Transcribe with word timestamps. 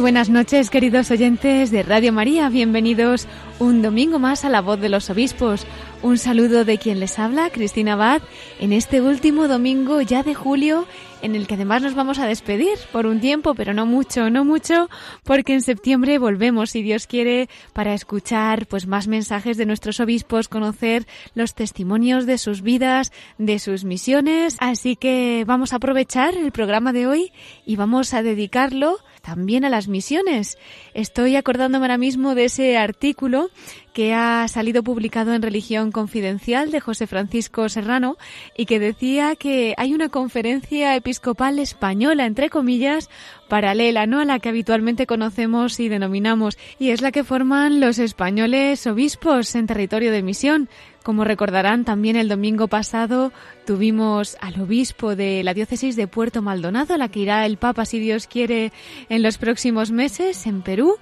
Buenas 0.00 0.30
noches, 0.30 0.70
queridos 0.70 1.10
oyentes 1.10 1.72
de 1.72 1.82
Radio 1.82 2.12
María. 2.12 2.48
Bienvenidos 2.48 3.26
un 3.58 3.82
domingo 3.82 4.20
más 4.20 4.44
a 4.44 4.48
la 4.48 4.60
voz 4.60 4.80
de 4.80 4.88
los 4.88 5.10
obispos. 5.10 5.66
Un 6.02 6.18
saludo 6.18 6.64
de 6.64 6.78
quien 6.78 7.00
les 7.00 7.18
habla, 7.18 7.50
Cristina 7.50 7.94
Abad, 7.94 8.22
en 8.60 8.72
este 8.72 9.02
último 9.02 9.48
domingo 9.48 10.00
ya 10.00 10.22
de 10.22 10.34
julio, 10.34 10.86
en 11.20 11.34
el 11.34 11.48
que 11.48 11.54
además 11.54 11.82
nos 11.82 11.96
vamos 11.96 12.20
a 12.20 12.26
despedir 12.26 12.78
por 12.92 13.06
un 13.06 13.18
tiempo, 13.18 13.54
pero 13.56 13.74
no 13.74 13.86
mucho, 13.86 14.30
no 14.30 14.44
mucho, 14.44 14.88
porque 15.24 15.54
en 15.54 15.62
septiembre 15.62 16.18
volvemos, 16.18 16.70
si 16.70 16.82
Dios 16.82 17.08
quiere, 17.08 17.48
para 17.72 17.94
escuchar 17.94 18.68
pues 18.68 18.86
más 18.86 19.08
mensajes 19.08 19.56
de 19.56 19.66
nuestros 19.66 19.98
obispos, 19.98 20.46
conocer 20.46 21.08
los 21.34 21.54
testimonios 21.54 22.24
de 22.26 22.38
sus 22.38 22.62
vidas, 22.62 23.12
de 23.38 23.58
sus 23.58 23.82
misiones. 23.82 24.56
Así 24.60 24.94
que 24.94 25.42
vamos 25.48 25.72
a 25.72 25.76
aprovechar 25.76 26.36
el 26.36 26.52
programa 26.52 26.92
de 26.92 27.08
hoy 27.08 27.32
y 27.66 27.74
vamos 27.74 28.14
a 28.14 28.22
dedicarlo 28.22 28.98
también 29.28 29.66
a 29.66 29.68
las 29.68 29.88
misiones. 29.88 30.56
Estoy 30.94 31.36
acordándome 31.36 31.84
ahora 31.84 31.98
mismo 31.98 32.34
de 32.34 32.46
ese 32.46 32.78
artículo 32.78 33.50
que 33.98 34.14
ha 34.14 34.46
salido 34.46 34.84
publicado 34.84 35.34
en 35.34 35.42
Religión 35.42 35.90
Confidencial 35.90 36.70
de 36.70 36.78
José 36.78 37.08
Francisco 37.08 37.68
Serrano 37.68 38.16
y 38.56 38.66
que 38.66 38.78
decía 38.78 39.34
que 39.34 39.74
hay 39.76 39.92
una 39.92 40.08
conferencia 40.08 40.94
episcopal 40.94 41.58
española, 41.58 42.24
entre 42.24 42.48
comillas, 42.48 43.10
paralela, 43.48 44.06
¿no? 44.06 44.20
A 44.20 44.24
la 44.24 44.38
que 44.38 44.50
habitualmente 44.50 45.08
conocemos 45.08 45.80
y 45.80 45.88
denominamos, 45.88 46.58
y 46.78 46.90
es 46.90 47.00
la 47.00 47.10
que 47.10 47.24
forman 47.24 47.80
los 47.80 47.98
españoles 47.98 48.86
obispos 48.86 49.56
en 49.56 49.66
territorio 49.66 50.12
de 50.12 50.22
misión. 50.22 50.68
Como 51.02 51.24
recordarán, 51.24 51.84
también 51.84 52.14
el 52.14 52.28
domingo 52.28 52.68
pasado 52.68 53.32
tuvimos 53.66 54.36
al 54.40 54.60
obispo 54.60 55.16
de 55.16 55.42
la 55.42 55.54
diócesis 55.54 55.96
de 55.96 56.06
Puerto 56.06 56.42
Maldonado, 56.42 56.94
a 56.94 56.98
la 56.98 57.08
que 57.08 57.20
irá 57.20 57.46
el 57.46 57.56
Papa, 57.56 57.84
si 57.84 57.98
Dios 57.98 58.26
quiere, 58.26 58.72
en 59.08 59.22
los 59.22 59.38
próximos 59.38 59.90
meses, 59.90 60.46
en 60.46 60.62
Perú, 60.62 60.96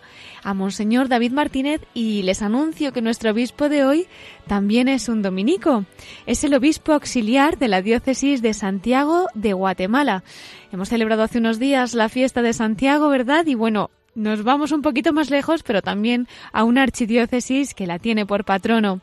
a 0.46 0.54
Monseñor 0.54 1.08
David 1.08 1.32
Martínez, 1.32 1.80
y 1.92 2.22
les 2.22 2.40
anuncio 2.40 2.92
que 2.92 3.02
nuestro 3.02 3.32
obispo 3.32 3.68
de 3.68 3.84
hoy 3.84 4.06
también 4.46 4.86
es 4.86 5.08
un 5.08 5.20
dominico. 5.20 5.86
Es 6.24 6.44
el 6.44 6.54
obispo 6.54 6.92
auxiliar 6.92 7.58
de 7.58 7.66
la 7.66 7.82
diócesis 7.82 8.42
de 8.42 8.54
Santiago 8.54 9.26
de 9.34 9.54
Guatemala. 9.54 10.22
Hemos 10.70 10.90
celebrado 10.90 11.24
hace 11.24 11.38
unos 11.38 11.58
días 11.58 11.94
la 11.94 12.08
fiesta 12.08 12.42
de 12.42 12.52
Santiago, 12.52 13.08
¿verdad? 13.08 13.44
Y 13.46 13.56
bueno, 13.56 13.90
nos 14.14 14.44
vamos 14.44 14.70
un 14.70 14.82
poquito 14.82 15.12
más 15.12 15.30
lejos, 15.30 15.64
pero 15.64 15.82
también 15.82 16.28
a 16.52 16.62
una 16.62 16.84
archidiócesis 16.84 17.74
que 17.74 17.88
la 17.88 17.98
tiene 17.98 18.24
por 18.24 18.44
patrono. 18.44 19.00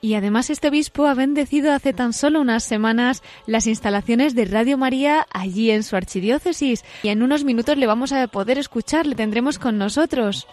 Y 0.00 0.14
además 0.14 0.48
este 0.50 0.68
obispo 0.68 1.06
ha 1.06 1.14
bendecido 1.14 1.72
hace 1.72 1.92
tan 1.92 2.12
solo 2.12 2.40
unas 2.40 2.64
semanas 2.64 3.22
las 3.46 3.66
instalaciones 3.66 4.34
de 4.34 4.46
Radio 4.46 4.78
María 4.78 5.26
allí 5.30 5.70
en 5.70 5.82
su 5.82 5.96
archidiócesis. 5.96 6.84
Y 7.02 7.08
en 7.08 7.22
unos 7.22 7.44
minutos 7.44 7.76
le 7.76 7.86
vamos 7.86 8.12
a 8.12 8.26
poder 8.28 8.58
escuchar, 8.58 9.06
le 9.06 9.14
tendremos 9.14 9.58
con 9.58 9.76
nosotros. 9.76 10.46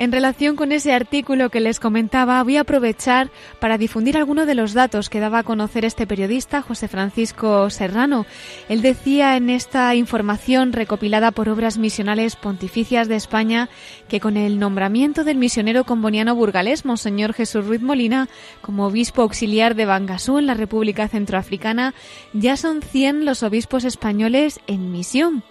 En 0.00 0.12
relación 0.12 0.56
con 0.56 0.72
ese 0.72 0.94
artículo 0.94 1.50
que 1.50 1.60
les 1.60 1.78
comentaba, 1.78 2.42
voy 2.42 2.56
a 2.56 2.62
aprovechar 2.62 3.30
para 3.58 3.76
difundir 3.76 4.16
algunos 4.16 4.46
de 4.46 4.54
los 4.54 4.72
datos 4.72 5.10
que 5.10 5.20
daba 5.20 5.40
a 5.40 5.42
conocer 5.42 5.84
este 5.84 6.06
periodista, 6.06 6.62
José 6.62 6.88
Francisco 6.88 7.68
Serrano. 7.68 8.24
Él 8.70 8.80
decía 8.80 9.36
en 9.36 9.50
esta 9.50 9.94
información 9.94 10.72
recopilada 10.72 11.32
por 11.32 11.50
Obras 11.50 11.76
Misionales 11.76 12.36
Pontificias 12.36 13.08
de 13.08 13.16
España 13.16 13.68
que 14.08 14.20
con 14.20 14.38
el 14.38 14.58
nombramiento 14.58 15.22
del 15.22 15.36
misionero 15.36 15.84
comboniano 15.84 16.34
burgalés, 16.34 16.86
Monseñor 16.86 17.34
Jesús 17.34 17.66
Ruiz 17.66 17.82
Molina, 17.82 18.30
como 18.62 18.86
obispo 18.86 19.20
auxiliar 19.20 19.74
de 19.74 19.84
Bangasú 19.84 20.38
en 20.38 20.46
la 20.46 20.54
República 20.54 21.08
Centroafricana, 21.08 21.92
ya 22.32 22.56
son 22.56 22.80
100 22.80 23.26
los 23.26 23.42
obispos 23.42 23.84
españoles 23.84 24.60
en 24.66 24.92
misión 24.92 25.44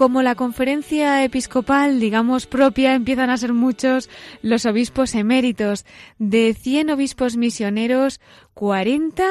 como 0.00 0.22
la 0.22 0.34
conferencia 0.34 1.22
episcopal, 1.22 2.00
digamos, 2.00 2.46
propia, 2.46 2.94
empiezan 2.94 3.28
a 3.28 3.36
ser 3.36 3.52
muchos 3.52 4.08
los 4.40 4.64
obispos 4.64 5.14
eméritos. 5.14 5.84
De 6.18 6.54
100 6.54 6.88
obispos 6.88 7.36
misioneros, 7.36 8.18
40 8.54 9.22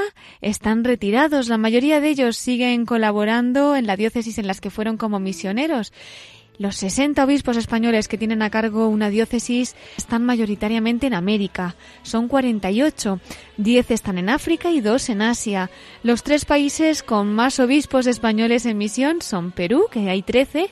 están 0.42 0.84
retirados. 0.84 1.48
La 1.48 1.58
mayoría 1.58 2.02
de 2.02 2.10
ellos 2.10 2.38
siguen 2.38 2.86
colaborando 2.86 3.76
en 3.76 3.88
la 3.88 3.96
diócesis 3.96 4.38
en 4.38 4.46
las 4.46 4.62
que 4.62 4.70
fueron 4.70 4.98
como 4.98 5.20
misioneros. 5.20 5.92
Los 6.60 6.76
60 6.76 7.24
obispos 7.24 7.56
españoles 7.56 8.10
que 8.10 8.18
tienen 8.18 8.42
a 8.42 8.50
cargo 8.50 8.90
una 8.90 9.10
diócesis 9.10 9.78
están 9.96 10.26
mayoritariamente 10.26 11.08
en 11.08 11.14
América. 11.14 11.78
Son 12.04 12.28
48. 12.28 13.22
10 13.56 13.92
están 13.92 14.18
en 14.18 14.28
África 14.28 14.70
y 14.70 14.82
2 14.82 15.10
en 15.10 15.22
Asia. 15.22 15.70
Los 16.04 16.22
tres 16.22 16.44
países 16.44 17.02
con 17.02 17.34
más 17.34 17.62
obispos 17.62 18.08
españoles 18.08 18.66
en 18.66 18.78
misión 18.78 19.22
son 19.22 19.52
Perú, 19.52 19.86
que 19.90 20.10
hay 20.10 20.22
13, 20.22 20.70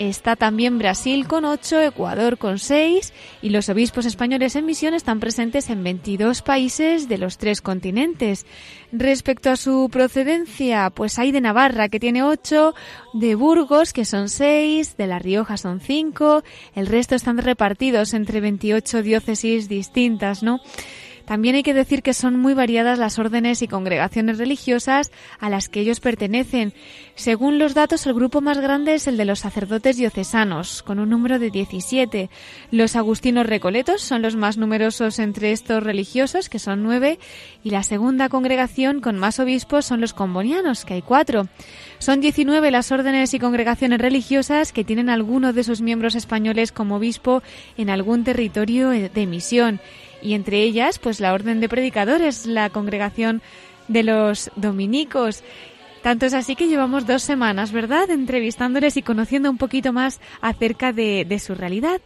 Está 0.00 0.34
también 0.34 0.78
Brasil 0.78 1.28
con 1.28 1.44
8, 1.44 1.80
Ecuador 1.82 2.36
con 2.36 2.58
6 2.58 3.12
y 3.42 3.50
los 3.50 3.68
obispos 3.68 4.06
españoles 4.06 4.56
en 4.56 4.66
misión 4.66 4.92
están 4.92 5.20
presentes 5.20 5.70
en 5.70 5.84
22 5.84 6.42
países 6.42 7.08
de 7.08 7.16
los 7.16 7.38
tres 7.38 7.60
continentes. 7.60 8.44
Respecto 8.90 9.50
a 9.50 9.56
su 9.56 9.88
procedencia, 9.92 10.90
pues 10.90 11.20
hay 11.20 11.30
de 11.30 11.40
Navarra 11.40 11.88
que 11.88 12.00
tiene 12.00 12.24
8, 12.24 12.74
de 13.12 13.34
Burgos 13.36 13.92
que 13.92 14.04
son 14.04 14.28
6, 14.28 14.96
de 14.96 15.06
La 15.06 15.20
Rioja 15.20 15.56
son 15.56 15.78
5, 15.78 16.42
el 16.74 16.86
resto 16.88 17.14
están 17.14 17.38
repartidos 17.38 18.14
entre 18.14 18.40
28 18.40 19.00
diócesis 19.02 19.68
distintas, 19.68 20.42
¿no? 20.42 20.60
También 21.24 21.54
hay 21.54 21.62
que 21.62 21.74
decir 21.74 22.02
que 22.02 22.12
son 22.12 22.38
muy 22.38 22.52
variadas 22.52 22.98
las 22.98 23.18
órdenes 23.18 23.62
y 23.62 23.68
congregaciones 23.68 24.38
religiosas 24.38 25.10
a 25.40 25.48
las 25.48 25.68
que 25.68 25.80
ellos 25.80 26.00
pertenecen. 26.00 26.74
Según 27.14 27.58
los 27.58 27.74
datos, 27.74 28.06
el 28.06 28.14
grupo 28.14 28.40
más 28.40 28.60
grande 28.60 28.94
es 28.94 29.06
el 29.06 29.16
de 29.16 29.24
los 29.24 29.40
sacerdotes 29.40 29.96
diocesanos, 29.96 30.82
con 30.82 30.98
un 30.98 31.08
número 31.08 31.38
de 31.38 31.50
17. 31.50 32.28
Los 32.70 32.94
agustinos 32.96 33.46
recoletos 33.46 34.02
son 34.02 34.20
los 34.20 34.36
más 34.36 34.58
numerosos 34.58 35.18
entre 35.18 35.52
estos 35.52 35.82
religiosos, 35.82 36.48
que 36.48 36.58
son 36.58 36.82
nueve, 36.82 37.18
y 37.62 37.70
la 37.70 37.82
segunda 37.82 38.28
congregación 38.28 39.00
con 39.00 39.18
más 39.18 39.40
obispos 39.40 39.86
son 39.86 40.00
los 40.00 40.12
combonianos, 40.12 40.84
que 40.84 40.94
hay 40.94 41.02
cuatro. 41.02 41.48
Son 41.98 42.20
19 42.20 42.70
las 42.70 42.92
órdenes 42.92 43.32
y 43.32 43.38
congregaciones 43.38 43.98
religiosas 43.98 44.72
que 44.72 44.84
tienen 44.84 45.08
alguno 45.08 45.54
de 45.54 45.64
sus 45.64 45.80
miembros 45.80 46.16
españoles 46.16 46.70
como 46.70 46.96
obispo 46.96 47.42
en 47.78 47.88
algún 47.88 48.24
territorio 48.24 48.90
de 48.90 49.26
misión 49.26 49.80
y 50.24 50.34
entre 50.34 50.62
ellas 50.62 50.98
pues 50.98 51.20
la 51.20 51.34
Orden 51.34 51.60
de 51.60 51.68
Predicadores, 51.68 52.46
la 52.46 52.70
congregación 52.70 53.42
de 53.86 54.02
los 54.02 54.50
dominicos. 54.56 55.44
Tanto 56.04 56.26
es 56.26 56.34
así 56.34 56.54
que 56.54 56.68
llevamos 56.68 57.06
dos 57.06 57.22
semanas, 57.22 57.72
¿verdad?, 57.72 58.10
entrevistándoles 58.10 58.98
y 58.98 59.02
conociendo 59.02 59.48
un 59.48 59.56
poquito 59.56 59.90
más 59.94 60.20
acerca 60.42 60.92
de, 60.92 61.38
su 61.42 61.54
realidad. 61.54 62.02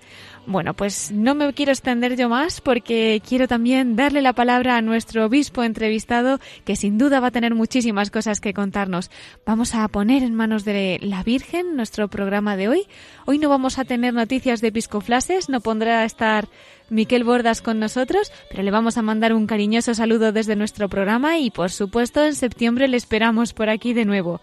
Bueno, 0.47 0.73
pues 0.73 1.11
no 1.11 1.35
me 1.35 1.53
quiero 1.53 1.73
extender 1.73 2.15
yo 2.15 2.29
más 2.29 2.61
porque 2.61 3.21
quiero 3.29 3.49
también 3.49 3.97
darle 3.97 4.23
la 4.23 4.35
palabra 4.35 4.77
a 4.77 4.83
nuestro 4.83 5.27
obispo 5.27 5.65
entrevistado 5.65 6.39
que 6.65 6.77
sin 6.77 6.97
duda 6.97 7.19
va 7.19 7.27
a 7.27 7.33
tener 7.33 7.57
muchísimas 7.57 8.13
cosas 8.13 8.41
que 8.41 8.55
contarnos. 8.55 9.11
Vamos 9.45 9.75
a 9.75 9.89
poner 9.89 10.23
en 10.23 10.33
manos 10.33 10.65
de 10.65 11.01
la 11.03 11.25
Virgen 11.25 11.75
nuestro 11.75 12.07
programa 12.07 12.57
de 12.57 12.69
hoy. 12.69 12.87
Hoy 13.27 13.39
no 13.39 13.49
vamos 13.49 13.81
a 13.81 13.85
tener 13.85 14.15
noticias 14.15 14.61
de 14.61 14.69
episcoflases, 14.69 15.49
no 15.49 15.61
pondrá 15.61 16.03
a 16.03 16.05
estar 16.05 16.49
Miquel 16.91 17.25
Bordas 17.25 17.63
con 17.63 17.79
nosotros, 17.79 18.33
pero 18.51 18.63
le 18.63 18.71
vamos 18.71 18.97
a 18.97 19.03
mandar 19.03 19.33
un 19.33 19.47
cariñoso 19.47 19.95
saludo 19.95 20.33
desde 20.33 20.57
nuestro 20.57 20.89
programa 20.89 21.39
y 21.39 21.51
por 21.51 21.71
supuesto 21.71 22.25
en 22.25 22.35
septiembre 22.35 22.89
le 22.89 22.97
esperamos 22.97 23.53
por 23.53 23.69
aquí 23.69 23.93
de 23.93 24.05
nuevo. 24.05 24.41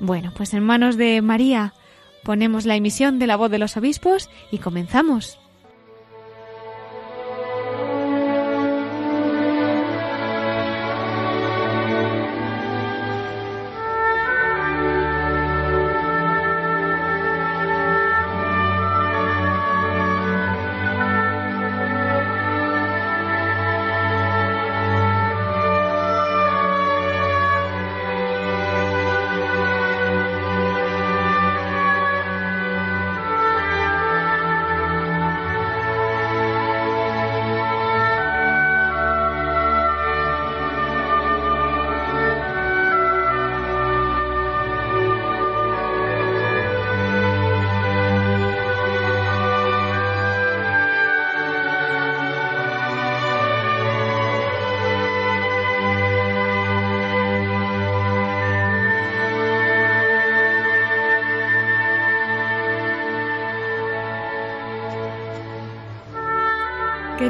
Bueno, 0.00 0.32
pues 0.36 0.54
en 0.54 0.64
manos 0.64 0.96
de 0.96 1.22
María 1.22 1.74
Ponemos 2.24 2.64
la 2.64 2.74
emisión 2.74 3.18
de 3.18 3.26
la 3.26 3.36
voz 3.36 3.50
de 3.50 3.58
los 3.58 3.76
obispos 3.76 4.30
y 4.50 4.58
comenzamos. 4.58 5.38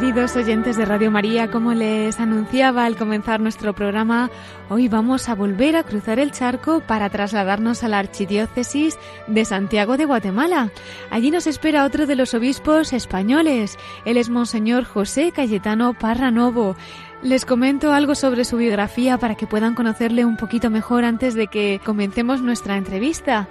Queridos 0.04 0.36
oyentes 0.36 0.76
de 0.76 0.84
Radio 0.84 1.10
María, 1.10 1.50
como 1.50 1.72
les 1.72 2.20
anunciaba 2.20 2.84
al 2.84 2.94
comenzar 2.94 3.40
nuestro 3.40 3.72
programa, 3.72 4.30
hoy 4.68 4.86
vamos 4.86 5.30
a 5.30 5.34
volver 5.34 5.76
a 5.76 5.82
cruzar 5.82 6.18
el 6.18 6.30
charco 6.30 6.80
para 6.80 7.08
trasladarnos 7.08 7.82
a 7.82 7.88
la 7.88 8.00
Archidiócesis 8.00 8.98
de 9.28 9.46
Santiago 9.46 9.96
de 9.96 10.04
Guatemala. 10.04 10.70
Allí 11.10 11.30
nos 11.30 11.46
espera 11.46 11.86
otro 11.86 12.04
de 12.04 12.16
los 12.16 12.34
obispos 12.34 12.92
españoles. 12.92 13.78
Él 14.04 14.18
es 14.18 14.28
Monseñor 14.28 14.84
José 14.84 15.32
Cayetano 15.32 15.94
Parra 15.94 16.30
Novo. 16.30 16.76
Les 17.22 17.46
comento 17.46 17.94
algo 17.94 18.14
sobre 18.14 18.44
su 18.44 18.58
biografía 18.58 19.16
para 19.16 19.36
que 19.36 19.46
puedan 19.46 19.74
conocerle 19.74 20.26
un 20.26 20.36
poquito 20.36 20.68
mejor 20.68 21.06
antes 21.06 21.32
de 21.32 21.46
que 21.46 21.80
comencemos 21.82 22.42
nuestra 22.42 22.76
entrevista. 22.76 23.48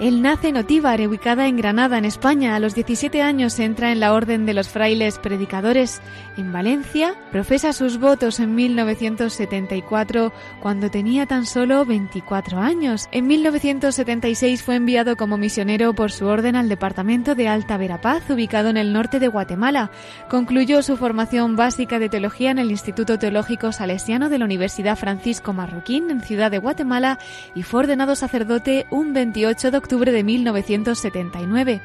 Él 0.00 0.22
nace 0.22 0.48
en 0.48 0.56
Otívar, 0.56 1.00
ubicada 1.00 1.48
en 1.48 1.56
Granada, 1.56 1.98
en 1.98 2.04
España. 2.04 2.54
A 2.54 2.60
los 2.60 2.76
17 2.76 3.20
años 3.20 3.58
entra 3.58 3.90
en 3.90 3.98
la 3.98 4.12
Orden 4.12 4.46
de 4.46 4.54
los 4.54 4.68
Frailes 4.68 5.18
Predicadores 5.18 6.00
en 6.36 6.52
Valencia. 6.52 7.16
Profesa 7.32 7.72
sus 7.72 7.98
votos 7.98 8.38
en 8.38 8.54
1974, 8.54 10.32
cuando 10.62 10.88
tenía 10.88 11.26
tan 11.26 11.46
solo 11.46 11.84
24 11.84 12.60
años. 12.60 13.08
En 13.10 13.26
1976 13.26 14.62
fue 14.62 14.76
enviado 14.76 15.16
como 15.16 15.36
misionero 15.36 15.92
por 15.94 16.12
su 16.12 16.26
orden 16.26 16.54
al 16.54 16.68
Departamento 16.68 17.34
de 17.34 17.48
Alta 17.48 17.76
Verapaz, 17.76 18.30
ubicado 18.30 18.68
en 18.68 18.76
el 18.76 18.92
norte 18.92 19.18
de 19.18 19.26
Guatemala. 19.26 19.90
Concluyó 20.30 20.82
su 20.82 20.96
formación 20.96 21.56
básica 21.56 21.98
de 21.98 22.08
teología 22.08 22.52
en 22.52 22.60
el 22.60 22.70
Instituto 22.70 23.18
Teológico 23.18 23.72
Salesiano 23.72 24.28
de 24.28 24.38
la 24.38 24.44
Universidad 24.44 24.96
Francisco 24.96 25.52
Marroquín, 25.52 26.08
en 26.12 26.20
Ciudad 26.20 26.52
de 26.52 26.58
Guatemala, 26.58 27.18
y 27.56 27.64
fue 27.64 27.80
ordenado 27.80 28.14
sacerdote 28.14 28.86
un 28.90 29.12
28 29.12 29.72
de 29.72 29.76
octubre 29.88 30.12
de 30.12 30.22
1979. 30.22 31.80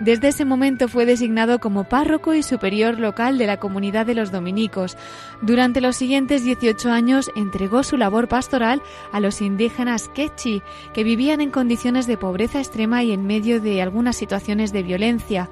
Desde 0.00 0.26
ese 0.26 0.44
momento 0.44 0.88
fue 0.88 1.06
designado 1.06 1.60
como 1.60 1.84
párroco 1.84 2.34
y 2.34 2.42
superior 2.42 2.98
local 2.98 3.38
de 3.38 3.46
la 3.46 3.58
comunidad 3.58 4.06
de 4.06 4.16
los 4.16 4.32
dominicos. 4.32 4.96
Durante 5.40 5.80
los 5.80 5.94
siguientes 5.94 6.42
18 6.42 6.90
años 6.90 7.30
entregó 7.36 7.84
su 7.84 7.96
labor 7.96 8.26
pastoral 8.26 8.82
a 9.12 9.20
los 9.20 9.40
indígenas 9.40 10.08
quechi, 10.08 10.62
que 10.92 11.04
vivían 11.04 11.40
en 11.40 11.52
condiciones 11.52 12.08
de 12.08 12.18
pobreza 12.18 12.58
extrema 12.58 13.04
y 13.04 13.12
en 13.12 13.24
medio 13.24 13.60
de 13.60 13.82
algunas 13.82 14.16
situaciones 14.16 14.72
de 14.72 14.82
violencia. 14.82 15.48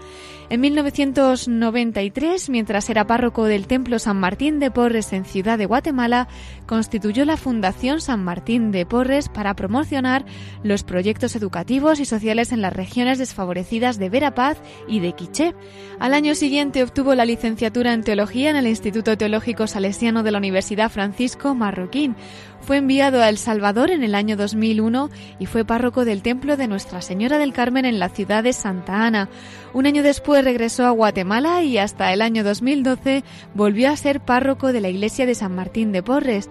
En 0.52 0.60
1993, 0.60 2.50
mientras 2.50 2.90
era 2.90 3.06
párroco 3.06 3.46
del 3.46 3.66
Templo 3.66 3.99
San 3.99 4.20
Martín 4.20 4.58
de 4.58 4.70
Porres 4.70 5.14
en 5.14 5.25
Ciudad 5.25 5.56
de 5.56 5.64
Guatemala, 5.64 6.28
constituyó 6.66 7.25
la 7.25 7.38
Fundación 7.38 8.02
San 8.02 8.22
Martín 8.22 8.70
de 8.70 8.84
Porres 8.84 9.31
para 9.31 9.54
promocionar 9.54 10.26
los 10.62 10.82
proyectos 10.82 11.37
educativos 11.37 12.00
y 12.00 12.04
sociales 12.04 12.52
en 12.52 12.60
las 12.60 12.75
regiones 12.75 13.16
desfavorecidas 13.16 13.99
de 13.99 14.10
Verapaz 14.10 14.58
y 14.87 15.00
de 15.00 15.14
Quiché. 15.14 15.54
Al 15.99 16.12
año 16.12 16.34
siguiente 16.34 16.82
obtuvo 16.82 17.14
la 17.14 17.25
licenciatura 17.25 17.94
en 17.94 18.02
Teología 18.02 18.50
en 18.50 18.56
el 18.56 18.66
Instituto 18.66 19.16
Teológico 19.16 19.66
Salesiano 19.66 20.22
de 20.22 20.32
la 20.32 20.38
Universidad 20.38 20.90
Francisco 20.90 21.54
Marroquín. 21.54 22.14
Fue 22.62 22.76
enviado 22.76 23.20
a 23.20 23.29
El 23.29 23.38
Salvador 23.38 23.91
en 23.91 24.05
el 24.05 24.14
año 24.14 24.37
2001 24.37 25.11
y 25.41 25.47
fue 25.47 25.64
párroco 25.64 26.05
del 26.05 26.23
Templo 26.23 26.56
de 26.56 26.69
Nuestra 26.69 27.03
Señora 27.03 27.38
del 27.38 27.53
Carmen 27.53 27.85
en 27.85 27.99
la 27.99 28.09
ciudad 28.09 28.44
de 28.44 28.53
Santa 28.53 29.05
Ana. 29.05 29.29
Un 29.73 29.87
año 29.87 30.05
después 30.05 30.44
regresó 30.44 30.87
a 30.87 30.91
Guatemala 30.91 31.64
y 31.64 31.79
hasta 31.79 32.12
el 32.12 32.23
año 32.23 32.44
2012 32.44 33.25
volvió 33.55 33.91
a 33.91 33.97
ser 33.97 34.20
párroco 34.20 34.73
de 34.73 34.81
la 34.81 34.91
iglesia 34.91 35.26
de 35.26 35.35
San 35.35 35.56
Martín 35.56 35.91
de 35.91 36.05
Porres. 36.05 36.49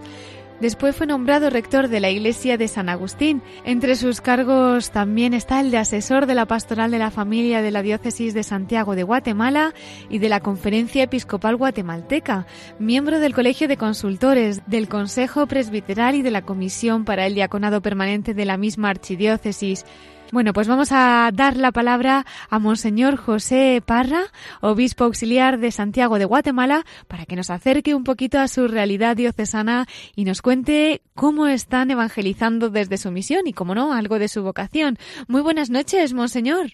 Después 0.62 0.94
fue 0.94 1.08
nombrado 1.08 1.50
rector 1.50 1.88
de 1.88 1.98
la 1.98 2.10
iglesia 2.10 2.56
de 2.56 2.68
San 2.68 2.88
Agustín. 2.88 3.42
Entre 3.64 3.96
sus 3.96 4.20
cargos 4.20 4.92
también 4.92 5.34
está 5.34 5.58
el 5.58 5.72
de 5.72 5.78
asesor 5.78 6.26
de 6.26 6.36
la 6.36 6.46
pastoral 6.46 6.92
de 6.92 7.00
la 7.00 7.10
familia 7.10 7.62
de 7.62 7.72
la 7.72 7.82
diócesis 7.82 8.32
de 8.32 8.44
Santiago 8.44 8.94
de 8.94 9.02
Guatemala 9.02 9.74
y 10.08 10.20
de 10.20 10.28
la 10.28 10.38
Conferencia 10.38 11.02
Episcopal 11.02 11.56
Guatemalteca, 11.56 12.46
miembro 12.78 13.18
del 13.18 13.34
Colegio 13.34 13.66
de 13.66 13.76
Consultores, 13.76 14.62
del 14.68 14.88
Consejo 14.88 15.48
Presbiteral 15.48 16.14
y 16.14 16.22
de 16.22 16.30
la 16.30 16.42
Comisión 16.42 17.04
para 17.04 17.26
el 17.26 17.34
Diaconado 17.34 17.82
Permanente 17.82 18.32
de 18.32 18.44
la 18.44 18.56
misma 18.56 18.90
archidiócesis. 18.90 19.84
Bueno, 20.32 20.54
pues 20.54 20.66
vamos 20.66 20.92
a 20.92 21.30
dar 21.30 21.58
la 21.58 21.72
palabra 21.72 22.24
a 22.48 22.58
Monseñor 22.58 23.16
José 23.16 23.82
Parra, 23.84 24.22
obispo 24.62 25.04
auxiliar 25.04 25.58
de 25.58 25.70
Santiago 25.70 26.18
de 26.18 26.24
Guatemala, 26.24 26.84
para 27.06 27.26
que 27.26 27.36
nos 27.36 27.50
acerque 27.50 27.94
un 27.94 28.02
poquito 28.02 28.38
a 28.38 28.48
su 28.48 28.66
realidad 28.66 29.14
diocesana 29.14 29.84
y 30.16 30.24
nos 30.24 30.40
cuente 30.40 31.02
cómo 31.14 31.48
están 31.48 31.90
evangelizando 31.90 32.70
desde 32.70 32.96
su 32.96 33.10
misión 33.10 33.46
y, 33.46 33.52
como 33.52 33.74
no, 33.74 33.92
algo 33.92 34.18
de 34.18 34.28
su 34.28 34.42
vocación. 34.42 34.96
Muy 35.28 35.42
buenas 35.42 35.68
noches, 35.68 36.14
Monseñor. 36.14 36.70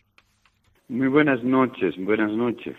Muy 0.87 1.09
buenas 1.09 1.43
noches, 1.43 1.97
buenas 1.99 2.31
noches. 2.31 2.77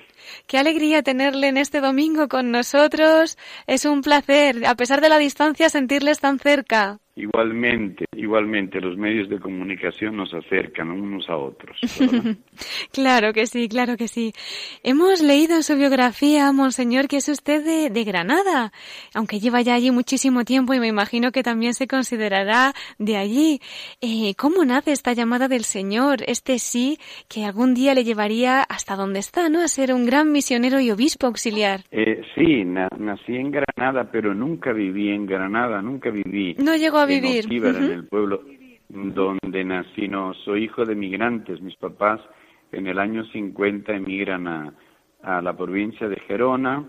Qué 0.47 0.57
alegría 0.57 1.03
tenerle 1.03 1.49
en 1.49 1.57
este 1.57 1.81
domingo 1.81 2.29
con 2.29 2.51
nosotros. 2.51 3.37
Es 3.67 3.83
un 3.83 4.01
placer, 4.01 4.65
a 4.65 4.75
pesar 4.75 5.01
de 5.01 5.09
la 5.09 5.19
distancia, 5.19 5.67
sentirles 5.69 6.21
tan 6.21 6.39
cerca. 6.39 6.99
Igualmente, 7.19 8.05
igualmente, 8.15 8.79
los 8.79 8.95
medios 8.97 9.27
de 9.27 9.39
comunicación 9.39 10.15
nos 10.15 10.33
acercan 10.33 10.89
unos 10.89 11.29
a 11.29 11.35
otros. 11.35 11.77
claro 12.93 13.33
que 13.33 13.45
sí, 13.45 13.67
claro 13.67 13.97
que 13.97 14.07
sí. 14.07 14.31
Hemos 14.83 15.21
leído 15.21 15.57
en 15.57 15.63
su 15.63 15.75
biografía, 15.75 16.49
Monseñor, 16.53 17.09
que 17.09 17.17
es 17.17 17.27
usted 17.27 17.91
de, 17.91 18.03
Granada, 18.05 18.71
aunque 19.13 19.41
lleva 19.41 19.59
ya 19.59 19.73
allí 19.73 19.91
muchísimo 19.91 20.45
tiempo 20.45 20.73
y 20.73 20.79
me 20.79 20.87
imagino 20.87 21.33
que 21.33 21.43
también 21.43 21.73
se 21.73 21.87
considerará 21.87 22.73
de 22.99 23.17
allí. 23.17 23.59
Eh, 23.99 24.33
¿Cómo 24.37 24.63
nace 24.63 24.93
esta 24.93 25.11
llamada 25.11 25.49
del 25.49 25.65
Señor, 25.65 26.19
este 26.25 26.57
sí 26.57 26.99
que 27.27 27.43
algún 27.43 27.73
día 27.73 27.93
le 27.95 28.05
llevaría 28.05 28.61
hasta 28.61 28.95
donde 28.95 29.19
está, 29.19 29.49
¿no? 29.49 29.59
A 29.59 29.67
ser 29.67 29.93
un 29.93 30.05
gran 30.05 30.31
misionero 30.31 30.79
y 30.79 30.89
obispo 30.89 31.27
auxiliar. 31.27 31.81
Eh, 31.91 32.21
sí, 32.33 32.63
nací 32.63 33.35
en 33.35 33.51
Granada, 33.51 34.09
pero 34.09 34.33
nunca 34.33 34.71
viví 34.71 35.09
en 35.09 35.25
Granada, 35.25 35.81
nunca 35.81 36.09
viví. 36.09 36.55
No 36.63 36.77
llegó 36.77 36.99
a 36.99 37.08
vivir. 37.09 37.45
En, 37.51 37.91
el 37.91 38.07
pueblo 38.07 38.43
donde 38.89 39.63
nací, 39.63 40.07
no, 40.07 40.33
soy 40.45 40.65
hijo 40.65 40.85
de 40.85 40.95
migrantes. 40.95 41.61
Mis 41.61 41.75
papás 41.75 42.21
en 42.71 42.87
el 42.87 42.99
año 42.99 43.25
50 43.25 43.93
emigran 43.93 44.47
a, 44.47 44.73
a 45.21 45.41
la 45.41 45.55
provincia 45.55 46.07
de 46.07 46.19
Gerona 46.21 46.85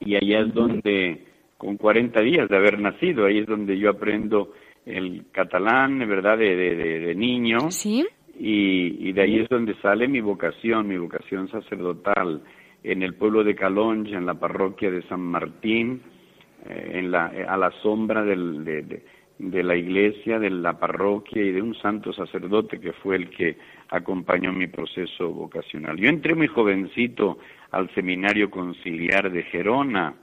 y 0.00 0.16
allá 0.16 0.40
es 0.40 0.54
donde, 0.54 1.26
con 1.58 1.76
40 1.76 2.20
días 2.22 2.48
de 2.48 2.56
haber 2.56 2.78
nacido, 2.78 3.26
ahí 3.26 3.38
es 3.38 3.46
donde 3.46 3.78
yo 3.78 3.90
aprendo 3.90 4.52
el 4.86 5.26
catalán, 5.30 5.98
¿verdad?, 5.98 6.38
de, 6.38 6.56
de, 6.56 6.74
de, 6.74 7.14
niño. 7.14 7.70
Sí. 7.70 8.06
Y, 8.38 9.08
y, 9.08 9.12
de 9.12 9.22
ahí 9.22 9.40
es 9.40 9.48
donde 9.48 9.74
sale 9.82 10.08
mi 10.08 10.20
vocación, 10.20 10.88
mi 10.88 10.96
vocación 10.96 11.48
sacerdotal, 11.48 12.42
en 12.82 13.02
el 13.02 13.14
pueblo 13.14 13.44
de 13.44 13.54
Calonge, 13.54 14.14
en 14.14 14.24
la 14.24 14.34
parroquia 14.34 14.90
de 14.90 15.02
San 15.02 15.20
Martín, 15.20 16.00
eh, 16.66 16.92
en 16.94 17.10
la, 17.10 17.26
a 17.26 17.56
la 17.56 17.70
sombra 17.82 18.22
del, 18.24 18.64
de, 18.64 19.02
de, 19.38 19.62
la 19.62 19.76
iglesia, 19.76 20.38
de 20.38 20.50
la 20.50 20.78
parroquia 20.78 21.42
y 21.42 21.52
de 21.52 21.62
un 21.62 21.74
santo 21.74 22.12
sacerdote 22.12 22.80
que 22.80 22.92
fue 22.92 23.16
el 23.16 23.30
que 23.30 23.56
acompañó 23.88 24.52
mi 24.52 24.66
proceso 24.66 25.30
vocacional. 25.30 25.96
Yo 25.96 26.08
entré 26.08 26.34
muy 26.34 26.48
jovencito 26.48 27.38
al 27.70 27.92
seminario 27.94 28.50
conciliar 28.50 29.30
de 29.30 29.42
Gerona 29.44 30.14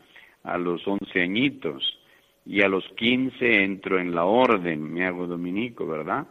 a 0.44 0.58
los 0.58 0.88
once 0.88 1.22
añitos 1.22 2.00
y 2.46 2.62
a 2.62 2.70
los 2.70 2.86
quince 2.96 3.64
entro 3.64 4.00
en 4.00 4.16
la 4.16 4.26
orden, 4.26 4.94
me 4.94 5.06
hago 5.06 5.28
dominico, 5.28 5.86
¿verdad? 5.86 6.28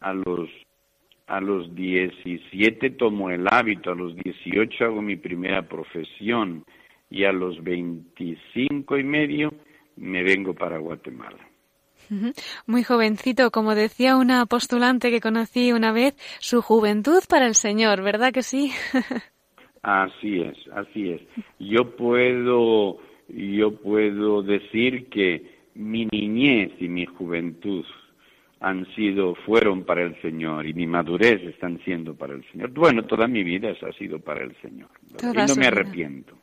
A 0.00 0.14
los 0.14 0.48
a 1.26 1.40
los 1.40 1.74
diecisiete 1.74 2.90
tomo 2.90 3.30
el 3.30 3.46
hábito, 3.50 3.90
a 3.90 3.94
los 3.94 4.14
dieciocho 4.14 4.84
hago 4.84 5.00
mi 5.00 5.16
primera 5.16 5.62
profesión 5.62 6.64
y 7.10 7.24
a 7.24 7.32
los 7.32 7.62
veinticinco 7.62 8.98
y 8.98 9.04
medio 9.04 9.52
me 9.96 10.22
vengo 10.22 10.54
para 10.54 10.78
Guatemala. 10.78 11.38
Muy 12.66 12.82
jovencito, 12.82 13.50
como 13.50 13.74
decía 13.74 14.16
una 14.16 14.44
postulante 14.46 15.10
que 15.10 15.20
conocí 15.20 15.72
una 15.72 15.92
vez, 15.92 16.14
su 16.38 16.60
juventud 16.60 17.22
para 17.28 17.46
el 17.46 17.54
Señor, 17.54 18.02
¿verdad 18.02 18.32
que 18.32 18.42
sí? 18.42 18.72
así 19.82 20.42
es, 20.42 20.56
así 20.74 21.10
es. 21.12 21.22
Yo 21.58 21.96
puedo, 21.96 22.98
yo 23.28 23.76
puedo 23.80 24.42
decir 24.42 25.08
que 25.08 25.54
mi 25.74 26.06
niñez 26.06 26.72
y 26.78 26.88
mi 26.88 27.06
juventud 27.06 27.84
han 28.60 28.86
sido, 28.94 29.34
fueron 29.46 29.84
para 29.84 30.02
el 30.02 30.20
Señor 30.22 30.66
y 30.66 30.72
mi 30.72 30.86
madurez 30.86 31.42
están 31.42 31.78
siendo 31.84 32.14
para 32.14 32.34
el 32.34 32.44
Señor. 32.50 32.70
Bueno, 32.70 33.02
toda 33.04 33.26
mi 33.26 33.42
vida 33.42 33.70
ha 33.70 33.92
sido 33.92 34.18
para 34.18 34.42
el 34.42 34.56
Señor. 34.62 34.88
y 35.20 35.24
no 35.26 35.56
me 35.56 35.66
arrepiento. 35.66 36.34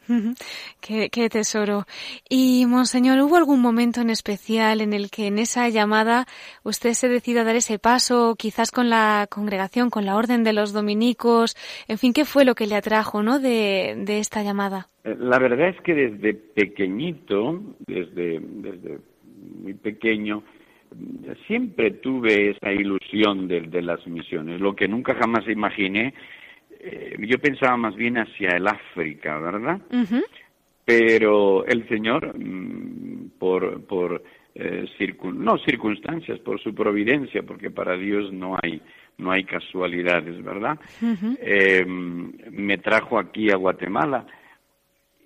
qué, 0.79 1.09
qué, 1.09 1.29
tesoro. 1.29 1.85
Y, 2.29 2.65
Monseñor, 2.67 3.19
¿hubo 3.21 3.37
algún 3.37 3.61
momento 3.61 4.01
en 4.01 4.09
especial 4.09 4.81
en 4.81 4.93
el 4.93 5.09
que 5.09 5.27
en 5.27 5.39
esa 5.39 5.69
llamada 5.69 6.25
usted 6.63 6.93
se 6.93 7.09
decida 7.09 7.43
dar 7.43 7.55
ese 7.55 7.79
paso, 7.79 8.35
quizás 8.37 8.71
con 8.71 8.89
la 8.89 9.27
congregación, 9.29 9.89
con 9.89 10.05
la 10.05 10.15
orden 10.15 10.43
de 10.43 10.53
los 10.53 10.73
dominicos? 10.73 11.55
En 11.87 11.97
fin, 11.97 12.13
¿qué 12.13 12.25
fue 12.25 12.45
lo 12.45 12.55
que 12.55 12.67
le 12.67 12.75
atrajo, 12.75 13.23
no, 13.23 13.39
de, 13.39 13.95
de 13.97 14.19
esta 14.19 14.43
llamada? 14.43 14.89
Eh, 15.03 15.15
la 15.17 15.39
verdad 15.39 15.69
es 15.69 15.81
que 15.81 15.95
desde 15.95 16.33
pequeñito, 16.33 17.61
desde, 17.87 18.39
desde 18.39 18.99
muy 19.61 19.73
pequeño, 19.73 20.43
siempre 21.47 21.91
tuve 21.91 22.51
esa 22.51 22.71
ilusión 22.71 23.47
de, 23.47 23.81
las 23.81 24.05
misiones. 24.07 24.59
Lo 24.59 24.75
que 24.75 24.87
nunca 24.87 25.15
jamás 25.15 25.47
imaginé 25.47 26.13
eh, 26.79 27.15
yo 27.19 27.37
pensaba 27.39 27.77
más 27.77 27.95
bien 27.95 28.17
hacia 28.17 28.49
el 28.57 28.67
África, 28.67 29.37
¿verdad? 29.37 29.79
Pero 30.83 31.63
el 31.65 31.87
Señor, 31.87 32.35
mm, 32.37 33.37
por, 33.37 33.85
por 33.85 34.23
eh, 34.55 34.87
no 35.33 35.57
circunstancias, 35.59 36.39
por 36.39 36.59
su 36.59 36.73
providencia, 36.73 37.43
porque 37.43 37.69
para 37.69 37.95
Dios 37.95 38.33
no 38.33 38.57
hay 38.61 38.81
no 39.17 39.31
hay 39.31 39.43
casualidades, 39.43 40.43
¿verdad? 40.43 40.79
Eh, 41.39 41.85
me 41.85 42.77
trajo 42.79 43.19
aquí 43.19 43.51
a 43.51 43.55
Guatemala 43.55 44.25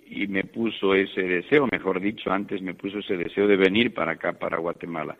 y 0.08 0.26
me 0.26 0.44
puso 0.44 0.94
ese 0.94 1.22
deseo, 1.22 1.66
mejor 1.70 2.00
dicho, 2.00 2.30
antes 2.30 2.60
me 2.60 2.74
puso 2.74 2.98
ese 2.98 3.16
deseo 3.16 3.46
de 3.46 3.56
venir 3.56 3.94
para 3.94 4.12
acá, 4.12 4.32
para 4.34 4.58
Guatemala. 4.58 5.16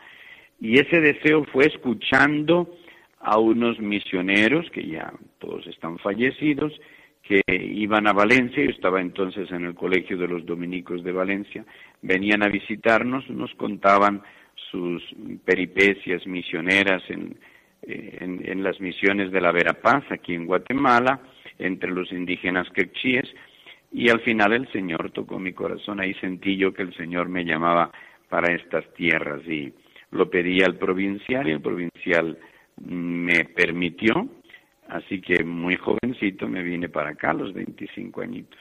Y 0.61 0.79
ese 0.79 1.01
deseo 1.01 1.45
fue 1.45 1.67
escuchando 1.67 2.69
a 3.21 3.39
unos 3.39 3.79
misioneros 3.79 4.71
que 4.71 4.87
ya 4.87 5.13
todos 5.39 5.67
están 5.67 5.99
fallecidos, 5.99 6.73
que 7.23 7.43
iban 7.49 8.07
a 8.07 8.13
Valencia, 8.13 8.63
yo 8.63 8.71
estaba 8.71 9.01
entonces 9.01 9.51
en 9.51 9.65
el 9.65 9.75
Colegio 9.75 10.17
de 10.17 10.29
los 10.29 10.47
Dominicos 10.47 11.03
de 11.03 11.11
Valencia, 11.13 11.65
venían 12.01 12.45
a 12.45 12.49
visitarnos, 12.49 13.29
nos 13.29 13.53
contaban 13.55 14.23
sus 14.71 15.03
peripecias 15.45 16.25
misioneras 16.27 17.03
en, 17.09 17.37
en, 17.83 18.63
las 18.63 18.81
misiones 18.81 19.33
de 19.33 19.41
la 19.41 19.53
Verapaz 19.53 20.05
aquí 20.11 20.35
en 20.35 20.47
Guatemala, 20.47 21.21
entre 21.59 21.91
los 21.91 22.13
indígenas 22.13 22.69
quechíes, 22.71 23.29
y 23.93 24.09
al 24.09 24.21
final 24.21 24.53
el 24.53 24.71
Señor 24.73 25.11
tocó 25.11 25.39
mi 25.39 25.53
corazón, 25.53 26.01
ahí 26.01 26.15
sentí 26.15 26.57
yo 26.57 26.73
que 26.73 26.83
el 26.83 26.95
Señor 26.95 27.29
me 27.29 27.45
llamaba 27.45 27.91
para 28.29 28.55
estas 28.55 28.85
tierras 28.95 29.41
y 29.47 29.73
lo 30.11 30.31
pedí 30.31 30.63
al 30.63 30.77
provincial 30.77 31.49
y 31.49 31.53
el 31.53 31.61
provincial 31.61 32.39
me 32.85 33.45
permitió, 33.45 34.29
así 34.89 35.21
que 35.21 35.45
muy 35.45 35.77
jovencito 35.77 36.47
me 36.47 36.63
vine 36.63 36.89
para 36.89 37.11
acá 37.11 37.31
a 37.31 37.35
los 37.35 37.53
25 37.53 38.21
añitos. 38.21 38.61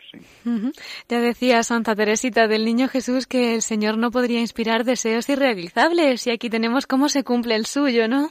Ya 1.08 1.20
decía 1.20 1.64
Santa 1.64 1.96
Teresita 1.96 2.48
del 2.48 2.66
Niño 2.66 2.88
Jesús 2.88 3.28
que 3.28 3.56
el 3.56 3.62
Señor 3.62 3.98
no 3.98 4.12
podría 4.12 4.40
inspirar 4.40 4.84
deseos 4.84 5.30
irrealizables 5.30 6.28
y 6.28 6.32
aquí 6.32 6.50
tenemos 6.50 6.88
cómo 6.88 7.10
se 7.10 7.24
cumple 7.24 7.56
el 7.56 7.66
suyo, 7.66 8.08
¿no? 8.08 8.30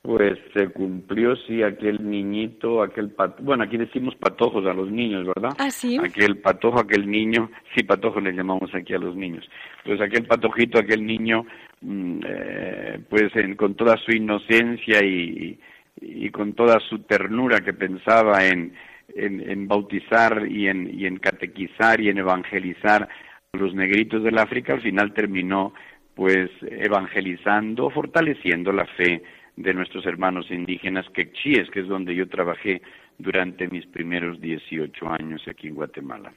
Pues 0.00 0.38
se 0.54 0.68
cumplió, 0.68 1.34
sí, 1.36 1.62
aquel 1.62 2.08
niñito, 2.08 2.82
aquel 2.82 3.10
pat... 3.10 3.40
bueno, 3.42 3.64
aquí 3.64 3.76
decimos 3.76 4.14
patojos 4.14 4.64
a 4.64 4.72
los 4.72 4.90
niños, 4.90 5.26
¿verdad? 5.26 5.50
Ah, 5.58 5.70
sí. 5.70 5.98
Aquel 5.98 6.38
patojo, 6.38 6.78
aquel 6.78 7.10
niño, 7.10 7.50
sí, 7.74 7.82
patojo 7.82 8.20
le 8.20 8.32
llamamos 8.32 8.74
aquí 8.74 8.94
a 8.94 8.98
los 8.98 9.16
niños. 9.16 9.44
Pues 9.84 10.00
aquel 10.00 10.24
patojito, 10.24 10.78
aquel 10.78 11.04
niño, 11.04 11.44
eh, 11.82 12.98
pues 13.08 13.32
con 13.56 13.74
toda 13.74 13.96
su 13.98 14.12
inocencia 14.12 15.04
y, 15.04 15.58
y, 16.00 16.30
con 16.30 16.54
toda 16.54 16.80
su 16.80 17.00
ternura 17.00 17.60
que 17.60 17.72
pensaba 17.72 18.46
en, 18.46 18.74
en, 19.14 19.48
en 19.48 19.68
bautizar 19.68 20.46
y 20.48 20.68
en, 20.68 20.92
y 20.92 21.06
en 21.06 21.18
catequizar 21.18 22.00
y 22.00 22.08
en 22.08 22.18
evangelizar 22.18 23.08
a 23.52 23.56
los 23.56 23.74
negritos 23.74 24.22
del 24.22 24.38
África, 24.38 24.74
al 24.74 24.82
final 24.82 25.12
terminó 25.14 25.72
pues 26.14 26.50
evangelizando, 26.62 27.90
fortaleciendo 27.90 28.72
la 28.72 28.86
fe 28.86 29.22
de 29.56 29.74
nuestros 29.74 30.04
hermanos 30.06 30.50
indígenas 30.50 31.06
quechíes, 31.10 31.70
que 31.70 31.80
es 31.80 31.88
donde 31.88 32.14
yo 32.14 32.28
trabajé 32.28 32.82
durante 33.18 33.66
mis 33.68 33.84
primeros 33.86 34.40
18 34.40 35.08
años 35.08 35.42
aquí 35.48 35.68
en 35.68 35.74
Guatemala. 35.74 36.32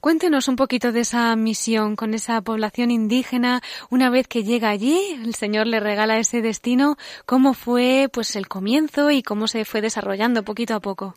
Cuéntenos 0.00 0.48
un 0.48 0.56
poquito 0.56 0.90
de 0.90 1.00
esa 1.00 1.36
misión 1.36 1.94
con 1.94 2.14
esa 2.14 2.40
población 2.40 2.90
indígena. 2.90 3.60
Una 3.90 4.08
vez 4.08 4.26
que 4.26 4.42
llega 4.42 4.70
allí, 4.70 4.98
el 5.22 5.34
Señor 5.34 5.66
le 5.66 5.78
regala 5.78 6.18
ese 6.18 6.40
destino. 6.40 6.96
¿Cómo 7.26 7.52
fue 7.52 8.08
pues 8.12 8.34
el 8.36 8.48
comienzo 8.48 9.10
y 9.10 9.22
cómo 9.22 9.46
se 9.46 9.64
fue 9.64 9.82
desarrollando 9.82 10.42
poquito 10.42 10.74
a 10.74 10.80
poco? 10.80 11.14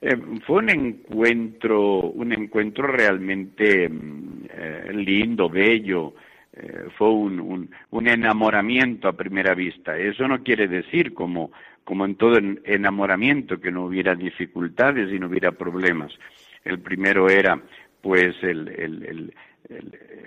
Eh, 0.00 0.16
fue 0.46 0.56
un 0.58 0.70
encuentro, 0.70 2.00
un 2.00 2.32
encuentro 2.32 2.86
realmente 2.86 3.88
mm, 3.88 4.44
eh, 4.50 4.92
lindo, 4.92 5.48
bello. 5.48 6.14
Eh, 6.58 6.88
fue 6.96 7.10
un, 7.10 7.68
un, 7.90 8.08
enamoramiento 8.08 9.08
a 9.08 9.12
primera 9.12 9.54
vista. 9.54 9.98
Eso 9.98 10.26
no 10.26 10.42
quiere 10.42 10.68
decir, 10.68 11.12
como, 11.12 11.52
como 11.84 12.06
en 12.06 12.14
todo 12.14 12.38
enamoramiento, 12.64 13.60
que 13.60 13.70
no 13.70 13.84
hubiera 13.84 14.14
dificultades 14.14 15.12
y 15.12 15.18
no 15.18 15.26
hubiera 15.26 15.52
problemas. 15.52 16.12
El 16.64 16.78
primero 16.80 17.28
era, 17.28 17.60
pues, 18.00 18.34
el, 18.42 18.68
el, 18.68 19.34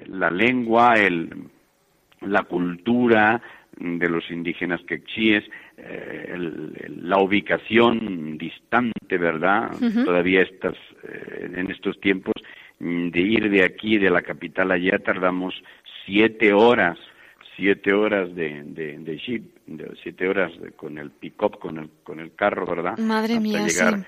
la 0.08 0.30
lengua, 0.30 0.94
el, 0.94 1.30
la 2.22 2.44
cultura 2.44 3.42
de 3.78 4.10
los 4.10 4.30
indígenas 4.30 4.82
quechíes, 4.82 5.44
eh, 5.78 6.36
la 7.02 7.18
ubicación 7.20 8.38
distante, 8.38 9.18
¿verdad? 9.18 9.72
Todavía 10.06 10.42
estas, 10.42 10.76
eh, 11.04 11.52
en 11.56 11.72
estos 11.72 12.00
tiempos, 12.00 12.34
de 12.80 13.20
ir 13.20 13.50
de 13.50 13.64
aquí, 13.64 13.98
de 13.98 14.10
la 14.10 14.22
capital 14.22 14.72
allá, 14.72 15.00
tardamos 15.00 15.54
siete 16.10 16.54
horas, 16.54 16.98
siete 17.56 17.94
horas 17.94 18.34
de, 18.34 18.63
de, 18.63 18.98
de 18.98 19.18
jeep, 19.18 19.44
siete 20.01 20.28
horas 20.28 20.51
con 20.75 20.98
el 20.98 21.12
pick-up, 21.12 21.60
con 21.60 21.78
el, 21.78 21.89
con 22.04 22.20
el 22.20 22.34
carro, 22.34 22.66
¿verdad? 22.66 22.98
Madre 22.98 23.34
Hasta 23.34 23.39
mía, 23.39 23.68
llegar 23.68 24.06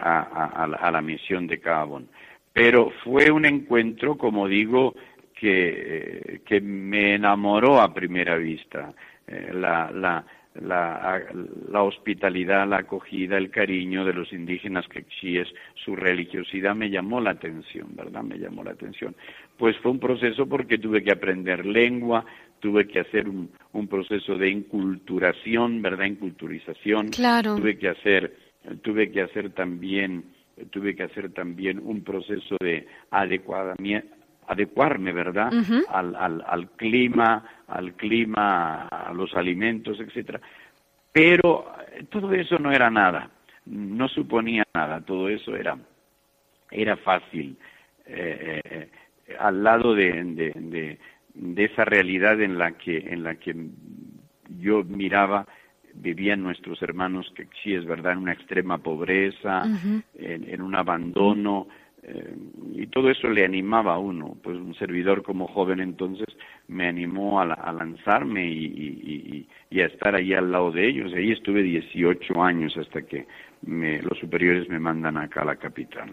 a, 0.00 0.64
a, 0.64 0.90
la, 0.90 1.00
misión 1.00 1.46
de 1.46 1.60
Cabón. 1.60 2.08
Pero 2.52 2.90
fue 3.04 3.30
un 3.30 3.44
encuentro, 3.44 4.16
como 4.18 4.48
digo, 4.48 4.94
que, 5.34 6.40
que 6.44 6.60
me 6.60 7.14
enamoró 7.14 7.80
a 7.80 7.94
primera 7.94 8.36
vista. 8.36 8.92
Eh, 9.28 9.50
la, 9.52 9.90
la, 9.92 10.24
la, 10.62 11.22
la, 11.70 11.82
hospitalidad, 11.82 12.68
la 12.68 12.78
acogida, 12.78 13.36
el 13.36 13.50
cariño 13.50 14.04
de 14.04 14.12
los 14.12 14.32
indígenas 14.32 14.86
quechíes, 14.88 15.48
su 15.74 15.96
religiosidad 15.96 16.74
me 16.74 16.90
llamó 16.90 17.20
la 17.20 17.30
atención, 17.30 17.88
¿verdad? 17.94 18.22
Me 18.22 18.38
llamó 18.38 18.64
la 18.64 18.72
atención. 18.72 19.14
Pues 19.58 19.76
fue 19.78 19.92
un 19.92 20.00
proceso 20.00 20.46
porque 20.46 20.78
tuve 20.78 21.02
que 21.02 21.12
aprender 21.12 21.64
lengua, 21.64 22.24
tuve 22.60 22.86
que 22.86 23.00
hacer 23.00 23.28
un, 23.28 23.50
un 23.72 23.86
proceso 23.88 24.36
de 24.36 24.50
inculturación, 24.50 25.82
¿verdad? 25.82 26.06
Inculturización. 26.06 27.08
Claro. 27.08 27.56
Tuve 27.56 27.78
que 27.78 27.88
hacer, 27.88 28.36
tuve 28.82 29.10
que 29.10 29.22
hacer 29.22 29.50
también, 29.50 30.24
tuve 30.70 30.94
que 30.94 31.04
hacer 31.04 31.32
también 31.32 31.80
un 31.84 32.02
proceso 32.02 32.56
de 32.60 32.86
adecuamiento 33.10 34.15
adecuarme, 34.46 35.12
¿verdad? 35.12 35.52
al, 35.90 36.14
al, 36.14 36.44
al, 36.46 36.70
clima, 36.70 37.44
al 37.68 37.94
clima, 37.94 38.88
a 38.88 39.12
los 39.12 39.34
alimentos, 39.34 39.98
etcétera. 40.00 40.40
Pero 41.12 41.72
eh, 41.92 42.04
todo 42.10 42.32
eso 42.32 42.58
no 42.58 42.70
era 42.72 42.90
nada, 42.90 43.30
no 43.66 44.08
suponía 44.08 44.64
nada, 44.74 45.00
todo 45.00 45.28
eso 45.28 45.56
era, 45.56 45.76
era 46.70 46.96
fácil. 46.96 47.56
Eh, 48.06 48.60
eh, 48.64 48.88
al 49.38 49.64
lado 49.64 49.94
de, 49.94 50.12
de, 50.12 50.52
de, 50.54 50.98
de, 51.34 51.64
esa 51.64 51.84
realidad 51.84 52.40
en 52.40 52.58
la 52.58 52.72
que, 52.72 52.98
en 52.98 53.24
la 53.24 53.34
que 53.34 53.54
yo 54.60 54.84
miraba 54.84 55.46
vivían 55.94 56.42
nuestros 56.42 56.80
hermanos 56.82 57.32
que 57.34 57.48
sí 57.62 57.74
es 57.74 57.84
verdad 57.84 58.12
en 58.12 58.18
una 58.18 58.32
extrema 58.34 58.78
pobreza, 58.78 59.62
en, 60.14 60.48
en, 60.48 60.60
un 60.60 60.74
abandono, 60.74 61.68
eh, 62.08 62.36
y 62.72 62.86
todo 62.86 63.10
eso 63.10 63.28
le 63.28 63.44
animaba 63.44 63.94
a 63.94 63.98
uno. 63.98 64.36
Pues 64.42 64.56
un 64.56 64.74
servidor 64.74 65.24
como 65.24 65.48
joven 65.48 65.80
entonces 65.80 66.26
me 66.68 66.86
animó 66.86 67.40
a, 67.40 67.72
lanzarme 67.72 68.46
y, 68.48 69.46
a 69.72 69.86
estar 69.86 70.14
ahí 70.14 70.32
al 70.32 70.52
lado 70.52 70.70
de 70.70 70.88
ellos. 70.88 71.12
Ahí 71.14 71.32
estuve 71.32 71.62
18 71.62 72.42
años 72.42 72.76
hasta 72.76 73.02
que 73.02 73.26
los 73.66 74.18
superiores 74.18 74.68
me 74.68 74.78
mandan 74.78 75.16
acá 75.16 75.42
a 75.42 75.46
la 75.46 75.56
capital. 75.56 76.10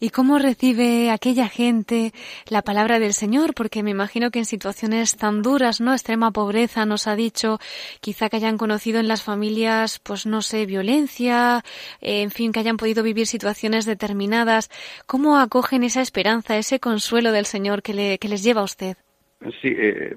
¿Y 0.00 0.10
cómo 0.10 0.38
recibe 0.38 1.10
aquella 1.10 1.48
gente 1.48 2.12
la 2.48 2.62
palabra 2.62 2.98
del 2.98 3.12
Señor? 3.12 3.54
Porque 3.54 3.82
me 3.82 3.90
imagino 3.90 4.30
que 4.30 4.40
en 4.40 4.44
situaciones 4.44 5.16
tan 5.16 5.42
duras, 5.42 5.80
¿no? 5.80 5.92
Extrema 5.92 6.30
pobreza, 6.30 6.86
nos 6.86 7.06
ha 7.06 7.16
dicho, 7.16 7.58
quizá 8.00 8.28
que 8.28 8.36
hayan 8.36 8.58
conocido 8.58 9.00
en 9.00 9.08
las 9.08 9.22
familias, 9.22 10.00
pues 10.00 10.26
no 10.26 10.42
sé, 10.42 10.66
violencia, 10.66 11.62
en 12.00 12.30
fin, 12.30 12.52
que 12.52 12.60
hayan 12.60 12.76
podido 12.76 13.02
vivir 13.02 13.26
situaciones 13.26 13.86
determinadas. 13.86 14.70
¿Cómo 15.06 15.38
acogen 15.38 15.82
esa 15.84 16.02
esperanza, 16.02 16.56
ese 16.56 16.80
consuelo 16.80 17.32
del 17.32 17.46
Señor 17.46 17.82
que, 17.82 17.94
le, 17.94 18.18
que 18.18 18.28
les 18.28 18.42
lleva 18.42 18.60
a 18.60 18.64
usted? 18.64 18.96
Sí, 19.60 19.68
eh, 19.76 20.14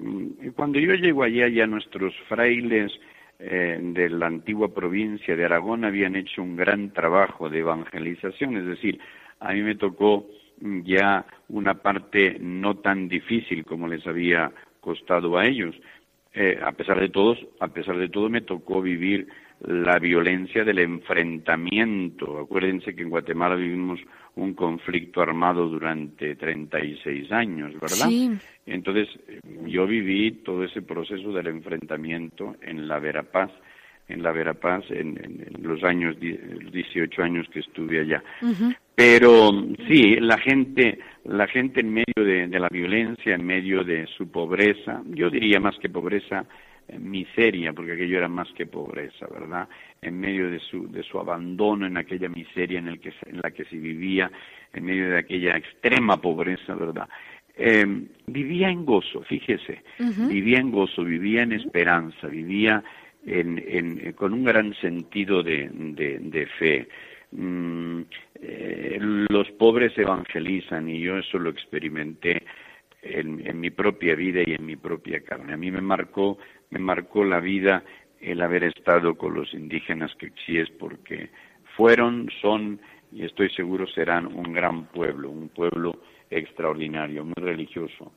cuando 0.56 0.80
yo 0.80 0.94
llego 0.94 1.24
allá, 1.24 1.50
ya 1.50 1.68
nuestros 1.68 2.14
frailes, 2.30 2.92
eh, 3.40 3.78
de 3.80 4.10
la 4.10 4.26
antigua 4.26 4.74
provincia 4.74 5.36
de 5.36 5.46
Aragón 5.46 5.86
habían 5.86 6.16
hecho 6.16 6.42
un 6.42 6.56
gran 6.56 6.92
trabajo 6.92 7.50
de 7.50 7.60
evangelización, 7.60 8.58
es 8.58 8.66
decir, 8.66 9.00
a 9.40 9.54
mí 9.54 9.62
me 9.62 9.76
tocó 9.76 10.28
ya 10.62 11.26
una 11.50 11.76
parte 11.76 12.38
no 12.40 12.78
tan 12.78 13.08
difícil 13.08 13.64
como 13.66 13.88
les 13.88 14.06
había 14.08 14.52
costado 14.82 15.38
a 15.38 15.46
ellos. 15.46 15.76
Eh, 16.34 16.60
a 16.64 16.72
pesar 16.72 17.00
de 17.00 17.10
todos, 17.10 17.38
a 17.60 17.68
pesar 17.68 17.98
de 17.98 18.10
todo 18.10 18.30
me 18.30 18.42
tocó 18.42 18.82
vivir 18.82 19.28
la 19.62 19.98
violencia 19.98 20.64
del 20.64 20.80
enfrentamiento. 20.80 22.40
Acuérdense 22.40 22.96
que 22.96 23.02
en 23.02 23.10
Guatemala 23.10 23.56
vivimos 23.56 24.00
un 24.36 24.54
conflicto 24.54 25.22
armado 25.22 25.68
durante 25.68 26.36
36 26.36 27.32
años, 27.32 27.74
¿verdad? 27.74 28.08
Sí. 28.08 28.32
Entonces, 28.68 29.10
yo 29.66 29.88
viví 29.88 30.32
todo 30.44 30.64
ese 30.64 30.84
proceso 30.84 31.32
del 31.32 31.48
enfrentamiento 31.48 32.56
en 32.62 32.88
la 32.88 33.00
Verapaz, 33.00 33.50
en 34.08 34.22
la 34.22 34.32
Verapaz 34.32 34.84
en, 34.92 35.18
en, 35.24 35.64
los 35.64 35.84
años 35.84 36.16
18 36.20 37.24
años 37.24 37.48
que 37.52 37.62
estuve 37.62 38.00
allá. 38.00 38.24
Pero 38.98 39.52
sí, 39.88 40.16
la 40.16 40.40
gente, 40.40 40.98
la 41.26 41.46
gente 41.48 41.82
en 41.82 41.94
medio 41.94 42.16
de, 42.16 42.48
la 42.60 42.68
violencia, 42.68 43.36
en 43.36 43.46
medio 43.46 43.84
de 43.84 44.08
su 44.08 44.32
pobreza, 44.32 45.04
yo 45.06 45.30
diría 45.30 45.60
más 45.60 45.78
que 45.78 45.88
pobreza, 45.88 46.46
eh, 46.88 46.98
miseria, 46.98 47.74
porque 47.74 47.92
aquello 47.92 48.18
era 48.18 48.28
más 48.28 48.52
que 48.54 48.66
pobreza, 48.66 49.28
¿verdad? 49.32 49.70
En 50.02 50.20
medio 50.20 50.50
de 50.50 50.58
su, 50.58 50.92
de 50.92 51.04
su 51.04 51.20
abandono 51.20 51.86
en 51.86 51.96
aquella 51.96 52.28
miseria 52.28 52.80
en, 52.80 52.88
el 52.88 53.00
que, 53.00 53.14
en 53.28 53.40
la 53.40 53.52
que 53.52 53.66
se 53.66 53.78
vivía, 53.78 54.32
en 54.74 54.84
medio 54.84 55.12
de 55.12 55.20
aquella 55.20 55.56
extrema 55.58 56.20
pobreza, 56.20 56.74
¿verdad? 56.74 57.08
Eh, 57.56 57.86
vivía 58.26 58.70
en 58.70 58.84
gozo, 58.84 59.22
fíjese, 59.22 59.84
vivía 60.28 60.58
en 60.58 60.72
gozo, 60.72 61.04
vivía 61.04 61.44
en 61.44 61.52
esperanza, 61.52 62.30
vivía 62.30 62.84
en, 63.28 64.14
con 64.14 64.34
un 64.34 64.44
gran 64.44 64.74
sentido 64.82 65.44
de, 65.44 65.70
de, 65.72 66.48
fe. 66.58 66.88
Mm, 67.32 68.02
eh, 68.36 68.98
los 69.30 69.50
pobres 69.52 69.98
evangelizan 69.98 70.90
y 70.90 71.02
yo 71.02 71.18
eso 71.18 71.38
lo 71.40 71.50
experimenté 71.50 72.44
en, 73.02 73.60
mi 73.60 73.70
propia 73.70 74.16
vida 74.16 74.42
y 74.46 74.54
en 74.54 74.66
mi 74.66 74.76
propia 74.76 75.22
carne. 75.22 75.54
A 75.54 75.58
mí 75.58 75.72
me 75.72 75.82
marcó, 75.82 76.38
me 76.70 76.80
marcó 76.80 77.24
la 77.24 77.40
vida 77.40 77.84
el 78.20 78.42
haber 78.42 78.64
estado 78.64 79.16
con 79.16 79.34
los 79.34 79.54
indígenas 79.54 80.14
quechíes 80.16 80.70
porque 80.80 81.30
fueron, 81.76 82.30
son 82.42 82.80
y 83.12 83.24
estoy 83.24 83.50
seguro 83.52 83.88
serán 83.88 84.28
un 84.28 84.52
gran 84.54 84.86
pueblo, 84.88 85.30
un 85.30 85.50
pueblo 85.50 86.00
extraordinario, 86.30 87.24
muy 87.24 87.36
religioso. 87.38 88.12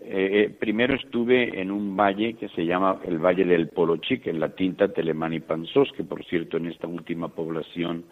Eh, 0.00 0.30
eh, 0.32 0.56
primero 0.58 0.94
estuve 0.94 1.60
en 1.60 1.70
un 1.70 1.96
valle 1.96 2.34
que 2.34 2.48
se 2.50 2.66
llama 2.66 3.00
el 3.04 3.18
Valle 3.18 3.44
del 3.44 3.68
Polochic, 3.68 4.26
en 4.26 4.40
la 4.40 4.54
tinta 4.54 4.92
Telemán 4.92 5.32
y 5.32 5.40
Panzós, 5.40 5.90
que 5.92 6.04
por 6.04 6.24
cierto 6.24 6.56
en 6.56 6.66
esta 6.66 6.86
última 6.86 7.28
población 7.28 8.04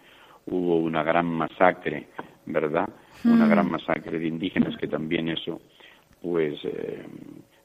hubo 0.46 0.76
una 0.78 1.02
gran 1.02 1.26
masacre, 1.26 2.08
¿verdad? 2.46 2.88
Una 3.24 3.46
gran 3.46 3.66
mm. 3.66 3.70
masacre 3.70 4.18
de 4.18 4.26
indígenas 4.26 4.76
que 4.76 4.88
también 4.88 5.28
eso, 5.28 5.60
pues, 6.20 6.58
eh, 6.64 7.04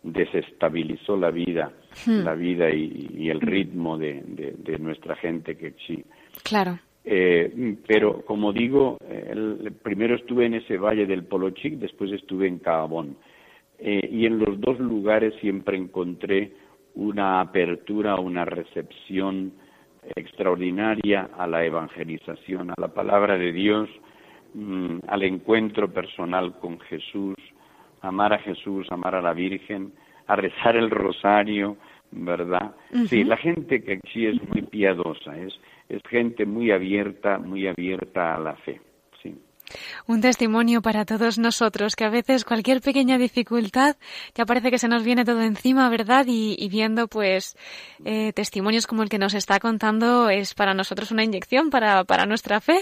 desestabilizó 0.04 1.18
la 1.18 1.32
vida, 1.32 1.72
mm. 2.06 2.24
la 2.24 2.34
vida 2.36 2.70
y, 2.70 3.30
el 3.30 3.42
ritmo 3.42 3.98
de, 3.98 4.24
de, 4.26 4.78
nuestra 4.78 5.16
gente 5.16 5.58
que 5.58 5.74
sí. 5.86 6.04
Claro. 6.44 6.80
Eh, 7.04 7.78
pero 7.88 8.24
como 8.26 8.54
digo, 8.54 8.98
el, 9.10 9.74
primero 9.82 10.16
estuve 10.16 10.46
en 10.46 10.56
ese 10.56 10.78
valle 10.78 11.06
del 11.06 11.24
Polochic, 11.24 11.76
después 11.76 12.12
estuve 12.12 12.48
en 12.48 12.60
Cabón. 12.60 13.18
Eh, 13.80 14.10
y 14.12 14.26
en 14.26 14.40
los 14.40 14.60
dos 14.60 14.80
lugares 14.80 15.34
siempre 15.40 15.78
encontré 15.78 16.52
una 16.96 17.42
apertura, 17.42 18.16
una 18.16 18.44
recepción 18.44 19.54
extraordinaria 20.16 21.30
a 21.38 21.48
la 21.48 21.64
evangelización, 21.64 22.72
a 22.72 22.76
la 22.78 22.88
palabra 22.90 23.38
de 23.38 23.52
Dios, 23.52 23.90
mm, 24.54 25.00
al 25.08 25.24
encuentro 25.24 25.92
personal 25.92 26.58
con 26.60 26.80
Jesús, 26.80 27.36
amar 28.02 28.34
a 28.34 28.40
Jesús, 28.40 28.88
amar 28.92 29.16
a 29.16 29.22
la 29.22 29.34
Virgen, 29.34 29.92
a 30.28 30.36
rezar 30.36 30.76
el 30.76 30.90
rosario, 30.90 31.78
¿verdad? 32.12 32.76
Sí, 33.08 33.24
la 33.24 33.38
gente 33.38 33.84
que 33.84 33.94
aquí 33.94 34.26
es 34.28 34.36
muy 34.50 34.62
piadosa, 34.62 35.38
es, 35.38 35.60
es 35.90 36.02
gente 36.10 36.46
muy 36.46 36.72
abierta, 36.72 37.38
muy 37.38 37.68
abierta 37.68 38.36
a 38.36 38.40
la 38.40 38.56
fe. 38.56 38.80
Un 40.08 40.22
testimonio 40.22 40.82
para 40.82 41.06
todos 41.06 41.38
nosotros, 41.38 41.96
que 41.96 42.06
a 42.06 42.10
veces 42.10 42.46
cualquier 42.46 42.82
pequeña 42.82 43.18
dificultad 43.18 43.98
ya 44.36 44.46
parece 44.46 44.72
que 44.72 44.80
se 44.80 44.88
nos 44.88 45.04
viene 45.04 45.26
todo 45.26 45.42
encima, 45.42 45.90
¿verdad? 45.90 46.26
Y, 46.28 46.68
viendo 46.70 47.08
pues 47.08 47.56
eh, 48.06 48.34
testimonios 48.34 48.88
como 48.88 49.02
el 49.02 49.10
que 49.10 49.18
nos 49.18 49.34
está 49.34 49.60
contando 49.60 50.30
es 50.30 50.54
para 50.54 50.74
nosotros 50.74 51.12
una 51.12 51.24
inyección 51.24 51.70
para, 51.70 52.04
para 52.04 52.26
nuestra 52.26 52.62
fe. 52.62 52.82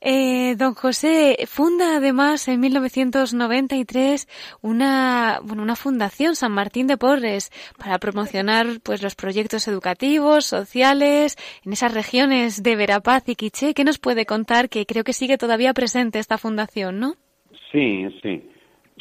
Eh, 0.00 0.54
don 0.56 0.74
José 0.74 1.36
funda 1.46 1.96
además 1.96 2.48
en 2.48 2.60
1993 2.60 4.28
una, 4.60 5.40
bueno, 5.42 5.62
una 5.62 5.76
fundación 5.76 6.36
San 6.36 6.52
Martín 6.52 6.86
de 6.86 6.96
Porres 6.96 7.50
para 7.78 7.98
promocionar 7.98 8.80
pues 8.82 9.02
los 9.02 9.14
proyectos 9.14 9.68
educativos, 9.68 10.46
sociales 10.46 11.36
en 11.64 11.72
esas 11.74 11.92
regiones 11.92 12.62
de 12.62 12.76
Verapaz 12.76 13.28
y 13.28 13.36
Quiché. 13.36 13.74
¿Qué 13.74 13.84
nos 13.84 13.98
puede 13.98 14.26
contar 14.26 14.68
que 14.68 14.86
creo 14.86 15.04
que 15.04 15.12
sigue 15.12 15.38
todavía 15.38 15.74
presente 15.74 16.01
esta 16.10 16.38
fundación, 16.38 16.98
¿no? 17.00 17.14
Sí, 17.70 18.06
sí. 18.22 18.48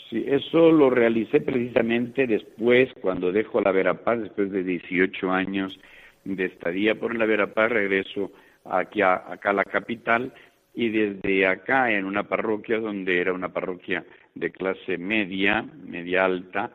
Sí, 0.09 0.23
eso 0.27 0.71
lo 0.71 0.89
realicé 0.89 1.41
precisamente 1.41 2.27
después, 2.27 2.93
cuando 3.01 3.31
dejo 3.31 3.61
la 3.61 3.71
Verapaz, 3.71 4.19
después 4.19 4.51
de 4.51 4.63
18 4.63 5.31
años 5.31 5.79
de 6.23 6.45
estadía 6.45 6.95
por 6.95 7.15
la 7.15 7.25
Verapaz, 7.25 7.71
regreso 7.71 8.31
aquí 8.65 9.01
a, 9.01 9.15
acá 9.15 9.49
a 9.49 9.53
la 9.53 9.65
capital 9.65 10.33
y 10.73 10.89
desde 10.89 11.45
acá 11.47 11.91
en 11.91 12.05
una 12.05 12.23
parroquia 12.23 12.79
donde 12.79 13.19
era 13.19 13.33
una 13.33 13.49
parroquia 13.49 14.05
de 14.35 14.51
clase 14.51 14.97
media, 14.97 15.65
media 15.83 16.25
alta, 16.25 16.71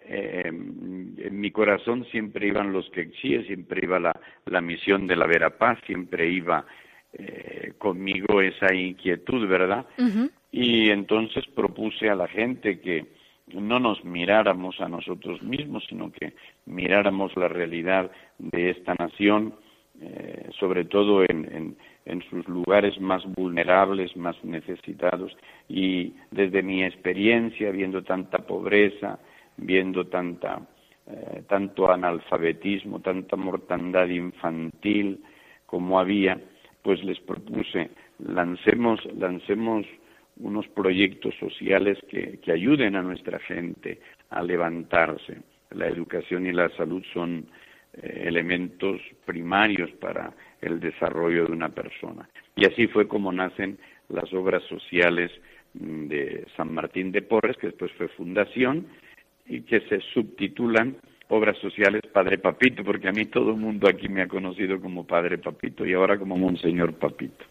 eh, 0.00 0.44
en 0.46 1.40
mi 1.40 1.50
corazón 1.50 2.06
siempre 2.06 2.46
iban 2.46 2.72
los 2.72 2.88
quechíes, 2.90 3.46
siempre 3.46 3.80
iba 3.82 3.98
la, 3.98 4.18
la 4.46 4.60
misión 4.60 5.06
de 5.06 5.16
la 5.16 5.26
Verapaz, 5.26 5.78
siempre 5.86 6.30
iba 6.30 6.64
eh, 7.12 7.72
conmigo 7.78 8.40
esa 8.40 8.74
inquietud, 8.74 9.46
¿verdad? 9.48 9.86
Y 10.50 10.90
entonces 10.90 11.46
propuse 11.54 12.08
a 12.10 12.14
la 12.14 12.28
gente 12.28 12.80
que 12.80 13.06
no 13.54 13.80
nos 13.80 14.04
miráramos 14.04 14.80
a 14.80 14.88
nosotros 14.88 15.42
mismos, 15.42 15.84
sino 15.88 16.12
que 16.12 16.34
miráramos 16.66 17.34
la 17.36 17.48
realidad 17.48 18.10
de 18.38 18.70
esta 18.70 18.94
nación, 18.94 19.54
eh, 20.00 20.50
sobre 20.58 20.84
todo 20.84 21.24
en, 21.24 21.76
en, 22.04 22.22
sus 22.30 22.46
lugares 22.48 23.00
más 23.00 23.24
vulnerables, 23.34 24.16
más 24.16 24.36
necesitados. 24.44 25.36
Y 25.68 26.14
desde 26.30 26.62
mi 26.62 26.84
experiencia, 26.84 27.70
viendo 27.70 28.02
tanta 28.02 28.38
pobreza, 28.38 29.18
viendo 29.56 30.06
tanta, 30.06 30.60
eh, 31.06 31.42
tanto 31.48 31.90
analfabetismo, 31.90 33.00
tanta 33.00 33.36
mortandad 33.36 34.08
infantil 34.08 35.22
como 35.66 35.98
había, 36.00 36.40
pues 36.88 37.04
les 37.04 37.20
propuse, 37.20 37.90
lancemos, 38.18 38.98
lancemos 39.14 39.84
unos 40.38 40.66
proyectos 40.68 41.34
sociales 41.38 41.98
que, 42.08 42.38
que 42.38 42.50
ayuden 42.50 42.96
a 42.96 43.02
nuestra 43.02 43.38
gente 43.40 44.00
a 44.30 44.42
levantarse. 44.42 45.36
La 45.72 45.86
educación 45.86 46.46
y 46.46 46.52
la 46.52 46.70
salud 46.78 47.04
son 47.12 47.44
eh, 47.92 48.22
elementos 48.24 49.02
primarios 49.26 49.90
para 50.00 50.32
el 50.62 50.80
desarrollo 50.80 51.44
de 51.44 51.52
una 51.52 51.68
persona. 51.68 52.26
Y 52.56 52.64
así 52.64 52.86
fue 52.86 53.06
como 53.06 53.32
nacen 53.32 53.78
las 54.08 54.32
obras 54.32 54.62
sociales 54.62 55.30
mm, 55.74 56.06
de 56.06 56.46
San 56.56 56.72
Martín 56.72 57.12
de 57.12 57.20
Porres, 57.20 57.58
que 57.58 57.66
después 57.66 57.92
fue 57.98 58.08
fundación, 58.08 58.86
y 59.46 59.60
que 59.60 59.80
se 59.90 60.00
subtitulan 60.14 60.96
obras 61.28 61.58
sociales 61.58 62.02
Padre 62.12 62.38
Papito, 62.38 62.82
porque 62.82 63.08
a 63.08 63.12
mí 63.12 63.26
todo 63.26 63.50
el 63.50 63.56
mundo 63.56 63.88
aquí 63.88 64.08
me 64.08 64.22
ha 64.22 64.28
conocido 64.28 64.80
como 64.80 65.06
Padre 65.06 65.38
Papito 65.38 65.86
y 65.86 65.94
ahora 65.94 66.18
como 66.18 66.36
Monseñor 66.36 66.94
Papito. 66.94 67.44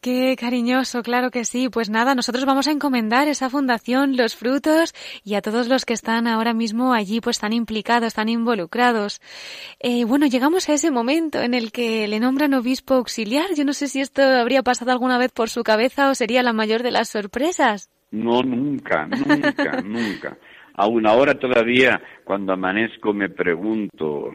Qué 0.00 0.36
cariñoso, 0.38 1.02
claro 1.02 1.30
que 1.30 1.44
sí. 1.44 1.68
Pues 1.68 1.90
nada, 1.90 2.14
nosotros 2.14 2.46
vamos 2.46 2.66
a 2.66 2.70
encomendar 2.70 3.28
esa 3.28 3.50
fundación, 3.50 4.16
los 4.16 4.36
frutos 4.36 4.94
y 5.22 5.34
a 5.34 5.42
todos 5.42 5.68
los 5.68 5.84
que 5.84 5.92
están 5.92 6.26
ahora 6.26 6.54
mismo 6.54 6.94
allí, 6.94 7.20
pues 7.20 7.38
tan 7.38 7.52
implicados, 7.52 8.14
tan 8.14 8.28
involucrados. 8.28 9.20
Eh, 9.80 10.04
bueno, 10.04 10.26
llegamos 10.26 10.68
a 10.68 10.74
ese 10.74 10.90
momento 10.90 11.42
en 11.42 11.52
el 11.52 11.72
que 11.72 12.08
le 12.08 12.20
nombran 12.20 12.54
obispo 12.54 12.94
auxiliar. 12.94 13.54
Yo 13.54 13.64
no 13.64 13.74
sé 13.74 13.88
si 13.88 14.00
esto 14.00 14.22
habría 14.22 14.62
pasado 14.62 14.92
alguna 14.92 15.18
vez 15.18 15.30
por 15.30 15.50
su 15.50 15.62
cabeza 15.62 16.10
o 16.10 16.14
sería 16.14 16.42
la 16.42 16.54
mayor 16.54 16.82
de 16.82 16.92
las 16.92 17.10
sorpresas. 17.10 17.90
No, 18.10 18.42
nunca, 18.42 19.06
nunca, 19.06 19.82
nunca. 19.84 20.38
Aún 20.78 21.06
ahora 21.06 21.34
todavía, 21.34 22.02
cuando 22.22 22.52
amanezco, 22.52 23.14
me 23.14 23.30
pregunto, 23.30 24.30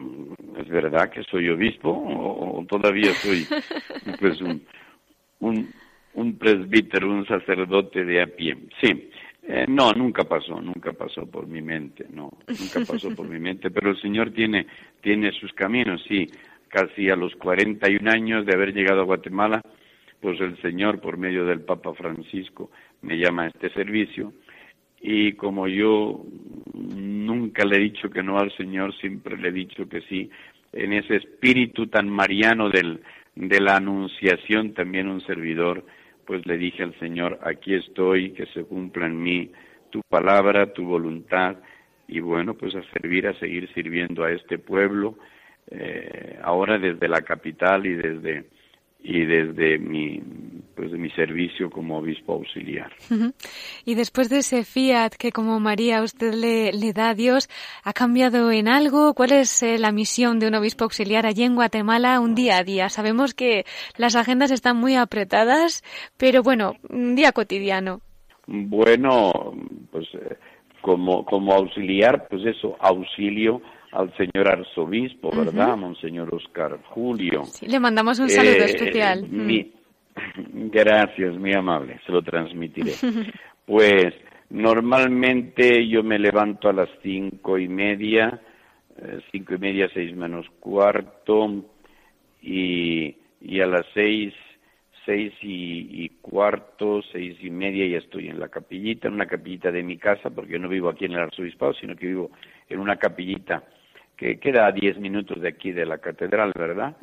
¿es 0.58 0.68
verdad 0.68 1.08
que 1.08 1.22
soy 1.22 1.48
obispo 1.48 1.88
o, 1.90 2.64
todavía 2.68 3.12
soy 3.14 3.46
pues 4.20 4.40
un, 4.40 4.60
un, 5.38 5.68
un, 6.14 6.38
presbítero, 6.38 7.08
un 7.08 7.24
sacerdote 7.26 8.04
de 8.04 8.22
a 8.22 8.26
pie? 8.26 8.56
Sí, 8.80 9.10
eh, 9.44 9.66
no, 9.68 9.92
nunca 9.92 10.24
pasó, 10.24 10.60
nunca 10.60 10.92
pasó 10.92 11.26
por 11.30 11.46
mi 11.46 11.62
mente, 11.62 12.06
no, 12.10 12.32
nunca 12.48 12.92
pasó 12.92 13.14
por 13.14 13.28
mi 13.28 13.38
mente, 13.38 13.70
pero 13.70 13.90
el 13.90 14.00
Señor 14.00 14.32
tiene, 14.32 14.66
tiene 15.00 15.30
sus 15.32 15.52
caminos, 15.52 16.02
sí, 16.08 16.28
casi 16.66 17.08
a 17.08 17.14
los 17.14 17.36
41 17.36 18.10
años 18.10 18.46
de 18.46 18.54
haber 18.54 18.74
llegado 18.74 19.02
a 19.02 19.04
Guatemala, 19.04 19.62
pues 20.20 20.40
el 20.40 20.60
Señor, 20.60 21.00
por 21.00 21.18
medio 21.18 21.44
del 21.44 21.60
Papa 21.60 21.94
Francisco, 21.94 22.72
me 23.00 23.16
llama 23.16 23.44
a 23.44 23.48
este 23.48 23.70
servicio 23.70 24.32
y 25.02 25.32
como 25.32 25.66
yo 25.66 26.24
nunca 26.74 27.64
le 27.64 27.76
he 27.76 27.80
dicho 27.80 28.08
que 28.08 28.22
no 28.22 28.38
al 28.38 28.56
Señor, 28.56 28.94
siempre 28.96 29.36
le 29.36 29.48
he 29.48 29.52
dicho 29.52 29.88
que 29.88 30.00
sí, 30.02 30.30
en 30.72 30.92
ese 30.92 31.16
espíritu 31.16 31.88
tan 31.88 32.08
mariano 32.08 32.70
del, 32.70 33.00
de 33.34 33.60
la 33.60 33.76
anunciación 33.76 34.72
también 34.74 35.08
un 35.08 35.20
servidor, 35.22 35.84
pues 36.24 36.46
le 36.46 36.56
dije 36.56 36.84
al 36.84 36.98
Señor, 37.00 37.40
aquí 37.42 37.74
estoy, 37.74 38.30
que 38.30 38.46
se 38.46 38.62
cumpla 38.64 39.06
en 39.06 39.20
mí 39.20 39.50
tu 39.90 40.00
palabra, 40.08 40.72
tu 40.72 40.84
voluntad, 40.84 41.56
y 42.06 42.20
bueno, 42.20 42.54
pues 42.54 42.74
a 42.76 42.82
servir, 42.92 43.26
a 43.26 43.38
seguir 43.38 43.72
sirviendo 43.74 44.24
a 44.24 44.30
este 44.32 44.58
pueblo, 44.58 45.18
eh, 45.70 46.38
ahora 46.42 46.78
desde 46.78 47.08
la 47.08 47.22
capital 47.22 47.86
y 47.86 47.94
desde 47.94 48.44
y 49.02 49.24
desde 49.24 49.78
mi 49.78 50.20
pues 50.74 50.90
de 50.90 50.98
mi 50.98 51.10
servicio 51.10 51.70
como 51.70 51.98
obispo 51.98 52.32
auxiliar. 52.32 52.92
Y 53.84 53.94
después 53.94 54.30
de 54.30 54.38
ese 54.38 54.64
fiat 54.64 55.10
que 55.18 55.30
como 55.30 55.60
María 55.60 56.02
usted 56.02 56.32
le, 56.32 56.72
le 56.72 56.92
da 56.92 57.10
a 57.10 57.14
Dios, 57.14 57.48
¿ha 57.84 57.92
cambiado 57.92 58.50
en 58.50 58.68
algo? 58.68 59.12
¿Cuál 59.14 59.32
es 59.32 59.62
eh, 59.62 59.78
la 59.78 59.92
misión 59.92 60.38
de 60.38 60.48
un 60.48 60.54
obispo 60.54 60.84
auxiliar 60.84 61.26
allí 61.26 61.44
en 61.44 61.54
Guatemala 61.54 62.20
un 62.20 62.34
día 62.34 62.56
a 62.56 62.64
día? 62.64 62.88
Sabemos 62.88 63.34
que 63.34 63.64
las 63.96 64.16
agendas 64.16 64.50
están 64.50 64.78
muy 64.78 64.96
apretadas, 64.96 65.82
pero 66.16 66.42
bueno, 66.42 66.72
un 66.88 67.14
día 67.14 67.32
cotidiano. 67.32 68.00
Bueno, 68.46 69.52
pues 69.90 70.08
eh, 70.14 70.36
como 70.80 71.24
como 71.24 71.52
auxiliar, 71.52 72.28
pues 72.28 72.44
eso, 72.46 72.76
auxilio 72.80 73.62
al 73.92 74.12
señor 74.16 74.48
arzobispo, 74.48 75.30
¿verdad? 75.30 75.76
Monseñor 75.76 76.34
Oscar 76.34 76.78
Julio. 76.82 77.44
Sí, 77.44 77.66
le 77.66 77.78
mandamos 77.78 78.18
un 78.18 78.28
saludo 78.28 78.64
eh, 78.64 78.64
especial. 78.64 79.26
Gracias, 80.36 81.36
muy 81.36 81.52
amable, 81.52 82.00
se 82.04 82.12
lo 82.12 82.22
transmitiré. 82.22 82.92
pues 83.66 84.14
normalmente 84.50 85.86
yo 85.88 86.02
me 86.02 86.18
levanto 86.18 86.68
a 86.68 86.72
las 86.72 86.88
cinco 87.02 87.58
y 87.58 87.68
media, 87.68 88.40
eh, 88.96 89.20
cinco 89.30 89.54
y 89.54 89.58
media, 89.58 89.88
seis 89.92 90.14
menos 90.16 90.46
cuarto, 90.58 91.62
y, 92.40 93.14
y 93.42 93.60
a 93.60 93.66
las 93.66 93.86
seis, 93.92 94.32
seis 95.04 95.32
y, 95.42 96.04
y, 96.04 96.08
cuarto, 96.20 97.02
seis 97.12 97.36
y 97.42 97.50
media 97.50 97.86
ya 97.86 97.98
estoy 97.98 98.28
en 98.28 98.40
la 98.40 98.48
capillita, 98.48 99.08
en 99.08 99.14
una 99.14 99.26
capillita 99.26 99.70
de 99.70 99.82
mi 99.82 99.98
casa, 99.98 100.30
porque 100.30 100.52
yo 100.52 100.58
no 100.58 100.68
vivo 100.68 100.88
aquí 100.88 101.04
en 101.04 101.12
el 101.12 101.20
arzobispado, 101.20 101.74
sino 101.74 101.94
que 101.94 102.06
vivo 102.06 102.30
en 102.68 102.80
una 102.80 102.96
capillita 102.96 103.62
que 104.22 104.38
queda 104.38 104.66
a 104.66 104.72
10 104.72 104.98
minutos 104.98 105.40
de 105.40 105.48
aquí 105.48 105.72
de 105.72 105.84
la 105.84 105.98
catedral, 105.98 106.52
¿verdad? 106.56 106.94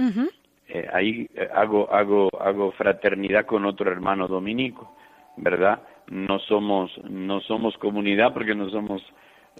eh, 0.70 0.88
ahí 0.94 1.28
eh, 1.36 1.50
hago, 1.54 1.94
hago, 1.94 2.30
hago 2.40 2.72
fraternidad 2.72 3.46
con 3.46 3.66
otro 3.66 3.92
hermano 3.92 4.28
dominico, 4.28 4.96
¿verdad? 5.36 5.82
No 6.10 6.40
somos, 6.40 6.92
no 7.10 7.42
somos 7.42 7.78
comunidad 7.78 8.34
porque 8.34 8.56
no 8.56 8.70
somos 8.70 9.02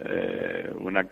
eh, 0.06 0.72
una, 0.80 1.06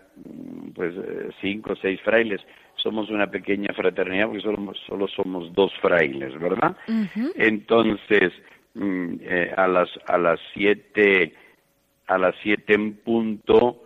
pues 0.73 0.93
eh, 0.95 1.29
cinco 1.41 1.73
o 1.73 1.75
seis 1.75 1.99
frailes, 2.01 2.39
somos 2.75 3.09
una 3.09 3.27
pequeña 3.27 3.73
fraternidad 3.73 4.27
porque 4.27 4.41
solo, 4.41 4.73
solo 4.87 5.07
somos 5.09 5.53
dos 5.53 5.73
frailes, 5.81 6.39
¿verdad? 6.39 6.77
Entonces, 7.35 8.31
mm, 8.75 9.15
eh, 9.21 9.53
a 9.57 9.67
las, 9.67 9.89
a 10.07 10.17
las 10.17 10.39
siete, 10.53 11.33
a 12.07 12.17
las 12.17 12.35
siete 12.41 12.75
en 12.75 12.93
punto, 12.93 13.83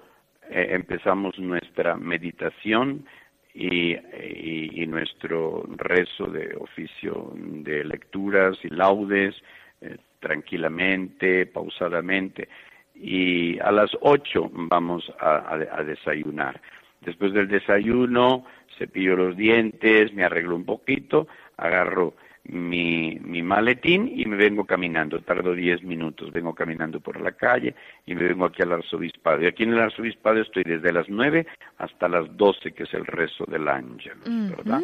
eh, 0.52 0.68
empezamos 0.72 1.40
nuestra 1.40 1.96
meditación 1.96 3.06
y, 3.54 3.96
y, 3.96 4.86
nuestro 4.86 5.64
rezo 5.78 6.26
de 6.26 6.56
oficio 6.60 7.32
de 7.36 7.86
lecturas 7.86 8.58
y 8.64 8.70
laudes 8.70 9.34
eh, 9.80 9.98
tranquilamente, 10.20 11.46
pausadamente. 11.46 12.50
Y 12.96 13.60
a 13.60 13.72
las 13.72 13.92
ocho 14.02 14.50
vamos 14.52 15.10
a, 15.20 15.54
a 15.54 15.84
desayunar. 15.84 16.62
Después 17.00 17.34
del 17.34 17.48
desayuno, 17.48 18.46
cepillo 18.78 19.16
los 19.16 19.38
dientes, 19.38 20.14
me 20.14 20.26
arreglo 20.26 20.56
un 20.56 20.66
poquito, 20.66 21.28
agarro 21.56 22.14
mi, 22.44 23.20
mi 23.22 23.42
maletín 23.42 24.12
y 24.16 24.26
me 24.26 24.36
vengo 24.36 24.66
caminando. 24.66 25.20
Tardo 25.22 25.54
diez 25.54 25.84
minutos, 25.84 26.32
vengo 26.32 26.54
caminando 26.56 27.00
por 27.00 27.22
la 27.22 27.34
calle 27.34 27.76
y 28.06 28.16
me 28.16 28.24
vengo 28.24 28.46
aquí 28.46 28.62
al 28.62 28.72
arzobispado. 28.74 29.42
Y 29.42 29.48
aquí 29.48 29.64
en 29.64 29.74
el 29.74 29.80
arzobispado 29.80 30.42
estoy 30.42 30.64
desde 30.64 30.92
las 30.92 31.08
nueve 31.10 31.48
hasta 31.78 32.08
las 32.08 32.36
doce, 32.38 32.72
que 32.72 32.84
es 32.84 32.94
el 32.94 33.06
rezo 33.06 33.46
del 33.46 33.68
ángelus, 33.68 34.58
¿verdad? 34.58 34.82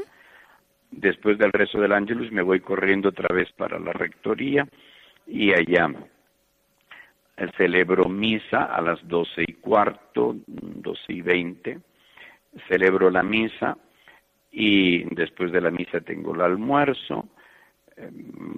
Después 0.92 1.38
del 1.38 1.52
rezo 1.52 1.82
del 1.82 1.92
ángelus 1.92 2.32
me 2.32 2.42
voy 2.42 2.60
corriendo 2.62 3.10
otra 3.10 3.34
vez 3.36 3.52
para 3.54 3.78
la 3.80 3.92
rectoría 3.92 4.68
y 5.26 5.52
allá 5.52 5.90
celebro 7.58 8.10
misa 8.10 8.64
a 8.64 8.82
las 8.82 9.06
doce 9.08 9.44
y 9.46 9.54
cuarto, 9.54 10.38
doce 10.48 11.14
y 11.14 11.22
veinte, 11.22 11.80
celebro 12.68 13.12
la 13.12 13.22
misa 13.22 13.78
y 14.52 15.04
después 15.14 15.52
de 15.52 15.62
la 15.62 15.70
misa 15.70 16.02
tengo 16.02 16.34
el 16.34 16.42
almuerzo, 16.42 17.28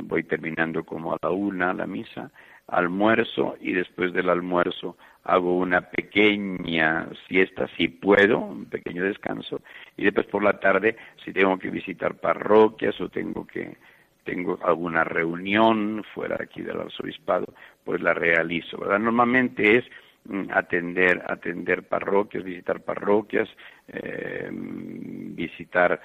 voy 0.04 0.24
terminando 0.24 0.84
como 0.84 1.14
a 1.14 1.18
la 1.22 1.30
una 1.30 1.74
la 1.74 1.88
misa, 1.88 2.32
almuerzo 2.68 3.58
y 3.62 3.74
después 3.74 4.14
del 4.14 4.30
almuerzo 4.30 4.98
hago 5.24 5.58
una 5.58 5.82
pequeña 5.82 7.08
siesta 7.28 7.68
si 7.78 7.88
puedo, 7.88 8.40
un 8.40 8.66
pequeño 8.66 9.04
descanso 9.04 9.62
y 9.98 10.04
después 10.04 10.28
por 10.28 10.44
la 10.44 10.60
tarde 10.60 10.96
si 11.24 11.34
tengo 11.34 11.58
que 11.58 11.70
visitar 11.70 12.16
parroquias 12.16 13.00
o 13.02 13.10
tengo 13.10 13.46
que 13.46 13.78
tengo 14.24 14.60
alguna 14.64 15.04
reunión 15.04 16.04
fuera 16.14 16.38
aquí 16.40 16.62
del 16.62 16.80
arzobispado, 16.80 17.48
pues 17.84 18.00
la 18.02 18.14
realizo, 18.14 18.78
¿verdad? 18.78 19.00
Normalmente 19.00 19.78
es 19.78 19.86
mm, 20.26 20.52
atender 20.54 21.24
atender 21.28 21.84
parroquias, 21.84 22.44
visitar 22.44 22.82
parroquias, 22.82 23.50
eh, 23.88 24.50
visitar 24.52 26.00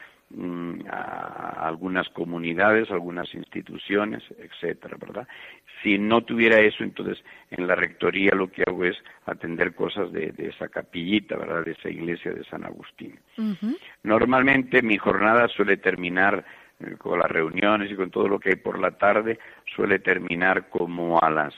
a 0.91 1.67
algunas 1.69 2.09
comunidades, 2.09 2.91
algunas 2.91 3.33
instituciones, 3.35 4.23
etcétera, 4.39 4.97
¿verdad? 4.99 5.29
Si 5.83 5.99
no 5.99 6.23
tuviera 6.23 6.61
eso, 6.61 6.83
entonces 6.83 7.23
en 7.51 7.67
la 7.67 7.75
rectoría 7.75 8.35
lo 8.35 8.51
que 8.51 8.63
hago 8.67 8.85
es 8.85 8.97
atender 9.27 9.75
cosas 9.75 10.13
de, 10.13 10.33
esa 10.39 10.69
capillita, 10.69 11.37
¿verdad? 11.37 11.65
De 11.65 11.73
esa 11.73 11.89
iglesia 11.89 12.33
de 12.33 12.45
San 12.45 12.65
Agustín. 12.65 13.19
Normalmente 14.03 14.83
mi 14.83 14.97
jornada 14.97 15.49
suele 15.49 15.77
terminar 15.77 16.45
eh, 16.81 16.97
con 16.99 17.19
las 17.19 17.31
reuniones 17.31 17.91
y 17.91 17.95
con 17.95 18.11
todo 18.11 18.29
lo 18.29 18.41
que 18.41 18.51
hay 18.51 18.57
por 18.57 18.79
la 18.79 18.93
tarde, 18.93 19.39
suele 19.77 19.99
terminar 19.99 20.69
como 20.69 21.21
a 21.21 21.31
las 21.31 21.55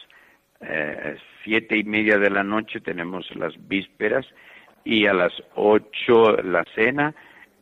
eh, 0.61 1.17
siete 1.45 1.77
y 1.77 1.85
media 1.85 2.19
de 2.19 2.31
la 2.31 2.43
noche 2.43 2.81
tenemos 2.81 3.35
las 3.37 3.55
vísperas 3.69 4.27
y 4.85 5.07
a 5.07 5.13
las 5.13 5.33
ocho 5.55 6.33
la 6.43 6.65
cena 6.75 7.15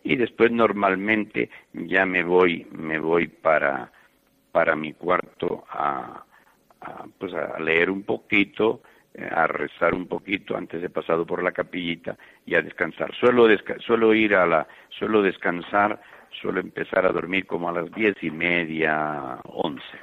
y 0.04 0.16
después 0.16 0.52
normalmente 0.52 1.50
ya 1.72 2.06
me 2.06 2.22
voy 2.22 2.66
me 2.70 2.98
voy 2.98 3.26
para 3.26 3.90
para 4.52 4.76
mi 4.76 4.92
cuarto 4.92 5.64
a, 5.68 6.24
pues 7.18 7.34
a 7.34 7.58
leer 7.58 7.90
un 7.90 8.04
poquito 8.04 8.82
eh, 9.14 9.28
a 9.28 9.46
rezar 9.46 9.94
un 9.94 10.06
poquito 10.06 10.56
antes 10.56 10.80
de 10.80 10.90
pasado 10.90 11.26
por 11.26 11.42
la 11.42 11.52
capillita 11.52 12.16
y 12.46 12.54
a 12.54 12.62
descansar. 12.62 13.12
Suelo 13.14 13.48
suelo 13.80 14.14
ir 14.14 14.34
a 14.36 14.46
la 14.46 14.68
suelo 14.90 15.22
descansar 15.22 16.00
suelo 16.40 16.60
empezar 16.60 17.06
a 17.06 17.12
dormir 17.12 17.46
como 17.46 17.68
a 17.68 17.72
las 17.72 17.90
diez 17.92 18.14
y 18.22 18.30
media 18.30 19.40
once 19.44 19.98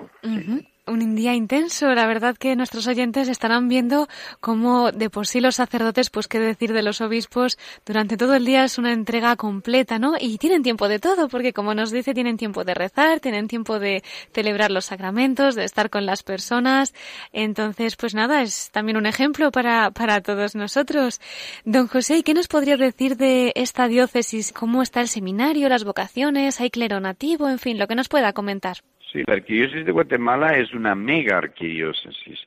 un 0.91 1.15
día 1.15 1.33
intenso. 1.33 1.93
La 1.95 2.05
verdad 2.05 2.35
que 2.37 2.55
nuestros 2.55 2.87
oyentes 2.87 3.27
estarán 3.27 3.67
viendo 3.67 4.07
cómo 4.39 4.91
de 4.91 5.09
por 5.09 5.27
sí 5.27 5.39
los 5.39 5.55
sacerdotes, 5.55 6.09
pues 6.09 6.27
qué 6.27 6.39
decir 6.39 6.73
de 6.73 6.83
los 6.83 7.01
obispos, 7.01 7.57
durante 7.85 8.17
todo 8.17 8.35
el 8.35 8.45
día 8.45 8.63
es 8.63 8.77
una 8.77 8.93
entrega 8.93 9.35
completa, 9.35 9.99
¿no? 9.99 10.13
Y 10.19 10.37
tienen 10.37 10.63
tiempo 10.63 10.87
de 10.87 10.99
todo, 10.99 11.29
porque 11.29 11.53
como 11.53 11.73
nos 11.73 11.91
dice, 11.91 12.13
tienen 12.13 12.37
tiempo 12.37 12.63
de 12.63 12.73
rezar, 12.73 13.19
tienen 13.19 13.47
tiempo 13.47 13.79
de 13.79 14.03
celebrar 14.33 14.71
los 14.71 14.85
sacramentos, 14.85 15.55
de 15.55 15.63
estar 15.63 15.89
con 15.89 16.05
las 16.05 16.23
personas. 16.23 16.93
Entonces, 17.31 17.95
pues 17.95 18.13
nada, 18.13 18.41
es 18.41 18.69
también 18.71 18.97
un 18.97 19.05
ejemplo 19.05 19.51
para, 19.51 19.91
para 19.91 20.21
todos 20.21 20.55
nosotros. 20.55 21.21
Don 21.65 21.87
José, 21.87 22.17
¿y 22.17 22.23
qué 22.23 22.33
nos 22.33 22.47
podría 22.47 22.77
decir 22.77 23.17
de 23.17 23.53
esta 23.55 23.87
diócesis? 23.87 24.51
¿Cómo 24.51 24.81
está 24.81 25.01
el 25.01 25.07
seminario, 25.07 25.69
las 25.69 25.83
vocaciones? 25.83 26.59
¿Hay 26.59 26.69
clero 26.69 26.99
nativo? 26.99 27.49
En 27.49 27.59
fin, 27.59 27.79
lo 27.79 27.87
que 27.87 27.95
nos 27.95 28.09
pueda 28.09 28.33
comentar. 28.33 28.77
Sí, 29.11 29.23
la 29.27 29.33
arquidiócesis 29.33 29.85
de 29.85 29.91
Guatemala 29.91 30.57
es 30.57 30.73
una 30.73 30.95
mega 30.95 31.37
arquidiócesis. 31.37 32.39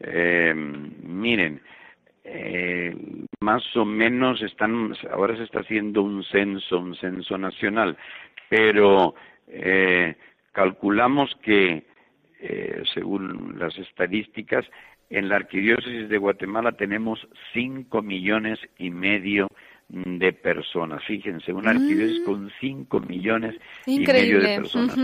Eh, 0.00 0.52
miren, 0.54 1.60
eh, 2.24 2.96
más 3.40 3.62
o 3.76 3.84
menos 3.84 4.42
están, 4.42 4.94
ahora 5.12 5.36
se 5.36 5.44
está 5.44 5.60
haciendo 5.60 6.02
un 6.02 6.24
censo, 6.24 6.78
un 6.78 6.96
censo 6.96 7.38
nacional, 7.38 7.96
pero 8.48 9.14
eh, 9.46 10.16
calculamos 10.52 11.34
que, 11.42 11.84
eh, 12.40 12.82
según 12.92 13.56
las 13.58 13.78
estadísticas, 13.78 14.66
en 15.10 15.28
la 15.28 15.36
arquidiócesis 15.36 16.08
de 16.08 16.18
Guatemala 16.18 16.72
tenemos 16.72 17.26
cinco 17.52 18.02
millones 18.02 18.58
y 18.76 18.90
medio 18.90 19.48
de 19.88 20.32
personas. 20.34 21.02
Fíjense, 21.04 21.52
una 21.52 21.70
arquidiócesis 21.70 22.20
mm. 22.20 22.24
con 22.24 22.52
cinco 22.60 23.00
millones 23.00 23.54
y 23.86 24.00
medio 24.00 24.40
de 24.40 24.56
personas 24.56 24.98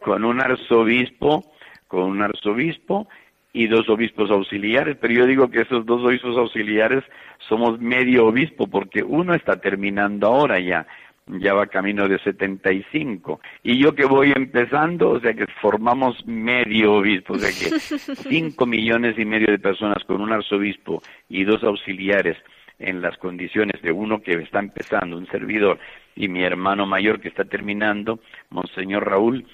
con, 0.00 0.24
un 0.24 0.40
arzobispo, 0.40 1.44
con 1.88 2.02
un 2.02 2.22
arzobispo 2.22 3.08
y 3.52 3.66
dos 3.66 3.88
obispos 3.88 4.30
auxiliares, 4.30 4.96
pero 5.00 5.12
yo 5.14 5.26
digo 5.26 5.50
que 5.50 5.62
esos 5.62 5.84
dos 5.84 6.02
obispos 6.02 6.36
auxiliares 6.36 7.04
somos 7.48 7.80
medio 7.80 8.26
obispo 8.26 8.66
porque 8.66 9.02
uno 9.02 9.34
está 9.34 9.60
terminando 9.60 10.26
ahora 10.26 10.58
ya, 10.58 10.86
ya 11.26 11.52
va 11.54 11.66
camino 11.66 12.08
de 12.08 12.18
75 12.18 13.40
y 13.62 13.82
yo 13.82 13.94
que 13.94 14.06
voy 14.06 14.32
empezando, 14.34 15.10
o 15.10 15.20
sea 15.20 15.34
que 15.34 15.46
formamos 15.60 16.26
medio 16.26 16.94
obispo, 16.94 17.34
o 17.34 17.38
sea 17.38 17.50
que 17.50 17.78
cinco 18.28 18.66
millones 18.66 19.18
y 19.18 19.24
medio 19.24 19.48
de 19.48 19.58
personas 19.58 20.02
con 20.04 20.20
un 20.20 20.32
arzobispo 20.32 21.02
y 21.28 21.44
dos 21.44 21.62
auxiliares 21.62 22.36
en 22.78 23.00
las 23.00 23.16
condiciones 23.18 23.80
de 23.82 23.92
uno 23.92 24.22
que 24.22 24.32
está 24.32 24.58
empezando, 24.58 25.16
un 25.16 25.26
servidor, 25.28 25.78
y 26.14 26.28
mi 26.28 26.42
hermano 26.42 26.86
mayor 26.86 27.20
que 27.20 27.28
está 27.28 27.44
terminando, 27.44 28.20
Monseñor 28.50 29.08
Raúl, 29.08 29.46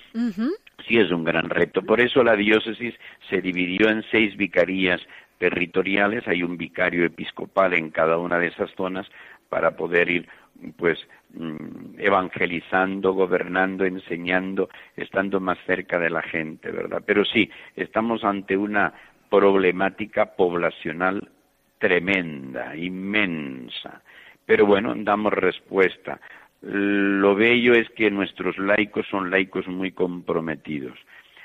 sí 0.87 0.99
es 0.99 1.11
un 1.11 1.25
gran 1.25 1.49
reto. 1.51 1.83
Por 1.83 2.01
eso 2.01 2.23
la 2.23 2.37
diócesis 2.37 2.95
se 3.29 3.41
dividió 3.41 3.89
en 3.91 4.03
seis 4.11 4.37
vicarías 4.37 5.01
territoriales, 5.39 6.27
hay 6.27 6.43
un 6.43 6.57
vicario 6.57 7.05
episcopal 7.05 7.75
en 7.75 7.91
cada 7.91 8.19
una 8.19 8.39
de 8.39 8.49
esas 8.49 8.71
zonas 8.77 9.07
para 9.49 9.77
poder 9.77 10.11
ir 10.11 10.29
pues 10.77 10.99
mm, 11.35 11.99
evangelizando, 11.99 13.13
gobernando, 13.13 13.85
enseñando, 13.85 14.69
estando 14.97 15.41
más 15.41 15.59
cerca 15.67 15.99
de 15.99 16.11
la 16.11 16.23
gente, 16.23 16.71
¿verdad? 16.71 17.03
Pero 17.07 17.25
sí, 17.25 17.49
estamos 17.77 18.25
ante 18.25 18.57
una 18.57 18.93
problemática 19.31 20.35
poblacional 20.35 21.29
tremenda, 21.79 22.75
inmensa. 22.77 24.03
Pero 24.45 24.67
bueno, 24.67 24.95
damos 24.97 25.33
respuesta. 25.33 26.21
Lo 26.61 27.35
bello 27.35 27.75
es 27.75 27.89
que 27.91 28.11
nuestros 28.11 28.59
laicos 28.59 29.07
son 29.11 29.31
laicos 29.31 29.69
muy 29.69 29.93
comprometidos. 29.93 30.99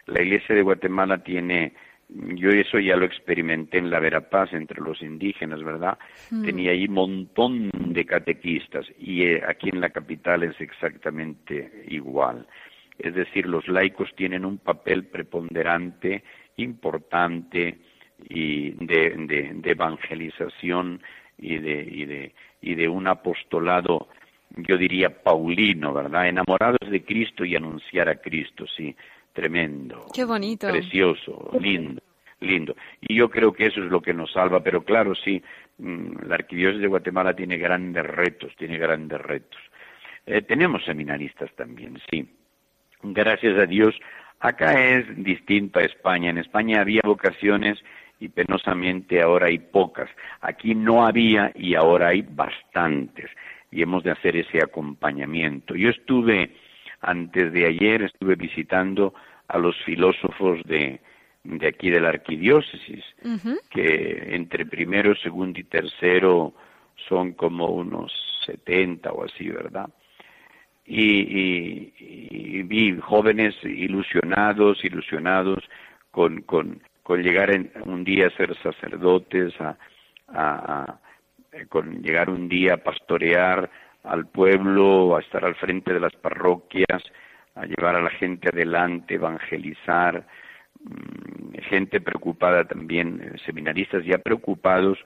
La 0.07 0.21
Iglesia 0.21 0.55
de 0.55 0.63
Guatemala 0.63 1.23
tiene 1.23 1.73
yo 2.09 2.49
eso 2.49 2.79
ya 2.79 2.95
lo 2.95 3.05
experimenté 3.05 3.79
en 3.79 3.89
la 3.89 3.99
Verapaz 3.99 4.53
entre 4.53 4.81
los 4.81 5.01
indígenas, 5.01 5.63
¿verdad? 5.63 5.97
Hmm. 6.29 6.43
Tenía 6.43 6.71
ahí 6.71 6.85
un 6.85 6.93
montón 6.93 7.69
de 7.73 8.05
catequistas 8.05 8.85
y 8.99 9.23
eh, 9.23 9.41
aquí 9.47 9.69
en 9.69 9.81
la 9.81 9.89
capital 9.89 10.43
es 10.43 10.59
exactamente 10.61 11.85
igual. 11.87 12.45
Es 12.99 13.15
decir, 13.15 13.47
los 13.47 13.67
laicos 13.67 14.13
tienen 14.15 14.45
un 14.45 14.59
papel 14.59 15.05
preponderante, 15.05 16.23
importante 16.57 17.79
y 18.29 18.71
de, 18.71 19.55
evangelización 19.63 21.01
y 21.37 21.57
de, 21.57 21.87
y, 21.89 22.05
de, 22.05 22.35
y 22.61 22.75
de 22.75 22.87
un 22.87 23.07
apostolado, 23.07 24.07
yo 24.55 24.77
diría, 24.77 25.23
paulino, 25.23 25.93
¿verdad? 25.93 26.27
Enamorados 26.27 26.89
de 26.89 27.03
Cristo 27.03 27.43
y 27.45 27.55
anunciar 27.55 28.09
a 28.09 28.15
Cristo, 28.15 28.65
sí 28.67 28.95
tremendo. 29.33 30.05
Qué 30.13 30.23
bonito. 30.23 30.69
Precioso, 30.69 31.51
lindo, 31.59 32.01
lindo. 32.39 32.75
Y 33.01 33.15
yo 33.15 33.29
creo 33.29 33.51
que 33.51 33.65
eso 33.65 33.83
es 33.83 33.91
lo 33.91 34.01
que 34.01 34.13
nos 34.13 34.31
salva, 34.31 34.61
pero 34.61 34.83
claro, 34.83 35.13
sí, 35.15 35.41
mm, 35.79 36.27
la 36.27 36.35
arquidiócesis 36.35 36.81
de 36.81 36.87
Guatemala 36.87 37.35
tiene 37.35 37.57
grandes 37.57 38.05
retos, 38.05 38.55
tiene 38.55 38.77
grandes 38.77 39.19
retos. 39.19 39.59
Eh, 40.25 40.41
tenemos 40.43 40.85
seminaristas 40.85 41.51
también, 41.55 41.99
sí. 42.09 42.29
Gracias 43.01 43.57
a 43.59 43.65
Dios, 43.65 43.99
acá 44.39 44.81
es 44.81 45.05
distinto 45.21 45.79
a 45.79 45.83
España. 45.83 46.29
En 46.29 46.37
España 46.37 46.79
había 46.79 47.01
vocaciones 47.03 47.83
y 48.19 48.29
penosamente 48.29 49.21
ahora 49.21 49.47
hay 49.47 49.57
pocas. 49.57 50.09
Aquí 50.39 50.75
no 50.75 51.05
había 51.05 51.51
y 51.55 51.75
ahora 51.75 52.09
hay 52.09 52.21
bastantes. 52.21 53.29
Y 53.73 53.81
hemos 53.81 54.03
de 54.03 54.11
hacer 54.11 54.35
ese 54.35 54.59
acompañamiento. 54.63 55.75
Yo 55.75 55.89
estuve 55.89 56.51
antes 57.03 57.51
de 57.51 57.65
ayer 57.65 58.03
estuve 58.03 58.35
visitando 58.35 59.13
a 59.47 59.57
los 59.57 59.75
filósofos 59.83 60.61
de, 60.63 61.01
de 61.43 61.67
aquí 61.67 61.89
de 61.89 61.99
la 61.99 62.09
arquidiócesis, 62.09 63.03
que 63.69 64.35
entre 64.35 64.65
primero, 64.65 65.13
segundo 65.15 65.59
y 65.59 65.65
tercero 65.65 66.53
son 67.09 67.33
como 67.33 67.67
unos 67.67 68.11
setenta 68.45 69.11
o 69.11 69.25
así, 69.25 69.49
¿verdad? 69.49 69.89
Y, 70.85 72.61
vi 72.63 72.97
jóvenes 72.99 73.55
ilusionados, 73.63 74.83
ilusionados 74.83 75.59
con, 76.11 76.41
con, 76.41 76.81
con 77.03 77.21
llegar 77.21 77.51
un 77.85 78.03
día 78.03 78.27
a 78.27 78.37
ser 78.37 78.55
sacerdotes, 78.63 79.53
a, 79.59 79.77
a, 80.29 80.99
con 81.69 82.01
llegar 82.01 82.29
un 82.29 82.49
día 82.49 82.75
a 82.75 82.77
pastorear, 82.77 83.69
al 84.03 84.27
pueblo, 84.27 85.15
a 85.15 85.21
estar 85.21 85.45
al 85.45 85.55
frente 85.55 85.93
de 85.93 85.99
las 85.99 86.13
parroquias, 86.13 87.03
a 87.55 87.65
llevar 87.65 87.95
a 87.95 88.01
la 88.01 88.09
gente 88.09 88.49
adelante, 88.49 89.15
evangelizar, 89.15 90.25
mm, 90.83 91.59
gente 91.69 92.01
preocupada 92.01 92.65
también, 92.65 93.21
eh, 93.21 93.37
seminaristas 93.45 94.03
ya 94.05 94.17
preocupados 94.17 94.97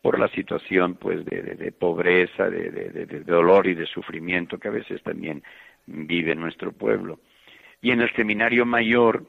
por 0.00 0.18
la 0.18 0.28
situación 0.28 0.94
pues 0.94 1.24
de, 1.24 1.72
pobreza, 1.72 2.48
de, 2.48 2.70
de, 2.70 3.20
dolor 3.24 3.66
y 3.66 3.74
de 3.74 3.86
sufrimiento 3.86 4.56
que 4.56 4.68
a 4.68 4.70
veces 4.70 5.02
también 5.02 5.42
vive 5.86 6.36
nuestro 6.36 6.70
pueblo. 6.70 7.18
Y 7.82 7.90
en 7.90 8.00
el 8.02 8.14
seminario 8.14 8.64
mayor 8.64 9.24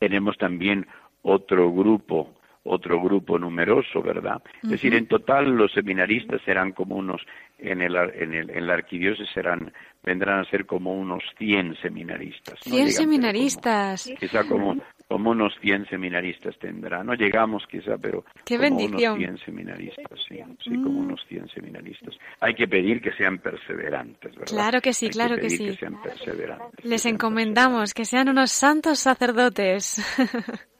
tenemos 0.00 0.36
también 0.36 0.86
otro 1.22 1.70
grupo 1.70 2.34
otro 2.68 3.00
grupo 3.00 3.38
numeroso, 3.38 4.02
¿verdad? 4.02 4.42
Es 4.62 4.70
decir, 4.70 4.94
en 4.94 5.06
total 5.06 5.46
los 5.56 5.72
seminaristas 5.72 6.40
serán 6.44 6.72
como 6.72 6.96
unos, 6.96 7.22
en, 7.58 7.82
el, 7.82 7.96
en, 7.96 8.34
el, 8.34 8.50
en 8.50 8.66
la 8.66 8.74
arquidiócesis 8.74 9.32
serán, 9.32 9.72
vendrán 10.02 10.40
a 10.40 10.50
ser 10.50 10.66
como 10.66 10.94
unos 10.94 11.22
100 11.38 11.76
seminaristas. 11.82 12.58
100 12.60 12.92
seminaristas. 12.92 14.10
quizá 14.20 14.44
como, 14.44 14.76
como 15.08 15.30
unos 15.30 15.54
100 15.60 15.86
seminaristas 15.88 16.58
tendrá. 16.58 17.02
No 17.02 17.14
llegamos 17.14 17.64
quizá, 17.66 17.96
pero 17.98 18.24
Qué 18.44 18.56
como 18.56 18.76
bendición. 18.76 19.14
unos 19.14 19.26
100 19.26 19.38
seminaristas, 19.38 20.20
sí, 20.28 20.38
sí 20.62 20.70
como 20.70 21.00
mm. 21.00 21.06
unos 21.06 21.20
100 21.28 21.48
seminaristas. 21.48 22.14
Hay 22.40 22.54
que 22.54 22.68
pedir 22.68 23.00
que 23.00 23.12
sean 23.12 23.38
perseverantes, 23.38 24.32
¿verdad? 24.32 24.46
Claro 24.46 24.80
que 24.80 24.92
sí, 24.92 25.08
claro 25.08 25.36
que, 25.36 25.50
sí. 25.50 25.66
Que 25.66 25.74
sean 25.74 26.00
perseverantes. 26.02 26.84
Les 26.84 27.06
encomendamos 27.06 27.94
que 27.94 28.04
sean 28.04 28.28
unos 28.28 28.50
santos 28.50 28.98
sacerdotes. 28.98 30.02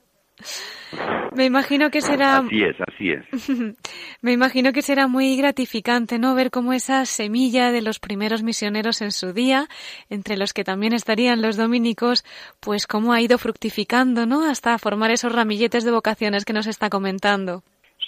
Me 1.35 1.45
imagino 1.45 1.91
que 1.91 2.01
será. 2.01 2.39
Así 2.39 2.63
es, 2.63 2.77
así 2.81 3.11
es. 3.11 3.77
Me 4.23 4.33
imagino 4.33 4.73
que 4.73 4.83
será 4.83 5.07
muy 5.07 5.37
gratificante, 5.37 6.19
¿no? 6.19 6.35
Ver 6.35 6.51
cómo 6.51 6.73
esa 6.73 7.05
semilla 7.05 7.71
de 7.71 7.83
los 7.83 8.01
primeros 8.01 8.43
misioneros 8.43 9.03
en 9.03 9.11
su 9.11 9.33
día, 9.33 9.67
entre 10.09 10.37
los 10.37 10.53
que 10.53 10.65
también 10.65 10.93
estarían 10.93 11.43
los 11.43 11.57
dominicos, 11.57 12.25
pues 12.61 12.87
cómo 12.87 13.13
ha 13.13 13.21
ido 13.21 13.39
fructificando, 13.39 14.27
¿no? 14.27 14.49
Hasta 14.49 14.79
formar 14.79 15.11
esos 15.11 15.35
ramilletes 15.35 15.85
de 15.85 15.93
vocaciones 15.93 16.45
que 16.45 16.53
nos 16.53 16.67
está 16.67 16.89
comentando. 16.89 17.63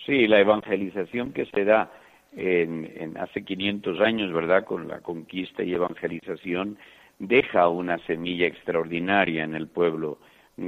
Sí, 0.07 0.27
la 0.27 0.41
evangelización 0.41 1.33
que 1.33 1.47
se 1.47 1.65
da 1.65 1.91
en, 2.37 2.91
en 2.97 3.19
hace 3.19 3.45
500 3.45 4.01
años, 4.01 4.33
¿verdad? 4.33 4.65
Con 4.65 4.89
la 4.89 5.01
conquista 5.01 5.63
y 5.63 5.75
evangelización, 5.75 6.79
deja 7.19 7.69
una 7.69 7.99
semilla 8.07 8.47
extraordinaria 8.47 9.45
en 9.45 9.55
el 9.55 9.69
pueblo 9.69 10.19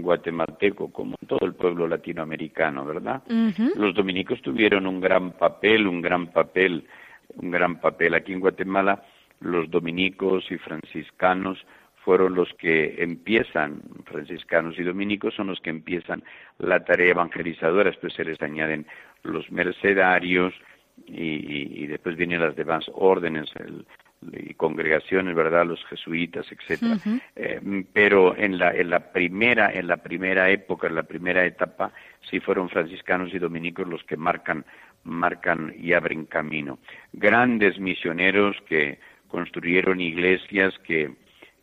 guatemalteco 0.00 0.90
como 0.90 1.16
todo 1.26 1.44
el 1.44 1.54
pueblo 1.54 1.86
latinoamericano, 1.86 2.84
¿verdad? 2.84 3.22
Los 3.76 3.94
dominicos 3.94 4.40
tuvieron 4.40 4.86
un 4.86 5.00
gran 5.00 5.32
papel, 5.32 5.86
un 5.86 6.00
gran 6.00 6.28
papel, 6.28 6.86
un 7.36 7.50
gran 7.50 7.80
papel. 7.80 8.14
Aquí 8.14 8.32
en 8.32 8.40
Guatemala 8.40 9.02
los 9.40 9.70
dominicos 9.70 10.50
y 10.50 10.56
franciscanos 10.56 11.58
fueron 12.04 12.34
los 12.34 12.48
que 12.54 13.02
empiezan, 13.02 13.82
franciscanos 14.04 14.78
y 14.78 14.82
dominicos 14.82 15.34
son 15.34 15.48
los 15.48 15.60
que 15.60 15.70
empiezan 15.70 16.22
la 16.58 16.84
tarea 16.84 17.10
evangelizadora, 17.10 17.90
después 17.90 18.12
se 18.14 18.24
les 18.24 18.40
añaden 18.42 18.86
los 19.22 19.50
mercedarios 19.52 20.54
y, 21.06 21.82
y 21.82 21.86
después 21.86 22.16
vienen 22.16 22.40
las 22.40 22.56
demás 22.56 22.84
órdenes, 22.94 23.50
el, 23.56 23.86
y 24.32 24.54
congregaciones, 24.54 25.34
¿verdad? 25.34 25.66
Los 25.66 25.84
jesuitas, 25.86 26.46
etcétera. 26.50 26.96
Eh, 27.36 27.84
pero 27.92 28.36
en 28.36 28.58
la, 28.58 28.70
en 28.72 28.90
la 28.90 29.12
primera, 29.12 29.72
en 29.72 29.86
la 29.86 29.98
primera 29.98 30.50
época, 30.50 30.86
en 30.86 30.94
la 30.94 31.02
primera 31.02 31.44
etapa, 31.44 31.92
sí 32.30 32.40
fueron 32.40 32.68
franciscanos 32.68 33.34
y 33.34 33.38
dominicos 33.38 33.88
los 33.88 34.02
que 34.04 34.16
marcan, 34.16 34.64
marcan 35.04 35.74
y 35.78 35.92
abren 35.92 36.26
camino. 36.26 36.78
Grandes 37.12 37.78
misioneros 37.78 38.56
que 38.68 38.98
construyeron 39.28 40.00
iglesias, 40.00 40.74
que, 40.84 41.10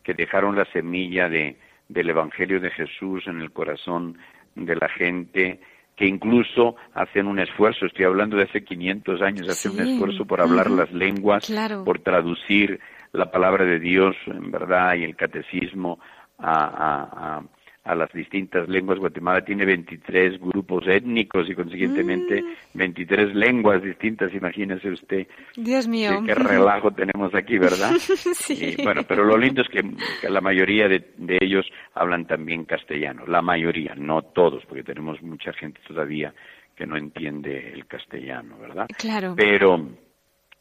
que 0.02 0.14
dejaron 0.14 0.56
la 0.56 0.64
semilla 0.66 1.28
de, 1.28 1.56
del 1.88 2.10
Evangelio 2.10 2.60
de 2.60 2.70
Jesús 2.70 3.26
en 3.26 3.40
el 3.40 3.52
corazón 3.52 4.18
de 4.54 4.76
la 4.76 4.88
gente, 4.88 5.60
que 6.00 6.06
incluso 6.06 6.76
hacen 6.94 7.26
un 7.26 7.38
esfuerzo, 7.40 7.84
estoy 7.84 8.06
hablando 8.06 8.38
de 8.38 8.44
hace 8.44 8.64
500 8.64 9.20
años, 9.20 9.50
hacen 9.50 9.72
un 9.72 9.80
esfuerzo 9.80 10.24
por 10.24 10.40
hablar 10.40 10.70
las 10.70 10.90
lenguas, 10.92 11.46
por 11.84 11.98
traducir 11.98 12.80
la 13.12 13.30
palabra 13.30 13.66
de 13.66 13.78
Dios, 13.78 14.16
en 14.26 14.50
verdad, 14.50 14.94
y 14.94 15.04
el 15.04 15.14
catecismo 15.14 16.00
a, 16.38 17.36
a 17.36 17.42
las 17.84 18.12
distintas 18.12 18.68
lenguas. 18.68 18.98
Guatemala 18.98 19.44
tiene 19.44 19.64
23 19.64 20.40
grupos 20.40 20.86
étnicos 20.86 21.48
y 21.48 21.54
consiguientemente 21.54 22.44
23 22.74 23.34
mm. 23.34 23.36
lenguas 23.38 23.82
distintas, 23.82 24.32
imagínese 24.34 24.90
usted. 24.90 25.26
Dios 25.56 25.88
mío. 25.88 26.22
Qué, 26.24 26.34
relajo 26.34 26.90
tenemos 26.90 27.34
aquí, 27.34 27.58
¿verdad? 27.58 27.92
sí. 27.98 28.76
bueno, 28.82 29.02
pero 29.04 29.24
lo 29.24 29.36
lindo 29.36 29.62
es 29.62 29.68
que, 29.68 29.82
la 30.28 30.40
mayoría 30.40 30.88
de, 30.88 31.04
ellos 31.40 31.66
hablan 31.94 32.26
también 32.26 32.64
castellano, 32.64 33.24
la 33.26 33.42
mayoría, 33.42 33.94
no 33.96 34.22
todos, 34.22 34.64
porque 34.66 34.84
tenemos 34.84 35.22
mucha 35.22 35.52
gente 35.52 35.80
todavía 35.86 36.34
que 36.76 36.86
no 36.86 36.96
entiende 36.96 37.72
el 37.72 37.86
castellano, 37.86 38.58
¿verdad? 38.58 38.86
Claro. 38.96 39.34
Pero, 39.36 39.88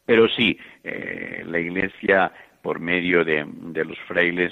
pero 0.05 0.27
sí, 0.29 0.57
eh, 0.83 1.43
la 1.45 1.59
Iglesia, 1.59 2.31
por 2.61 2.79
medio 2.79 3.23
de, 3.23 3.45
de 3.45 3.85
los 3.85 3.97
frailes, 3.99 4.51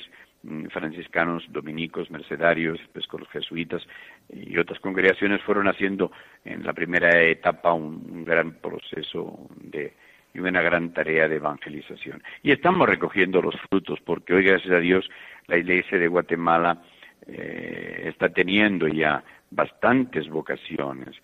franciscanos, 0.69 1.43
dominicos, 1.49 2.09
mercedarios, 2.09 2.79
pues 2.93 3.05
con 3.07 3.21
los 3.21 3.29
jesuitas 3.29 3.85
y 4.29 4.57
otras 4.57 4.79
congregaciones 4.79 5.41
fueron 5.41 5.67
haciendo 5.67 6.11
en 6.45 6.63
la 6.63 6.73
primera 6.73 7.21
etapa 7.21 7.73
un, 7.73 8.23
gran 8.25 8.53
proceso 8.53 9.47
de 9.61 9.93
y 10.33 10.39
una 10.39 10.61
gran 10.61 10.93
tarea 10.93 11.27
de 11.27 11.37
evangelización. 11.37 12.21
Y 12.43 12.51
estamos 12.51 12.87
recogiendo 12.87 13.41
los 13.41 13.55
frutos, 13.69 13.99
porque 14.05 14.35
hoy, 14.35 14.43
gracias 14.43 14.71
a 14.71 14.79
Dios, 14.79 15.09
la 15.47 15.57
Iglesia 15.57 15.97
de 15.97 16.07
Guatemala 16.07 16.83
eh, 17.25 18.03
está 18.05 18.29
teniendo 18.29 18.87
ya 18.87 19.23
bastantes 19.49 20.29
vocaciones 20.29 21.15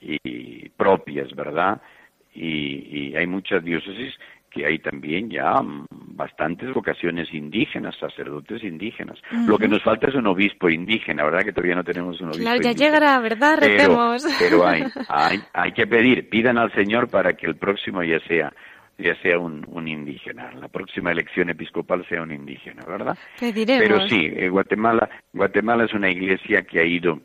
y 0.00 0.68
propias, 0.70 1.34
¿verdad? 1.34 1.80
Y, 2.32 3.08
y 3.08 3.16
hay 3.16 3.26
muchas 3.26 3.64
diócesis 3.64 4.14
que 4.50 4.66
hay 4.66 4.78
también 4.80 5.30
ya 5.30 5.54
bastantes 5.90 6.72
vocaciones 6.74 7.32
indígenas, 7.32 7.96
sacerdotes 7.98 8.62
indígenas. 8.64 9.18
Lo 9.46 9.56
que 9.58 9.68
nos 9.68 9.82
falta 9.82 10.08
es 10.08 10.14
un 10.14 10.26
obispo 10.26 10.68
indígena, 10.68 11.24
¿verdad? 11.24 11.44
Que 11.44 11.52
todavía 11.52 11.76
no 11.76 11.84
tenemos 11.84 12.20
un 12.20 12.28
obispo 12.28 12.42
Claro, 12.42 12.60
ya 12.60 12.70
indígena. 12.70 12.98
llegará, 12.98 13.20
¿verdad? 13.20 13.56
Pero, 13.60 13.72
Repemos. 13.72 14.26
pero 14.38 14.66
hay, 14.66 14.84
hay, 15.08 15.40
hay 15.52 15.72
que 15.72 15.86
pedir, 15.86 16.28
pidan 16.28 16.58
al 16.58 16.72
Señor 16.74 17.08
para 17.08 17.34
que 17.34 17.46
el 17.46 17.56
próximo 17.56 18.02
ya 18.02 18.20
sea 18.26 18.52
ya 18.98 19.14
sea 19.22 19.38
un, 19.38 19.64
un 19.68 19.88
indígena, 19.88 20.52
la 20.52 20.68
próxima 20.68 21.10
elección 21.10 21.48
episcopal 21.48 22.04
sea 22.08 22.22
un 22.22 22.32
indígena, 22.32 22.82
¿verdad? 22.86 23.16
Pediremos. 23.38 23.82
Pero 23.88 24.08
sí, 24.08 24.30
eh, 24.36 24.48
Guatemala, 24.48 25.08
Guatemala 25.32 25.84
es 25.84 25.94
una 25.94 26.10
iglesia 26.10 26.62
que 26.62 26.80
ha 26.80 26.84
ido, 26.84 27.20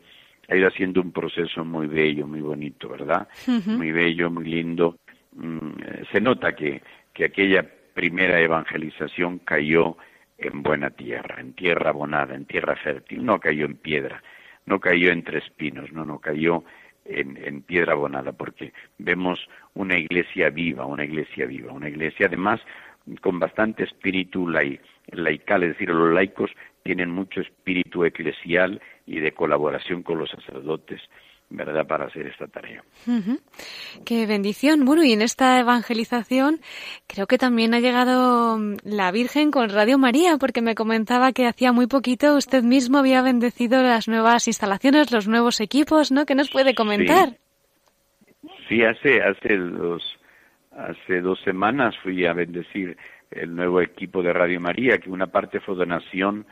ha 0.48 0.56
ido 0.56 0.68
haciendo 0.68 1.02
un 1.02 1.12
proceso 1.12 1.64
muy 1.64 1.86
bello, 1.86 2.26
muy 2.26 2.40
bonito, 2.40 2.88
¿verdad? 2.88 3.28
Muy 3.66 3.92
bello, 3.92 4.30
muy 4.30 4.44
lindo. 4.46 4.96
Mm, 5.34 5.68
eh, 5.84 6.02
se 6.10 6.20
nota 6.20 6.54
que, 6.54 6.80
que 7.16 7.24
aquella 7.24 7.64
primera 7.94 8.38
evangelización 8.40 9.38
cayó 9.38 9.96
en 10.36 10.62
buena 10.62 10.90
tierra, 10.90 11.40
en 11.40 11.54
tierra 11.54 11.88
abonada, 11.88 12.34
en 12.34 12.44
tierra 12.44 12.76
fértil, 12.76 13.24
no 13.24 13.40
cayó 13.40 13.64
en 13.64 13.76
piedra, 13.76 14.22
no 14.66 14.80
cayó 14.80 15.10
entre 15.10 15.38
espinos, 15.38 15.90
no, 15.92 16.04
no 16.04 16.18
cayó 16.18 16.62
en, 17.06 17.38
en 17.42 17.62
piedra 17.62 17.94
abonada, 17.94 18.32
porque 18.32 18.74
vemos 18.98 19.48
una 19.72 19.96
iglesia 19.96 20.50
viva, 20.50 20.84
una 20.84 21.04
iglesia 21.04 21.46
viva, 21.46 21.72
una 21.72 21.88
iglesia 21.88 22.26
además 22.26 22.60
con 23.22 23.38
bastante 23.38 23.84
espíritu 23.84 24.46
lai- 24.46 24.78
laical, 25.12 25.62
es 25.62 25.70
decir, 25.70 25.88
los 25.88 26.12
laicos 26.12 26.50
tienen 26.82 27.10
mucho 27.10 27.40
espíritu 27.40 28.04
eclesial 28.04 28.82
y 29.06 29.20
de 29.20 29.32
colaboración 29.32 30.02
con 30.02 30.18
los 30.18 30.28
sacerdotes, 30.28 31.00
¿verdad?, 31.50 31.86
para 31.86 32.06
hacer 32.06 32.26
esta 32.26 32.46
tarea. 32.46 32.82
Ujú. 33.06 33.38
Qué 34.04 34.26
bendición. 34.26 34.84
Bueno, 34.84 35.04
y 35.04 35.12
en 35.12 35.22
esta 35.22 35.60
evangelización 35.60 36.60
creo 37.06 37.26
que 37.26 37.38
también 37.38 37.74
ha 37.74 37.80
llegado 37.80 38.58
mm, 38.58 38.76
la 38.84 39.12
Virgen 39.12 39.50
con 39.50 39.68
Radio 39.70 39.98
María, 39.98 40.38
porque 40.38 40.60
me 40.60 40.74
comentaba 40.74 41.32
que 41.32 41.46
hacía 41.46 41.72
muy 41.72 41.86
poquito 41.86 42.36
usted 42.36 42.62
mismo 42.62 42.98
había 42.98 43.22
bendecido 43.22 43.82
las 43.82 44.08
nuevas 44.08 44.48
instalaciones, 44.48 45.12
los 45.12 45.28
nuevos 45.28 45.60
equipos, 45.60 46.10
¿no? 46.10 46.26
¿Qué 46.26 46.34
nos 46.34 46.50
puede 46.50 46.74
comentar? 46.74 47.36
Sí, 48.68 48.82
hace, 48.82 49.22
hace 49.22 49.56
dos, 49.56 50.02
hace 50.72 51.20
dos 51.20 51.40
semanas 51.44 51.94
fui 52.02 52.26
a 52.26 52.32
bendecir 52.32 52.96
el 53.30 53.54
nuevo 53.54 53.80
equipo 53.80 54.22
de 54.22 54.32
Radio 54.32 54.60
María, 54.60 54.98
que 54.98 55.10
una 55.10 55.28
parte 55.28 55.60
fue 55.60 55.76
donación, 55.76 56.46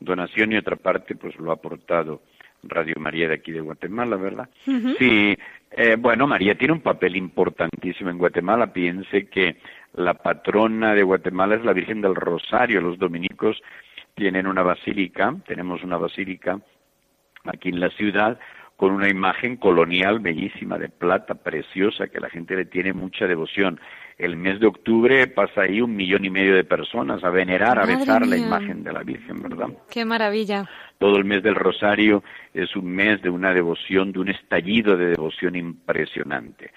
donación 0.00 0.52
y 0.52 0.56
otra 0.56 0.76
parte 0.76 1.14
pues 1.14 1.36
lo 1.36 1.50
ha 1.50 1.54
aportado 1.54 2.22
Radio 2.62 2.94
María 2.98 3.28
de 3.28 3.34
aquí 3.34 3.52
de 3.52 3.60
Guatemala, 3.60 4.16
¿verdad? 4.16 4.48
Sí, 4.98 5.36
eh, 5.70 5.96
bueno, 5.98 6.26
María 6.26 6.56
tiene 6.56 6.74
un 6.74 6.80
papel 6.80 7.16
importantísimo 7.16 8.10
en 8.10 8.18
Guatemala. 8.18 8.72
Piense 8.72 9.26
que 9.28 9.56
la 9.94 10.14
patrona 10.14 10.94
de 10.94 11.02
Guatemala 11.02 11.54
es 11.54 11.64
la 11.64 11.72
Virgen 11.72 12.00
del 12.00 12.14
Rosario. 12.14 12.80
Los 12.80 12.98
dominicos 12.98 13.62
tienen 14.14 14.46
una 14.46 14.62
basílica, 14.62 15.34
tenemos 15.46 15.82
una 15.82 15.96
basílica 15.96 16.60
aquí 17.44 17.70
en 17.70 17.80
la 17.80 17.90
ciudad 17.90 18.38
con 18.80 18.92
una 18.92 19.10
imagen 19.10 19.58
colonial 19.58 20.20
bellísima 20.20 20.78
de 20.78 20.88
plata, 20.88 21.34
preciosa, 21.34 22.08
que 22.08 22.18
la 22.18 22.30
gente 22.30 22.56
le 22.56 22.64
tiene 22.64 22.94
mucha 22.94 23.26
devoción. 23.26 23.78
El 24.16 24.36
mes 24.38 24.58
de 24.58 24.68
octubre 24.68 25.26
pasa 25.26 25.64
ahí 25.64 25.82
un 25.82 25.94
millón 25.94 26.24
y 26.24 26.30
medio 26.30 26.54
de 26.54 26.64
personas 26.64 27.22
a 27.22 27.28
venerar, 27.28 27.78
a 27.78 27.84
besar 27.84 28.26
la 28.26 28.36
imagen 28.46 28.82
de 28.82 28.90
la 28.94 29.02
Virgen, 29.02 29.42
¿verdad? 29.42 29.66
Qué 29.90 30.06
maravilla. 30.06 30.66
Todo 30.98 31.18
el 31.18 31.26
mes 31.26 31.42
del 31.42 31.56
Rosario 31.56 32.24
es 32.54 32.74
un 32.74 32.86
mes 32.90 33.20
de 33.20 33.28
una 33.28 33.52
devoción, 33.52 34.12
de 34.12 34.20
un 34.20 34.30
estallido 34.30 34.96
de 34.96 35.08
devoción 35.10 35.56
impresionante. 35.56 36.70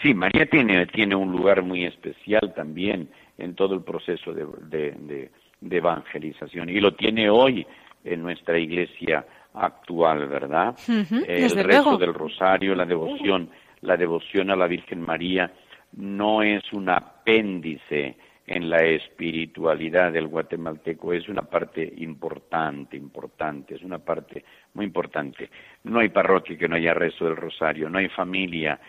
Sí, 0.00 0.14
María 0.14 0.46
tiene, 0.46 0.86
tiene 0.86 1.16
un 1.16 1.32
lugar 1.32 1.62
muy 1.62 1.84
especial 1.84 2.52
también 2.54 3.08
en 3.36 3.56
todo 3.56 3.74
el 3.74 3.82
proceso 3.82 4.32
de, 4.32 4.46
de- 4.68 4.92
de- 4.92 5.30
de 5.60 5.76
evangelización 5.76 6.68
y 6.68 6.78
lo 6.80 6.94
tiene 6.94 7.28
hoy 7.30 7.66
en 8.04 8.22
nuestra 8.22 8.58
iglesia 8.60 9.24
actual, 9.54 10.26
¿verdad? 10.28 10.74
El 10.88 11.50
rezo 11.50 11.62
luego. 11.64 11.96
del 11.98 12.14
Rosario, 12.14 12.74
la 12.74 12.84
devoción, 12.84 13.50
la 13.80 13.96
devoción 13.96 14.50
a 14.50 14.56
la 14.56 14.66
Virgen 14.66 15.00
María 15.00 15.52
no 15.96 16.42
es 16.42 16.62
un 16.72 16.88
apéndice 16.88 18.16
en 18.46 18.68
la 18.68 18.78
espiritualidad 18.78 20.12
del 20.12 20.26
guatemalteco, 20.26 21.12
es 21.12 21.28
una 21.28 21.42
parte 21.42 21.92
importante, 21.98 22.96
importante, 22.96 23.74
es 23.76 23.82
una 23.82 23.98
parte 23.98 24.44
muy 24.74 24.84
importante. 24.86 25.48
No 25.84 26.00
hay 26.00 26.08
parroquia 26.08 26.58
que 26.58 26.68
no 26.68 26.76
haya 26.76 26.92
rezo 26.92 27.26
del 27.26 27.36
Rosario, 27.36 27.88
no 27.88 27.98
hay 27.98 28.08
familia 28.08 28.80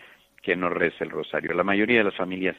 que 0.42 0.56
no 0.56 0.68
rece 0.68 1.04
el 1.04 1.10
Rosario. 1.10 1.54
La 1.54 1.62
mayoría 1.62 1.98
de 1.98 2.04
las 2.04 2.16
familias 2.16 2.56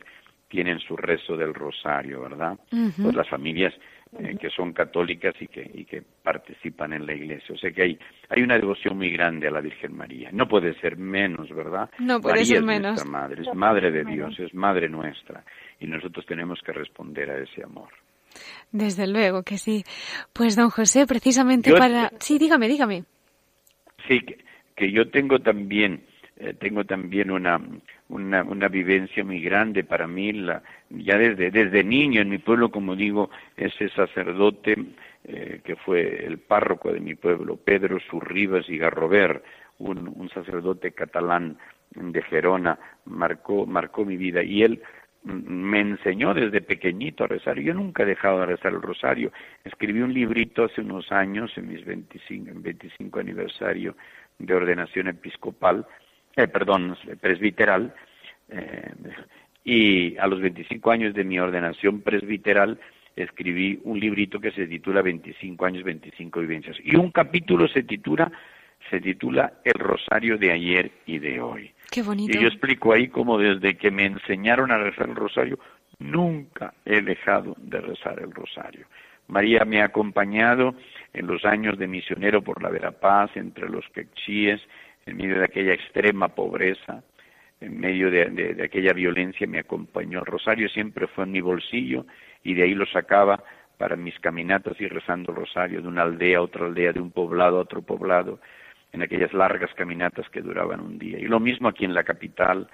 tienen 0.48 0.80
su 0.80 0.96
rezo 0.96 1.36
del 1.36 1.54
Rosario, 1.54 2.22
¿verdad? 2.22 2.58
Pues 2.70 3.14
las 3.16 3.28
familias 3.30 3.74
eh, 4.20 4.38
que 4.40 4.50
son 4.50 4.74
católicas 4.74 5.34
y 5.40 5.48
que, 5.48 5.70
y 5.74 5.86
que 5.86 6.02
participan 6.24 6.94
en 6.94 7.06
la 7.06 7.14
iglesia. 7.14 7.54
O 7.54 7.58
sea 7.58 7.72
que 7.72 7.82
hay, 7.84 8.00
hay 8.30 8.44
una 8.44 8.58
devoción 8.58 8.98
muy 8.98 9.10
grande 9.12 9.48
a 9.48 9.52
la 9.52 9.62
Virgen 9.62 9.96
María. 9.96 10.30
No 10.32 10.48
puede 10.48 10.74
ser 10.80 10.98
menos, 10.98 11.50
¿verdad? 11.50 11.90
No 12.00 12.20
puede 12.22 12.36
María 12.36 12.46
ser 12.46 12.58
es 12.58 12.64
menos. 12.64 12.92
nuestra 12.94 13.12
madre, 13.12 13.42
es 13.42 13.54
madre 13.56 13.92
de 13.92 14.04
Dios, 14.06 14.40
es 14.40 14.54
madre 14.54 14.90
nuestra. 14.90 15.44
Y 15.80 15.88
nosotros 15.88 16.26
tenemos 16.26 16.60
que 16.62 16.72
responder 16.74 17.30
a 17.30 17.38
ese 17.40 17.64
amor. 17.64 17.90
Desde 18.72 19.08
luego 19.08 19.44
que 19.44 19.58
sí. 19.58 19.84
Pues 20.34 20.56
don 20.56 20.70
José, 20.70 21.06
precisamente 21.08 21.70
Yo- 21.70 21.78
para... 21.78 22.12
Sí, 22.20 22.38
dígame, 22.38 22.68
dígame. 22.68 23.04
Sí, 24.08 24.20
que, 24.22 24.38
que 24.76 24.92
yo 24.92 25.10
tengo 25.10 25.40
también, 25.40 26.04
eh, 26.38 26.54
tengo 26.54 26.84
también 26.84 27.32
una, 27.32 27.62
una, 28.10 28.44
una 28.44 28.68
vivencia 28.68 29.24
muy 29.24 29.40
grande 29.40 29.84
para 29.84 30.08
mí, 30.08 30.34
la, 30.34 30.62
ya 30.90 31.18
desde, 31.18 31.50
desde 31.52 31.84
niño 31.84 32.22
en 32.22 32.30
mi 32.30 32.40
pueblo, 32.40 32.72
como 32.72 32.96
digo, 32.96 33.30
ese 33.56 33.90
sacerdote 33.90 34.76
eh, 35.24 35.62
que 35.64 35.76
fue 35.76 36.26
el 36.26 36.40
párroco 36.40 36.92
de 36.92 37.00
mi 37.00 37.16
pueblo, 37.16 37.56
Pedro 37.56 38.00
Surribas 38.00 38.70
y 38.70 38.78
Garrover, 38.78 39.44
un, 39.80 40.12
un 40.14 40.30
sacerdote 40.30 40.92
catalán 40.92 41.58
de 41.96 42.22
Gerona, 42.24 42.78
marcó, 43.06 43.66
marcó 43.66 44.04
mi 44.04 44.18
vida 44.18 44.44
y 44.44 44.64
él 44.64 44.82
me 45.26 45.80
enseñó 45.80 46.34
desde 46.34 46.62
pequeñito 46.62 47.24
a 47.24 47.28
rezar. 47.28 47.60
Yo 47.60 47.74
nunca 47.74 48.04
he 48.04 48.06
dejado 48.06 48.42
de 48.42 48.46
rezar 48.46 48.74
el 48.74 48.82
rosario. 48.82 49.32
Escribí 49.64 50.02
un 50.02 50.14
librito 50.14 50.66
hace 50.66 50.82
unos 50.82 51.12
años, 51.12 51.52
en 51.58 51.68
mis 51.68 51.84
25, 51.84 52.52
en 52.52 52.62
25 52.62 53.20
aniversario 53.20 53.96
de 54.38 54.54
ordenación 54.54 55.08
episcopal, 55.08 55.88
eh, 56.36 56.48
perdón, 56.48 56.98
presbiteral, 57.20 57.94
eh, 58.50 58.92
y 59.64 60.16
a 60.18 60.28
los 60.28 60.40
25 60.42 60.92
años 60.92 61.14
de 61.14 61.24
mi 61.24 61.40
ordenación 61.40 62.02
presbiteral 62.02 62.80
escribí 63.16 63.80
un 63.84 64.00
librito 64.00 64.40
que 64.40 64.52
se 64.52 64.68
titula 64.68 65.02
25 65.02 65.66
años, 65.66 65.84
25 65.84 66.40
vivencias. 66.42 66.78
Y 66.84 66.96
un 66.96 67.12
capítulo 67.12 67.68
se 67.68 67.84
titula, 67.84 68.32
se 68.90 69.00
titula 69.00 69.54
El 69.64 69.80
Rosario 69.80 70.38
de 70.38 70.52
ayer 70.52 70.92
y 71.06 71.18
de 71.18 71.42
hoy. 71.42 71.72
Qué 71.90 72.04
bonito. 72.04 72.38
Y 72.38 72.42
yo 72.42 72.48
explico 72.48 72.94
ahí 72.94 73.08
cómo 73.08 73.38
desde 73.38 73.76
que 73.76 73.90
me 73.90 74.06
enseñaron 74.06 74.72
a 74.72 74.78
rezar 74.78 75.10
el 75.10 75.16
rosario, 75.16 75.58
nunca 76.00 76.74
he 76.86 77.02
dejado 77.02 77.56
de 77.58 77.82
rezar 77.82 78.20
el 78.20 78.32
rosario. 78.32 78.86
María 79.28 79.66
me 79.66 79.82
ha 79.82 79.86
acompañado 79.86 80.76
en 81.14 81.26
los 81.26 81.46
años 81.46 81.80
de 81.80 81.88
misionero 81.88 82.44
por 82.44 82.62
la 82.62 82.70
Verapaz, 82.70 83.36
entre 83.36 83.70
los 83.70 83.86
quechíes, 83.90 84.62
en 85.06 85.18
medio 85.18 85.38
de 85.38 85.46
aquella 85.46 85.74
extrema 85.74 86.30
pobreza, 86.30 87.04
en 87.62 87.80
medio 87.80 88.10
de, 88.10 88.58
aquella 88.64 88.92
violencia, 88.92 89.46
me 89.46 89.60
acompañó. 89.60 90.20
El 90.20 90.26
rosario 90.26 90.68
siempre 90.70 91.08
fue 91.08 91.26
en 91.26 91.32
mi 91.32 91.42
bolsillo 91.42 92.06
y 92.44 92.56
de 92.56 92.64
ahí 92.64 92.74
lo 92.74 92.88
sacaba 92.88 93.44
para 93.78 93.96
mis 93.96 94.20
caminatas 94.20 94.80
y 94.80 94.88
rezando 94.88 95.32
el 95.32 95.38
rosario 95.38 95.82
de 95.82 95.88
una 95.88 96.02
aldea 96.02 96.40
a 96.40 96.42
otra 96.42 96.66
aldea, 96.66 96.92
de 96.92 97.00
un 97.00 97.12
poblado 97.12 97.58
a 97.58 97.62
otro 97.62 97.84
poblado, 97.84 98.40
en 98.94 99.04
aquellas 99.04 99.32
largas 99.34 99.72
caminatas 99.76 100.28
que 100.30 100.42
duraban 100.42 100.80
un 100.80 100.98
día. 100.98 101.20
Y 101.20 101.26
lo 101.26 101.40
mismo 101.40 101.68
aquí 101.68 101.86
en 101.86 101.94
la 101.94 102.04
capital, 102.04 102.68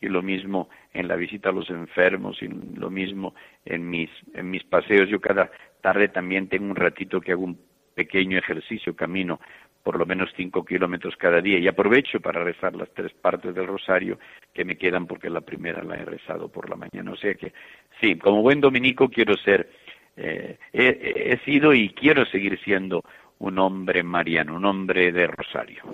y 0.00 0.08
lo 0.08 0.22
mismo 0.22 0.68
en 0.92 1.08
la 1.08 1.16
visita 1.16 1.48
a 1.48 1.52
los 1.52 1.70
enfermos, 1.70 2.42
y 2.42 2.48
lo 2.48 2.90
mismo 2.90 3.34
en 3.64 3.88
mis, 3.88 4.10
en 4.34 4.50
mis 4.50 4.64
paseos. 4.64 5.08
Yo 5.08 5.20
cada 5.20 5.50
tarde 5.80 6.08
también 6.08 6.48
tengo 6.48 6.66
un 6.66 6.76
ratito 6.76 7.20
que 7.20 7.32
hago 7.32 7.44
un 7.44 7.58
pequeño 7.94 8.38
ejercicio, 8.38 8.94
camino 8.94 9.40
por 9.82 9.98
lo 9.98 10.06
menos 10.06 10.30
cinco 10.36 10.64
kilómetros 10.64 11.16
cada 11.16 11.40
día 11.40 11.58
y 11.58 11.68
aprovecho 11.68 12.20
para 12.20 12.44
rezar 12.44 12.74
las 12.74 12.92
tres 12.92 13.12
partes 13.12 13.54
del 13.54 13.66
rosario 13.66 14.18
que 14.52 14.64
me 14.64 14.76
quedan 14.76 15.06
porque 15.06 15.30
la 15.30 15.40
primera 15.40 15.82
la 15.82 15.96
he 15.96 16.04
rezado 16.04 16.48
por 16.48 16.68
la 16.68 16.76
mañana. 16.76 17.12
O 17.12 17.16
sea 17.16 17.34
que 17.34 17.52
sí, 18.00 18.16
como 18.18 18.42
buen 18.42 18.60
dominico 18.60 19.08
quiero 19.08 19.36
ser, 19.36 19.70
eh, 20.16 20.58
he, 20.72 21.32
he 21.32 21.38
sido 21.44 21.72
y 21.72 21.90
quiero 21.90 22.26
seguir 22.26 22.58
siendo 22.60 23.02
un 23.38 23.58
hombre 23.58 24.02
mariano, 24.02 24.56
un 24.56 24.64
hombre 24.64 25.12
de 25.12 25.26
rosario. 25.26 25.84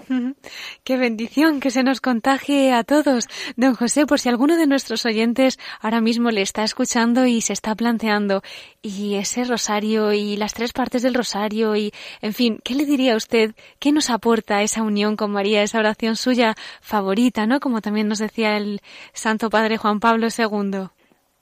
Qué 0.83 0.97
bendición 0.97 1.61
que 1.61 1.71
se 1.71 1.83
nos 1.83 2.01
contagie 2.01 2.73
a 2.73 2.85
todos. 2.85 3.29
Don 3.57 3.75
José, 3.75 4.07
por 4.07 4.19
si 4.19 4.29
alguno 4.29 4.57
de 4.57 4.67
nuestros 4.67 5.05
oyentes 5.05 5.59
ahora 5.81 6.01
mismo 6.01 6.31
le 6.31 6.41
está 6.43 6.65
escuchando 6.65 7.27
y 7.27 7.41
se 7.43 7.53
está 7.53 7.75
planteando, 7.75 8.43
y 8.83 9.15
ese 9.17 9.45
rosario 9.45 10.13
y 10.13 10.37
las 10.37 10.55
tres 10.55 10.73
partes 10.73 11.03
del 11.03 11.15
rosario 11.15 11.77
y, 11.77 11.93
en 12.23 12.33
fin, 12.33 12.61
¿qué 12.65 12.75
le 12.75 12.87
diría 12.87 13.15
a 13.15 13.17
usted? 13.17 13.55
¿Qué 13.79 13.93
nos 13.93 14.11
aporta 14.11 14.63
esa 14.63 14.83
unión 14.83 15.17
con 15.17 15.31
María, 15.33 15.63
esa 15.63 15.79
oración 15.79 16.17
suya 16.17 16.55
favorita, 16.81 17.47
¿no? 17.47 17.61
Como 17.61 17.81
también 17.81 18.09
nos 18.09 18.19
decía 18.19 18.57
el 18.57 18.81
Santo 19.13 19.51
Padre 19.51 19.77
Juan 19.77 20.01
Pablo 20.01 20.29
II. 20.37 20.89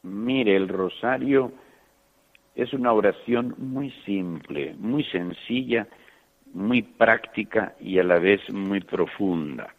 Mire, 0.03 0.57
el 0.57 0.69
rosario 0.69 1.53
es 2.55 2.73
una 2.73 2.93
oración 2.93 3.55
muy 3.59 3.91
simple, 4.05 4.75
muy 4.79 5.05
sencilla, 5.05 5.87
muy 6.53 6.83
práctica 6.83 7.75
y 7.81 7.99
a 7.99 8.05
la 8.05 8.19
vez 8.19 8.41
muy 8.53 8.81
profunda. 8.81 9.75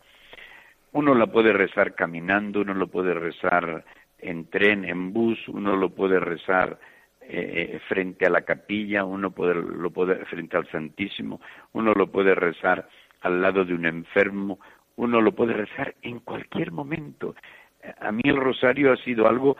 Uno 0.91 1.15
la 1.15 1.28
puede 1.28 1.53
rezar 1.53 1.95
caminando, 1.95 2.61
uno 2.61 2.74
lo 2.74 2.88
puede 2.88 3.13
rezar 3.13 3.84
en 4.19 4.45
tren, 4.49 4.86
en 4.86 5.13
bus, 5.13 5.47
uno 5.47 5.76
lo 5.76 5.89
puede 5.89 6.19
rezar 6.19 6.80
eh, 7.21 7.80
frente 7.88 8.26
a 8.26 8.30
la 8.30 8.41
capilla, 8.41 9.03
uno 9.03 9.32
puede, 9.32 9.55
lo 9.55 9.91
puede 9.91 10.26
frente 10.26 10.57
al 10.57 10.67
Santísimo, 10.69 11.41
uno 11.74 11.93
lo 11.93 12.07
puede 12.07 12.36
rezar 12.36 12.88
al 13.21 13.41
lado 13.41 13.65
de 13.65 13.74
un 13.74 13.86
enfermo, 13.86 14.59
uno 14.95 15.21
lo 15.21 15.32
puede 15.32 15.53
rezar 15.53 15.95
en 16.01 16.19
cualquier 16.19 16.71
momento. 16.71 17.36
A 17.99 18.11
mí 18.11 18.21
el 18.26 18.38
rosario 18.38 18.91
ha 18.91 18.97
sido 18.97 19.28
algo 19.28 19.57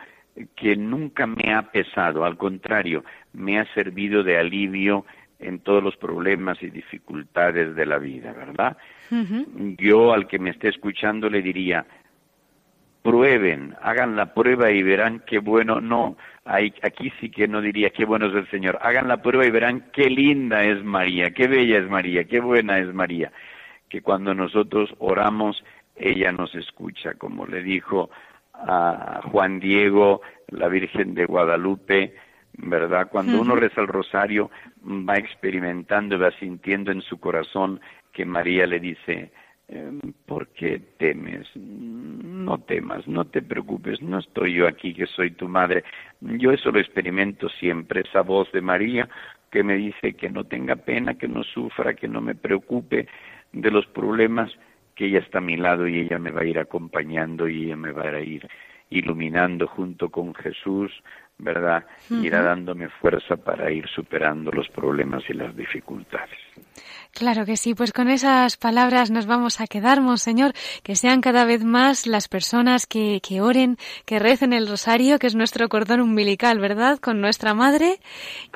que 0.56 0.76
nunca 0.76 1.26
me 1.26 1.54
ha 1.54 1.62
pesado, 1.70 2.24
al 2.24 2.36
contrario, 2.36 3.04
me 3.32 3.58
ha 3.58 3.72
servido 3.74 4.22
de 4.22 4.38
alivio 4.38 5.04
en 5.38 5.60
todos 5.60 5.82
los 5.82 5.96
problemas 5.96 6.62
y 6.62 6.70
dificultades 6.70 7.74
de 7.74 7.86
la 7.86 7.98
vida, 7.98 8.32
¿verdad? 8.32 8.76
Yo 9.78 10.12
al 10.12 10.26
que 10.26 10.38
me 10.38 10.50
esté 10.50 10.68
escuchando 10.68 11.28
le 11.28 11.42
diría, 11.42 11.86
prueben, 13.02 13.76
hagan 13.82 14.16
la 14.16 14.32
prueba 14.32 14.70
y 14.70 14.82
verán 14.82 15.22
qué 15.26 15.38
bueno, 15.38 15.80
no, 15.80 16.16
aquí 16.46 17.12
sí 17.20 17.30
que 17.30 17.46
no 17.46 17.60
diría 17.60 17.90
qué 17.90 18.04
bueno 18.04 18.26
es 18.26 18.34
el 18.34 18.50
Señor, 18.50 18.78
hagan 18.80 19.08
la 19.08 19.22
prueba 19.22 19.44
y 19.44 19.50
verán 19.50 19.90
qué 19.92 20.08
linda 20.08 20.64
es 20.64 20.82
María, 20.82 21.30
qué 21.32 21.46
bella 21.46 21.78
es 21.78 21.88
María, 21.88 22.24
qué 22.24 22.40
buena 22.40 22.78
es 22.78 22.92
María, 22.94 23.30
que 23.90 24.00
cuando 24.00 24.34
nosotros 24.34 24.94
oramos, 24.98 25.62
ella 25.96 26.32
nos 26.32 26.54
escucha, 26.54 27.14
como 27.14 27.46
le 27.46 27.62
dijo 27.62 28.10
a 28.54 29.20
Juan 29.30 29.60
Diego, 29.60 30.22
la 30.48 30.68
Virgen 30.68 31.14
de 31.14 31.26
Guadalupe, 31.26 32.14
¿verdad? 32.56 33.08
Cuando 33.10 33.40
uno 33.40 33.56
reza 33.56 33.80
el 33.80 33.88
rosario, 33.88 34.50
va 34.84 35.16
experimentando, 35.16 36.18
va 36.18 36.30
sintiendo 36.32 36.92
en 36.92 37.02
su 37.02 37.18
corazón 37.18 37.80
que 38.12 38.24
María 38.24 38.66
le 38.66 38.78
dice, 38.78 39.32
em, 39.68 40.00
¿por 40.26 40.48
qué 40.48 40.80
temes? 40.98 41.48
No 41.56 42.58
temas, 42.58 43.08
no 43.08 43.24
te 43.24 43.42
preocupes, 43.42 44.00
no 44.02 44.18
estoy 44.18 44.54
yo 44.54 44.68
aquí 44.68 44.94
que 44.94 45.06
soy 45.06 45.32
tu 45.32 45.48
madre. 45.48 45.82
Yo 46.20 46.52
eso 46.52 46.70
lo 46.70 46.78
experimento 46.78 47.48
siempre, 47.48 48.02
esa 48.02 48.20
voz 48.20 48.50
de 48.52 48.60
María 48.60 49.08
que 49.50 49.62
me 49.62 49.74
dice 49.76 50.14
que 50.14 50.30
no 50.30 50.44
tenga 50.44 50.76
pena, 50.76 51.14
que 51.14 51.28
no 51.28 51.44
sufra, 51.44 51.94
que 51.94 52.08
no 52.08 52.20
me 52.20 52.34
preocupe 52.34 53.06
de 53.52 53.70
los 53.70 53.86
problemas 53.86 54.50
que 54.94 55.06
ella 55.06 55.20
está 55.20 55.38
a 55.38 55.42
mi 55.42 55.56
lado 55.56 55.86
y 55.86 56.00
ella 56.00 56.18
me 56.18 56.30
va 56.30 56.42
a 56.42 56.46
ir 56.46 56.58
acompañando 56.58 57.48
y 57.48 57.64
ella 57.64 57.76
me 57.76 57.92
va 57.92 58.04
a 58.04 58.20
ir 58.20 58.48
iluminando 58.90 59.66
junto 59.66 60.08
con 60.08 60.34
Jesús, 60.34 60.92
¿verdad? 61.38 61.84
Irá 62.10 62.42
dándome 62.42 62.88
fuerza 62.88 63.36
para 63.36 63.70
ir 63.70 63.88
superando 63.88 64.52
los 64.52 64.68
problemas 64.68 65.24
y 65.28 65.34
las 65.34 65.56
dificultades. 65.56 66.38
Claro 67.14 67.46
que 67.46 67.56
sí, 67.56 67.74
pues 67.76 67.92
con 67.92 68.08
esas 68.08 68.56
palabras 68.56 69.12
nos 69.12 69.26
vamos 69.26 69.60
a 69.60 69.68
quedar, 69.68 70.00
Monseñor, 70.00 70.52
que 70.82 70.96
sean 70.96 71.20
cada 71.20 71.44
vez 71.44 71.62
más 71.64 72.08
las 72.08 72.26
personas 72.26 72.86
que, 72.86 73.20
que 73.22 73.40
oren, 73.40 73.76
que 74.04 74.18
recen 74.18 74.52
el 74.52 74.66
rosario, 74.66 75.20
que 75.20 75.28
es 75.28 75.36
nuestro 75.36 75.68
cordón 75.68 76.00
umbilical, 76.00 76.58
¿verdad? 76.58 76.98
Con 76.98 77.20
nuestra 77.20 77.54
madre 77.54 78.00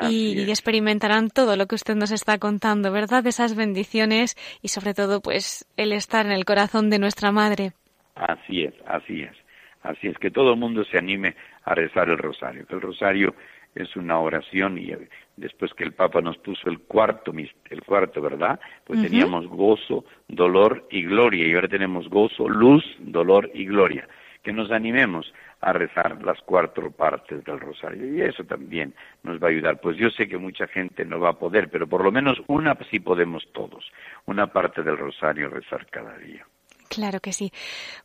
y, 0.03 0.41
y, 0.41 0.51
experimentarán 0.51 1.31
todo 1.31 1.55
lo 1.55 1.67
que 1.67 1.77
usted 1.77 1.95
nos 1.95 2.11
está 2.11 2.39
contando, 2.39 2.91
¿verdad? 2.91 3.25
Esas 3.29 3.55
bendiciones 3.55 4.35
y 4.61 4.69
sobre 4.69 4.93
todo, 4.93 5.21
pues, 5.21 5.65
el 5.77 5.93
estar 5.93 6.27
en 6.27 6.33
el 6.33 6.45
corazón 6.45 6.91
de 6.91 6.99
nuestra 6.99 7.31
madre. 7.31 7.75
Así 8.17 8.65
es, 8.65 8.75
así 8.87 9.23
es. 9.23 9.37
Así 9.83 10.09
es 10.09 10.19
que 10.19 10.33
todo 10.33 10.55
el 10.55 10.59
mundo 10.59 10.85
se 10.85 10.99
anime 10.99 11.37
a 11.65 11.75
rezar 11.75 12.09
el 12.09 12.19
rosario, 12.19 12.67
que 12.67 12.75
el 12.75 12.81
rosario 12.81 13.35
es 13.79 13.97
una 13.97 14.19
oración 14.19 14.79
y 14.79 14.91
eh, 14.91 15.09
después 15.37 15.73
que 15.75 15.85
el 15.85 15.93
Papa 15.93 16.21
nos 16.21 16.37
puso 16.39 16.69
el 16.69 16.81
cuarto, 16.81 17.33
el 17.71 17.83
cuarto, 17.83 18.21
¿verdad? 18.21 18.59
Pues 18.85 19.01
teníamos 19.03 19.47
gozo, 19.47 20.05
dolor 20.27 20.87
y 20.91 21.03
gloria 21.03 21.47
y 21.47 21.55
ahora 21.55 21.69
tenemos 21.69 22.09
gozo, 22.09 22.49
luz, 22.49 22.85
dolor 22.99 23.51
y 23.55 23.67
gloria. 23.67 24.09
Que 24.43 24.53
nos 24.53 24.71
animemos 24.71 25.33
a 25.61 25.73
rezar 25.73 26.23
las 26.23 26.41
cuatro 26.43 26.91
partes 26.91 27.45
del 27.45 27.61
rosario 27.61 28.15
y 28.15 28.21
eso 28.21 28.45
también 28.45 28.95
nos 29.23 29.43
va 29.43 29.49
a 29.49 29.51
ayudar. 29.51 29.81
Pues 29.81 29.97
yo 29.97 30.11
sé 30.11 30.29
que 30.29 30.39
mucha 30.39 30.67
gente 30.67 31.05
no 31.05 31.21
va 31.21 31.31
a 31.31 31.39
poder, 31.39 31.69
pero 31.71 31.87
por 31.87 32.03
lo 32.03 32.13
menos 32.13 32.41
una 32.47 32.77
sí 32.91 33.01
podemos 33.01 33.47
todos, 33.53 33.91
una 34.27 34.49
parte 34.49 34.83
del 34.83 34.97
rosario 34.97 35.49
rezar 35.49 35.87
cada 35.91 36.17
día. 36.19 36.47
Claro 36.89 37.21
que 37.21 37.33
sí. 37.33 37.53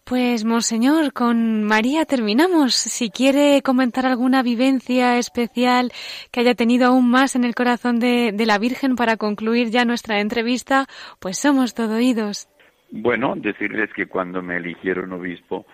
Pues, 0.04 0.44
Monseñor, 0.44 1.14
con 1.14 1.64
María 1.64 2.06
terminamos. 2.06 2.74
Si 2.74 3.10
quiere 3.10 3.62
comentar 3.62 4.06
alguna 4.06 4.44
vivencia 4.44 5.18
especial 5.18 5.92
que 6.32 6.42
haya 6.42 6.54
tenido 6.54 6.88
aún 6.88 7.10
más 7.10 7.36
en 7.36 7.46
el 7.46 7.56
corazón 7.56 8.00
de, 8.00 8.34
la 8.46 8.58
Virgen 8.58 8.96
para 8.96 9.16
concluir 9.16 9.70
ya 9.70 9.86
nuestra 9.86 10.20
entrevista, 10.20 10.86
pues 11.20 11.38
somos 11.38 11.74
todo 11.74 11.96
oídos. 11.96 12.50
Bueno, 12.92 13.36
decirles 13.38 13.90
que 13.96 14.08
cuando 14.08 14.42
me 14.42 14.58
eligieron 14.58 15.14
obispo, 15.14 15.66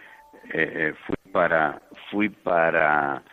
eh, 0.53 0.93
fui 1.05 1.16
para 1.32 1.82
fui 2.12 2.30
para 2.30 3.24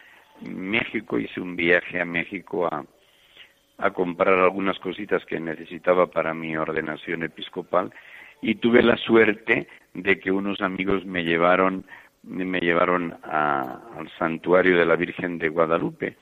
México, 0.41 1.19
hice 1.19 1.41
un 1.41 1.55
viaje 1.55 2.01
a 2.01 2.05
México 2.05 2.67
a, 2.67 2.85
a 3.79 3.91
comprar 3.91 4.35
algunas 4.39 4.79
cositas 4.79 5.25
que 5.27 5.39
necesitaba 5.39 6.07
para 6.07 6.35
mi 6.35 6.57
ordenación 6.57 7.23
episcopal 7.23 7.93
y 8.43 8.57
tuve 8.57 8.83
la 8.83 8.97
suerte 8.97 9.69
de 9.95 10.19
que 10.19 10.31
unos 10.31 10.61
amigos 10.61 11.05
me 11.05 11.25
llevaron 11.25 11.85
me 12.23 12.59
llevaron 12.59 13.15
al 13.23 14.11
santuario 14.19 14.77
de 14.77 14.85
la 14.85 14.97
Virgen 14.97 15.39
de 15.39 15.49
Guadalupe 15.49 16.17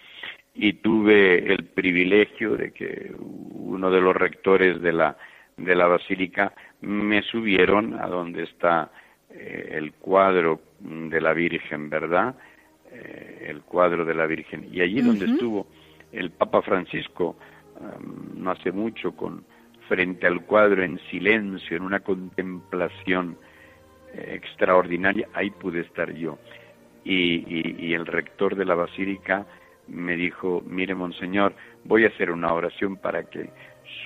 y 0.55 0.75
tuve 0.75 1.51
el 1.53 1.65
privilegio 1.65 2.57
de 2.57 2.73
que 2.73 3.11
uno 3.19 3.91
de 3.91 4.01
los 4.03 4.15
rectores 4.15 4.83
de 4.83 4.93
la 4.93 5.17
de 5.57 5.75
la 5.75 5.87
basílica 5.87 6.53
me 6.83 7.23
subieron 7.23 7.95
a 7.99 8.07
donde 8.07 8.43
está 8.43 8.91
eh, 9.31 9.71
el 9.73 9.93
cuadro 9.95 10.61
de 10.81 11.21
la 11.21 11.33
Virgen, 11.33 11.89
¿verdad? 11.89 12.35
Eh, 12.93 13.47
el 13.49 13.63
cuadro 13.63 14.05
de 14.05 14.15
la 14.15 14.27
Virgen. 14.27 14.69
Y 14.71 14.81
allí 14.81 15.01
donde 15.01 15.27
estuvo 15.27 15.67
el 16.13 16.31
Papa 16.31 16.63
Francisco 16.63 17.37
no 18.37 18.53
hace 18.53 18.71
mucho 18.71 19.17
con 19.17 19.45
frente 19.89 20.27
al 20.27 20.45
cuadro 20.45 20.83
en 20.83 20.99
silencio, 21.11 21.77
en 21.77 21.83
una 21.83 22.01
contemplación 22.01 23.37
eh, 24.15 24.33
extraordinaria, 24.35 25.29
ahí 25.35 25.51
pude 25.51 25.81
estar 25.81 26.13
yo. 26.13 26.39
Y, 27.05 27.93
el 27.93 28.07
rector 28.07 28.57
de 28.57 28.65
la 28.65 28.75
basílica 28.75 29.47
me 29.89 30.17
dijo, 30.17 30.63
mire, 30.67 30.95
monseñor, 30.95 31.55
voy 31.85 32.05
a 32.05 32.09
hacer 32.09 32.31
una 32.31 32.53
oración 32.53 32.97
para 32.97 33.25
que 33.25 33.51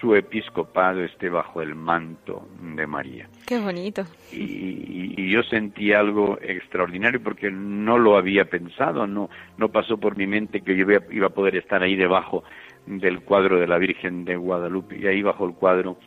su 0.01 0.15
episcopado 0.15 1.03
esté 1.03 1.29
bajo 1.29 1.61
el 1.61 1.75
manto 1.75 2.49
de 2.61 2.87
María. 2.87 3.29
Qué 3.47 3.59
bonito. 3.59 4.05
Y, 4.33 5.15
y, 5.17 5.31
yo 5.31 5.43
sentí 5.43 5.93
algo 5.93 6.39
extraordinario 6.41 7.23
porque 7.23 7.51
no 7.51 7.99
lo 7.99 8.17
había 8.17 8.45
pensado, 8.45 9.07
no, 9.07 9.29
no 9.57 9.69
pasó 9.71 9.99
por 9.99 10.17
mi 10.17 10.27
mente 10.27 10.61
que 10.61 10.77
yo 10.77 10.87
iba 11.11 11.27
a 11.27 11.31
poder 11.31 11.57
estar 11.57 11.83
ahí 11.83 11.97
debajo 11.97 12.45
del 12.87 13.21
cuadro 13.21 13.59
de 13.59 13.67
la 13.67 13.79
Virgen 13.79 14.25
de 14.25 14.37
Guadalupe 14.37 14.99
y 14.99 15.07
ahí 15.07 15.23
bajo 15.23 15.47
el 15.47 15.55
cuadro 15.55 15.99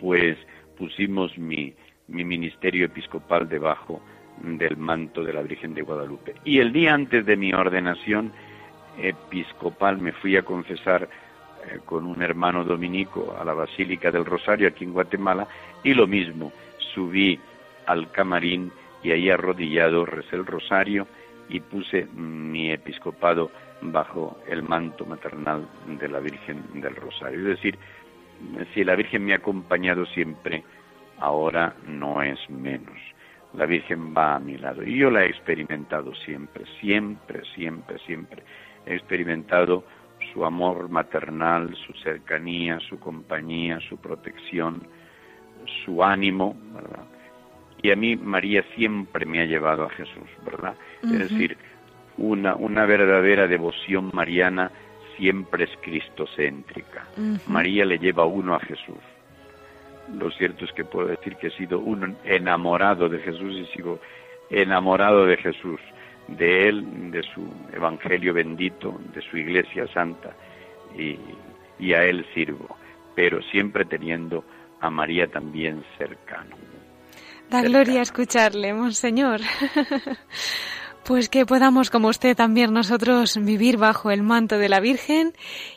pues 0.00 0.36
pusimos 0.76 1.36
mi, 1.38 1.74
mi 2.08 2.24
ministerio 2.24 2.86
episcopal 2.86 3.48
debajo 3.48 4.02
del 4.42 4.76
manto 4.76 5.22
de 5.22 5.32
la 5.32 5.42
Virgen 5.42 5.74
de 5.74 5.82
Guadalupe. 5.82 6.34
Y 6.44 6.58
el 6.58 6.72
día 6.72 6.94
antes 6.94 7.26
de 7.26 7.36
mi 7.36 7.52
ordenación 7.52 8.32
episcopal 9.00 9.98
me 9.98 10.12
fui 10.12 10.36
a 10.36 10.42
confesar 10.42 11.08
eh, 11.68 11.80
con 11.84 12.06
un 12.06 12.22
hermano 12.22 12.64
dominico 12.64 13.36
a 13.38 13.44
la 13.44 13.54
Basílica 13.54 14.10
del 14.10 14.24
Rosario 14.24 14.68
aquí 14.68 14.84
en 14.84 14.92
Guatemala 14.92 15.46
y 15.82 15.94
lo 15.94 16.06
mismo, 16.06 16.52
subí 16.94 17.38
al 17.86 18.10
camarín 18.10 18.72
y 19.02 19.12
ahí 19.12 19.30
arrodillado 19.30 20.04
recé 20.04 20.36
el 20.36 20.46
rosario 20.46 21.06
y 21.48 21.60
puse 21.60 22.06
mi 22.14 22.70
episcopado 22.70 23.50
bajo 23.80 24.38
el 24.48 24.62
manto 24.62 25.06
maternal 25.06 25.66
de 25.86 26.08
la 26.08 26.20
Virgen 26.20 26.62
del 26.80 26.96
Rosario. 26.96 27.38
Es 27.38 27.56
decir, 27.56 27.78
si 28.74 28.84
la 28.84 28.94
Virgen 28.96 29.24
me 29.24 29.32
ha 29.32 29.36
acompañado 29.36 30.04
siempre, 30.06 30.64
ahora 31.18 31.74
no 31.86 32.22
es 32.22 32.38
menos. 32.50 32.98
La 33.54 33.66
Virgen 33.66 34.14
va 34.14 34.36
a 34.36 34.40
mi 34.40 34.58
lado 34.58 34.82
y 34.82 34.98
yo 34.98 35.10
la 35.10 35.24
he 35.24 35.28
experimentado 35.28 36.14
siempre, 36.14 36.64
siempre, 36.80 37.42
siempre, 37.54 37.98
siempre. 38.00 38.42
He 38.84 38.94
experimentado 38.94 39.84
su 40.38 40.44
amor 40.44 40.88
maternal, 40.88 41.74
su 41.84 41.92
cercanía, 41.94 42.78
su 42.88 43.00
compañía, 43.00 43.80
su 43.88 43.96
protección, 43.96 44.86
su 45.84 46.04
ánimo, 46.04 46.56
¿verdad? 46.72 47.04
Y 47.82 47.90
a 47.90 47.96
mí 47.96 48.14
María 48.14 48.64
siempre 48.76 49.26
me 49.26 49.40
ha 49.40 49.46
llevado 49.46 49.84
a 49.84 49.90
Jesús, 49.90 50.28
¿verdad? 50.44 50.74
Es 51.02 51.30
decir, 51.30 51.56
una, 52.18 52.54
una 52.54 52.86
verdadera 52.86 53.48
devoción 53.48 54.10
mariana 54.12 54.70
siempre 55.16 55.64
es 55.64 55.70
cristocéntrica. 55.82 57.08
María 57.48 57.84
le 57.84 57.98
lleva 57.98 58.22
a 58.22 58.26
uno 58.26 58.54
a 58.54 58.60
Jesús. 58.60 59.02
Lo 60.16 60.30
cierto 60.30 60.64
es 60.64 60.72
que 60.72 60.84
puedo 60.84 61.08
decir 61.08 61.34
que 61.36 61.48
he 61.48 61.56
sido 61.56 61.80
un 61.80 62.16
enamorado 62.24 63.08
de 63.08 63.18
Jesús 63.18 63.56
y 63.56 63.66
sigo 63.76 63.98
enamorado 64.50 65.26
de 65.26 65.36
Jesús, 65.36 65.80
de 66.28 66.68
Él, 66.68 67.10
de 67.10 67.22
su 67.22 67.46
Evangelio 67.72 68.34
bendito, 68.34 69.00
de 69.14 69.20
su 69.22 69.36
Iglesia 69.36 69.86
Santa, 69.92 70.30
y, 70.96 71.18
y 71.78 71.92
a 71.94 72.04
Él 72.04 72.24
sirvo, 72.34 72.76
pero 73.14 73.42
siempre 73.42 73.84
teniendo 73.84 74.44
a 74.80 74.90
María 74.90 75.26
también 75.26 75.82
cercano. 75.96 76.56
Da 77.50 77.62
gloria 77.62 78.02
escucharle, 78.02 78.74
monseñor. 78.74 79.40
Pues 81.08 81.30
que 81.30 81.46
podamos, 81.46 81.88
como 81.88 82.08
usted 82.08 82.36
también 82.36 82.74
nosotros, 82.74 83.42
vivir 83.42 83.78
bajo 83.78 84.10
el 84.10 84.22
manto 84.22 84.58
de 84.58 84.68
la 84.68 84.78
Virgen 84.78 85.32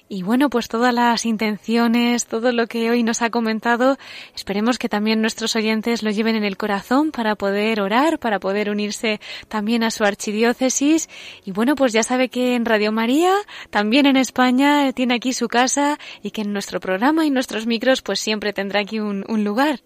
y 0.09 0.23
bueno, 0.23 0.49
pues 0.49 0.67
todas 0.67 0.93
las 0.93 1.25
intenciones, 1.25 2.27
todo 2.27 2.51
lo 2.51 2.67
que 2.67 2.89
hoy 2.89 3.01
nos 3.01 3.21
ha 3.21 3.29
comentado, 3.29 3.95
esperemos 4.36 4.77
que 4.77 4.89
también 4.89 5.21
nuestros 5.21 5.55
oyentes 5.55 6.03
lo 6.03 6.11
lleven 6.11 6.36
en 6.36 6.43
el 6.43 6.57
corazón 6.57 7.11
para 7.11 7.38
poder 7.38 7.79
orar, 7.79 8.19
para 8.19 8.41
poder 8.41 8.69
unirse 8.69 9.21
también 9.47 9.84
a 9.84 9.91
su 9.91 10.03
archidiócesis 10.03 11.07
y 11.45 11.53
bueno, 11.53 11.75
pues 11.75 11.93
ya 11.93 12.03
sabe 12.03 12.27
que 12.27 12.55
en 12.55 12.65
Radio 12.65 12.91
María, 12.91 13.32
también 13.69 14.07
en 14.07 14.17
España, 14.17 14.91
tiene 14.91 15.13
aquí 15.13 15.32
su 15.32 15.47
casa 15.47 15.97
y 16.21 16.32
que 16.32 16.41
en 16.41 16.51
nuestro 16.51 16.82
programa 16.82 17.25
y 17.25 17.29
nuestros 17.29 17.67
micros 17.67 18.01
pues 18.01 18.19
siempre 18.19 18.51
tendrá 18.51 18.82
aquí 18.82 18.99
un, 18.99 19.23
un 19.29 19.45
lugar. 19.45 19.79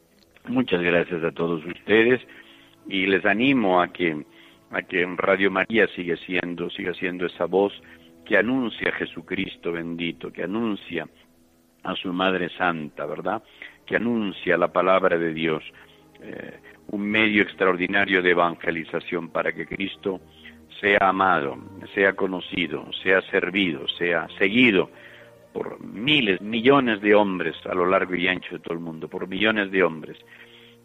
Muchas 0.47 0.81
gracias 0.81 1.23
a 1.23 1.29
todos 1.29 1.63
ustedes 1.63 2.19
y 2.89 3.05
les 3.05 3.23
animo 3.27 3.79
a 3.79 3.93
que 3.93 4.25
a 4.71 4.81
que 4.81 5.05
Radio 5.17 5.51
María 5.51 5.87
sigue 5.95 6.17
siendo, 6.17 6.69
siga 6.69 6.93
siendo 6.93 7.25
esa 7.25 7.45
voz 7.45 7.73
que 8.25 8.37
anuncia 8.37 8.89
a 8.89 8.93
Jesucristo 8.93 9.71
bendito, 9.71 10.31
que 10.31 10.43
anuncia 10.43 11.07
a 11.83 11.95
su 11.95 12.11
Madre 12.11 12.49
Santa, 12.57 13.05
¿verdad? 13.05 13.43
Que 13.85 13.95
anuncia 13.95 14.57
la 14.57 14.73
palabra 14.73 15.17
de 15.17 15.33
Dios, 15.33 15.63
eh, 16.21 16.59
un 16.87 17.01
medio 17.01 17.43
extraordinario 17.43 18.21
de 18.21 18.31
evangelización 18.31 19.29
para 19.29 19.53
que 19.53 19.67
Cristo 19.67 20.19
sea 20.81 21.09
amado, 21.09 21.57
sea 21.93 22.13
conocido, 22.13 22.91
sea 23.03 23.21
servido, 23.29 23.87
sea 23.87 24.27
seguido 24.37 24.89
por 25.53 25.79
miles, 25.81 26.41
millones 26.41 26.99
de 27.01 27.15
hombres 27.15 27.55
a 27.65 27.73
lo 27.73 27.85
largo 27.85 28.15
y 28.15 28.27
ancho 28.27 28.55
de 28.55 28.59
todo 28.59 28.73
el 28.73 28.81
mundo, 28.81 29.07
por 29.07 29.27
millones 29.27 29.71
de 29.71 29.83
hombres. 29.83 30.17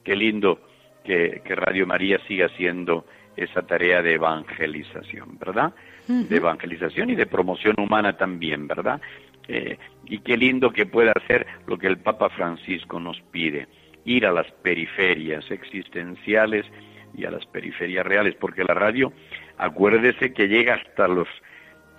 Qué 0.05 0.15
lindo 0.15 0.61
que, 1.03 1.43
que 1.45 1.55
Radio 1.57 1.87
María 1.87 2.21
siga 2.29 2.49
siendo 2.57 3.05
esa 3.37 3.63
tarea 3.63 4.03
de 4.03 4.15
evangelización, 4.15 5.39
¿verdad? 5.39 5.73
De 6.07 6.37
evangelización 6.37 7.11
y 7.11 7.15
de 7.15 7.27
promoción 7.27 7.77
humana 7.79 8.17
también, 8.17 8.67
¿verdad? 8.67 9.01
Eh, 9.47 9.79
y 10.07 10.19
qué 10.19 10.37
lindo 10.37 10.71
que 10.73 10.87
pueda 10.87 11.13
hacer 11.13 11.47
lo 11.67 11.79
que 11.79 11.87
el 11.87 11.99
Papa 11.99 12.29
Francisco 12.31 13.01
nos 13.01 13.21
pide, 13.31 13.69
ir 14.05 14.27
a 14.27 14.33
las 14.33 14.51
periferias 14.63 15.49
existenciales 15.51 16.67
y 17.15 17.25
a 17.25 17.31
las 17.31 17.47
periferias 17.47 18.07
reales, 18.07 18.35
porque 18.39 18.65
la 18.65 18.75
radio, 18.75 19.13
acuérdese 19.59 20.33
que 20.33 20.49
llega 20.49 20.75
hasta 20.75 21.09
los 21.09 21.29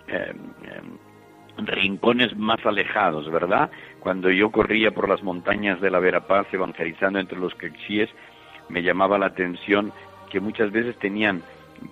eh, 0.08 0.34
eh, 0.64 0.82
rincones 1.58 2.36
más 2.38 2.66
alejados, 2.66 3.30
¿verdad? 3.32 3.70
Cuando 4.00 4.30
yo 4.30 4.52
corría 4.52 4.92
por 4.92 5.08
las 5.10 5.24
montañas 5.24 5.82
de 5.82 5.92
la 5.92 6.00
Verapaz 6.00 6.48
evangelizando 6.54 7.20
entre 7.20 7.40
los 7.40 7.54
quechíes, 7.56 8.10
me 8.70 8.82
llamaba 8.82 9.18
la 9.18 9.28
atención 9.28 9.92
que 10.32 10.40
muchas 10.40 10.72
veces 10.72 10.98
tenían 10.98 11.42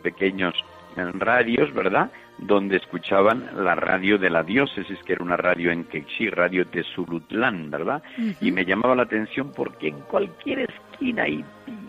pequeños 0.01 0.53
radios, 0.95 1.73
¿verdad? 1.73 2.11
Donde 2.37 2.77
escuchaban 2.77 3.49
la 3.55 3.75
radio 3.75 4.17
de 4.17 4.29
la 4.29 4.43
diócesis, 4.43 4.97
que 5.03 5.13
era 5.13 5.23
una 5.23 5.37
radio 5.37 5.71
en 5.71 5.85
Quechí, 5.85 6.29
radio 6.29 6.65
Tesulutlán, 6.67 7.69
¿verdad? 7.69 8.01
Y 8.41 8.51
me 8.51 8.65
llamaba 8.65 8.95
la 8.95 9.03
atención 9.03 9.51
porque 9.55 9.89
en 9.89 9.99
cualquier 10.01 10.69
esquina 10.69 11.27
y, 11.27 11.43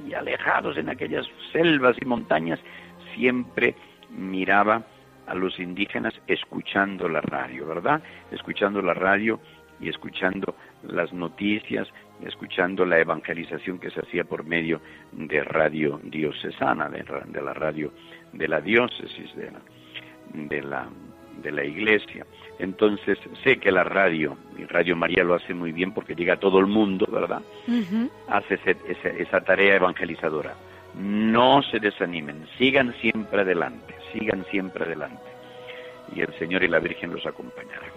y, 0.07 0.14
alejados 0.14 0.76
en 0.76 0.88
aquellas 0.88 1.26
selvas 1.53 1.96
y 2.01 2.05
montañas, 2.05 2.61
siempre 3.14 3.74
miraba 4.11 4.82
a 5.26 5.34
los 5.34 5.59
indígenas 5.59 6.14
escuchando 6.26 7.09
la 7.09 7.20
radio, 7.20 7.66
¿verdad? 7.66 8.03
Escuchando 8.30 8.82
la 8.82 8.94
radio 8.94 9.40
y 9.80 9.88
escuchando 9.88 10.55
las 10.82 11.12
noticias, 11.12 11.88
escuchando 12.27 12.85
la 12.85 12.99
evangelización 12.99 13.79
que 13.79 13.91
se 13.91 14.01
hacía 14.01 14.25
por 14.25 14.45
medio 14.45 14.81
de 15.12 15.43
radio 15.43 16.01
diocesana, 16.03 16.89
de, 16.89 17.05
la 17.43 17.55
radio 17.55 17.93
de 18.33 18.49
la 18.49 18.61
diócesis, 18.61 19.35
de 19.35 19.51
la, 19.51 19.61
de 20.33 20.62
la, 20.62 20.89
de 21.43 21.53
la 21.53 21.64
iglesia. 21.64 22.27
Entonces 22.59 23.18
sé 23.43 23.59
que 23.59 23.73
la 23.73 23.85
radio, 23.85 24.37
y 24.59 24.64
Radio 24.64 24.97
María 24.97 25.25
lo 25.25 25.35
hace 25.35 25.55
muy 25.55 25.73
bien 25.73 25.93
porque 25.93 26.14
llega 26.14 26.35
a 26.35 26.41
todo 26.41 26.59
el 26.59 26.66
mundo, 26.66 27.07
¿verdad? 27.11 27.43
Hace 28.29 28.55
esa, 28.55 29.09
esa 29.09 29.41
tarea 29.41 29.77
evangelizadora. 29.77 30.55
No 30.95 31.62
se 31.62 31.79
desanimen, 31.79 32.47
sigan 32.59 32.95
siempre 33.01 33.43
adelante, 33.43 33.95
sigan 34.12 34.45
siempre 34.51 34.85
adelante. 34.85 35.23
Y 36.14 36.21
el 36.21 36.33
Señor 36.39 36.64
y 36.64 36.68
la 36.68 36.81
Virgen 36.81 37.12
los 37.12 37.25
acompañarán. 37.25 37.91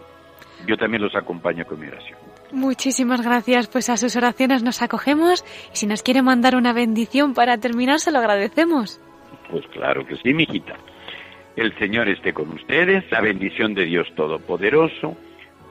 Yo 0.68 0.78
también 0.78 1.02
los 1.02 1.16
acompaño 1.16 1.66
con 1.66 1.80
mi 1.80 1.88
oración. 1.88 2.23
Muchísimas 2.54 3.22
gracias, 3.22 3.68
pues 3.68 3.90
a 3.90 3.98
sus 3.98 4.16
oraciones 4.16 4.62
nos 4.62 4.84
acogemos 4.84 5.44
y 5.74 5.76
si 5.76 5.88
nos 5.88 6.04
quiere 6.04 6.22
mandar 6.22 6.56
una 6.56 6.72
bendición 6.72 7.34
para 7.34 7.58
terminar, 7.58 8.00
se 8.00 8.12
lo 8.12 8.20
agradecemos. 8.20 9.02
Pues 9.50 9.66
claro 9.74 10.06
que 10.06 10.16
sí, 10.18 10.36
mijita. 10.36 10.76
El 11.56 11.76
Señor 11.80 12.10
esté 12.10 12.32
con 12.32 12.52
ustedes, 12.52 13.10
la 13.12 13.22
bendición 13.22 13.74
de 13.74 13.86
Dios 13.86 14.08
Todopoderoso, 14.16 15.18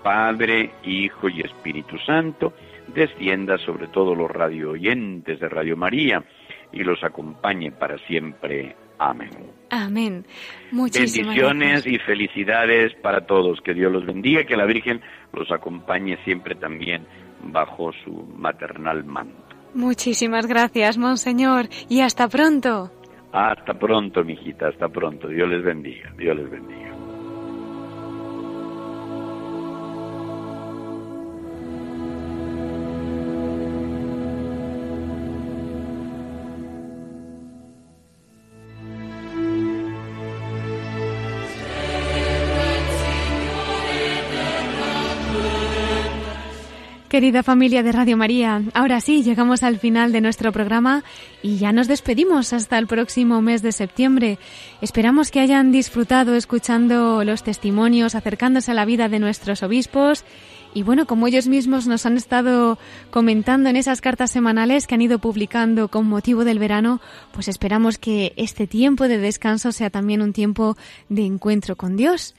Padre, 0.03 0.73
Hijo 0.83 1.29
y 1.29 1.43
Espíritu 1.43 1.99
Santo, 1.99 2.53
descienda 2.89 3.59
sobre 3.59 3.87
todos 3.87 4.19
los 4.19 4.29
radio 4.29 4.73
oyentes 4.73 5.39
de 5.39 5.49
Radio 5.49 5.77
María 5.77 6.25
y 6.73 6.83
los 6.83 7.03
acompañe 7.05 7.71
para 7.71 7.97
siempre. 8.09 8.75
Amén. 8.99 9.31
Amén. 9.71 10.25
Muchísimas 10.71 11.35
Bendiciones 11.35 11.87
y 11.87 11.99
felicidades 11.99 12.93
para 13.03 13.27
todos. 13.27 13.61
Que 13.61 13.75
Dios 13.75 13.93
los 13.93 14.05
bendiga, 14.05 14.45
que 14.45 14.57
la 14.57 14.67
Virgen 14.67 15.01
los 15.33 15.51
acompañe 15.51 16.19
siempre 16.25 16.55
también 16.55 17.07
bajo 17.45 17.93
su 18.05 18.13
maternal 18.37 19.05
manto. 19.05 19.43
Muchísimas 19.75 20.47
gracias, 20.47 20.99
Monseñor, 20.99 21.67
y 21.89 22.01
hasta 22.01 22.29
pronto. 22.29 22.91
Hasta 23.33 23.75
pronto, 23.75 24.23
mijita, 24.23 24.69
hasta 24.69 24.89
pronto. 24.89 25.29
Dios 25.29 25.49
les 25.49 25.65
bendiga, 25.65 26.13
Dios 26.19 26.37
les 26.37 26.51
bendiga. 26.51 26.92
Querida 47.13 47.43
familia 47.43 47.83
de 47.83 47.93
Radio 47.93 48.17
María, 48.17 48.63
ahora 48.73 48.99
sí, 49.03 49.23
llegamos 49.23 49.63
al 49.63 49.79
final 49.79 50.13
de 50.13 50.23
nuestro 50.23 50.51
programa 50.51 51.05
y 51.43 51.59
ya 51.59 51.71
nos 51.71 51.87
despedimos 51.87 52.55
hasta 52.55 52.79
el 52.79 52.87
próximo 52.87 53.43
mes 53.43 53.61
de 53.61 53.73
septiembre. 53.73 54.39
Esperamos 54.81 55.31
que 55.31 55.41
hayan 55.41 55.73
disfrutado 55.73 56.35
escuchando 56.35 57.23
los 57.23 57.43
testimonios, 57.43 58.15
acercándose 58.15 58.71
a 58.71 58.75
la 58.75 58.87
vida 58.87 59.11
de 59.11 59.19
nuestros 59.19 59.63
obispos 59.63 60.25
y 60.75 60.85
bueno, 60.85 61.07
como 61.07 61.27
ellos 61.27 61.49
mismos 61.49 61.87
nos 61.87 62.07
han 62.07 62.17
estado 62.17 62.79
comentando 63.11 63.69
en 63.69 63.77
esas 63.77 64.01
cartas 64.01 64.31
semanales 64.31 64.87
que 64.87 64.95
han 64.95 65.03
ido 65.03 65.19
publicando 65.19 65.89
con 65.89 66.07
motivo 66.07 66.45
del 66.45 66.59
verano, 66.59 67.03
pues 67.33 67.49
esperamos 67.49 67.99
que 67.99 68.33
este 68.37 68.67
tiempo 68.67 69.07
de 69.07 69.19
descanso 69.19 69.73
sea 69.73 69.91
también 69.91 70.23
un 70.23 70.33
tiempo 70.33 70.79
de 71.11 71.27
encuentro 71.27 71.77
con 71.77 71.97
Dios. 71.97 72.35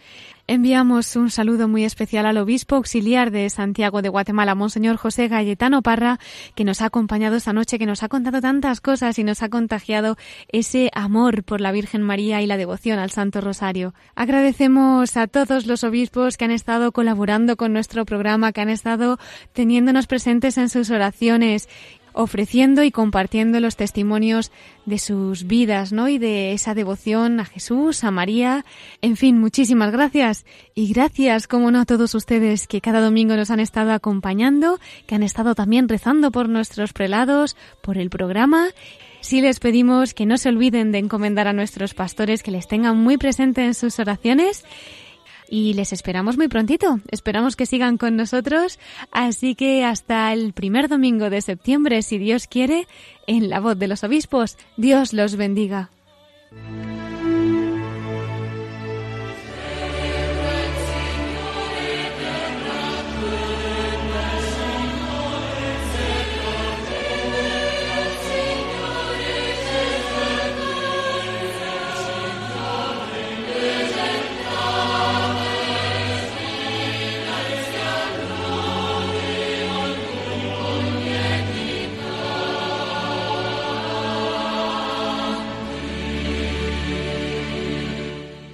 Enviamos 0.45 1.15
un 1.15 1.29
saludo 1.29 1.69
muy 1.69 1.85
especial 1.85 2.25
al 2.25 2.37
obispo 2.37 2.75
auxiliar 2.75 3.31
de 3.31 3.49
Santiago 3.49 4.01
de 4.01 4.09
Guatemala, 4.09 4.55
Monseñor 4.55 4.97
José 4.97 5.29
Galletano 5.29 5.81
Parra, 5.81 6.19
que 6.53 6.65
nos 6.65 6.81
ha 6.81 6.87
acompañado 6.87 7.37
esta 7.37 7.53
noche, 7.53 7.79
que 7.79 7.85
nos 7.85 8.03
ha 8.03 8.09
contado 8.09 8.41
tantas 8.41 8.81
cosas 8.81 9.17
y 9.17 9.23
nos 9.23 9.41
ha 9.41 9.47
contagiado 9.47 10.17
ese 10.49 10.91
amor 10.93 11.45
por 11.45 11.61
la 11.61 11.71
Virgen 11.71 12.01
María 12.01 12.41
y 12.41 12.47
la 12.47 12.57
devoción 12.57 12.99
al 12.99 13.09
Santo 13.09 13.39
Rosario. 13.39 13.93
Agradecemos 14.15 15.15
a 15.15 15.27
todos 15.27 15.65
los 15.65 15.85
obispos 15.85 16.35
que 16.35 16.43
han 16.43 16.51
estado 16.51 16.91
colaborando 16.91 17.55
con 17.55 17.71
nuestro 17.71 18.03
programa, 18.03 18.51
que 18.51 18.59
han 18.59 18.69
estado 18.69 19.19
teniéndonos 19.53 20.07
presentes 20.07 20.57
en 20.57 20.67
sus 20.67 20.91
oraciones 20.91 21.69
ofreciendo 22.13 22.83
y 22.83 22.91
compartiendo 22.91 23.59
los 23.59 23.75
testimonios 23.75 24.51
de 24.85 24.99
sus 24.99 25.45
vidas, 25.45 25.91
¿no? 25.91 26.09
Y 26.09 26.17
de 26.17 26.53
esa 26.53 26.73
devoción 26.73 27.39
a 27.39 27.45
Jesús, 27.45 28.03
a 28.03 28.11
María. 28.11 28.65
En 29.01 29.17
fin, 29.17 29.39
muchísimas 29.39 29.91
gracias. 29.91 30.45
Y 30.75 30.91
gracias, 30.93 31.47
como 31.47 31.71
no, 31.71 31.81
a 31.81 31.85
todos 31.85 32.15
ustedes 32.15 32.67
que 32.67 32.81
cada 32.81 33.01
domingo 33.01 33.35
nos 33.35 33.51
han 33.51 33.59
estado 33.59 33.91
acompañando, 33.91 34.79
que 35.07 35.15
han 35.15 35.23
estado 35.23 35.55
también 35.55 35.89
rezando 35.89 36.31
por 36.31 36.49
nuestros 36.49 36.93
prelados, 36.93 37.55
por 37.81 37.97
el 37.97 38.09
programa. 38.09 38.67
Sí 39.21 39.39
les 39.39 39.59
pedimos 39.59 40.13
que 40.13 40.25
no 40.25 40.37
se 40.37 40.49
olviden 40.49 40.91
de 40.91 40.97
encomendar 40.97 41.47
a 41.47 41.53
nuestros 41.53 41.93
pastores, 41.93 42.43
que 42.43 42.51
les 42.51 42.67
tengan 42.67 42.97
muy 42.97 43.17
presente 43.17 43.63
en 43.63 43.73
sus 43.73 43.97
oraciones 43.99 44.65
y 45.53 45.75
les 45.75 45.93
esperamos 45.93 46.35
muy 46.35 46.47
prontito. 46.47 46.99
Esperamos 47.11 47.55
que 47.55 47.67
sigan 47.67 47.99
con 47.99 48.15
nosotros. 48.15 48.79
Así 49.11 49.53
que 49.53 49.85
hasta 49.85 50.33
el 50.33 50.51
primer 50.51 50.89
domingo 50.89 51.29
de 51.29 51.41
septiembre, 51.41 52.01
si 52.01 52.17
Dios 52.17 52.47
quiere, 52.47 52.87
en 53.27 53.51
la 53.51 53.59
voz 53.59 53.77
de 53.77 53.87
los 53.87 54.03
obispos. 54.03 54.57
Dios 54.77 55.13
los 55.13 55.35
bendiga. 55.35 55.91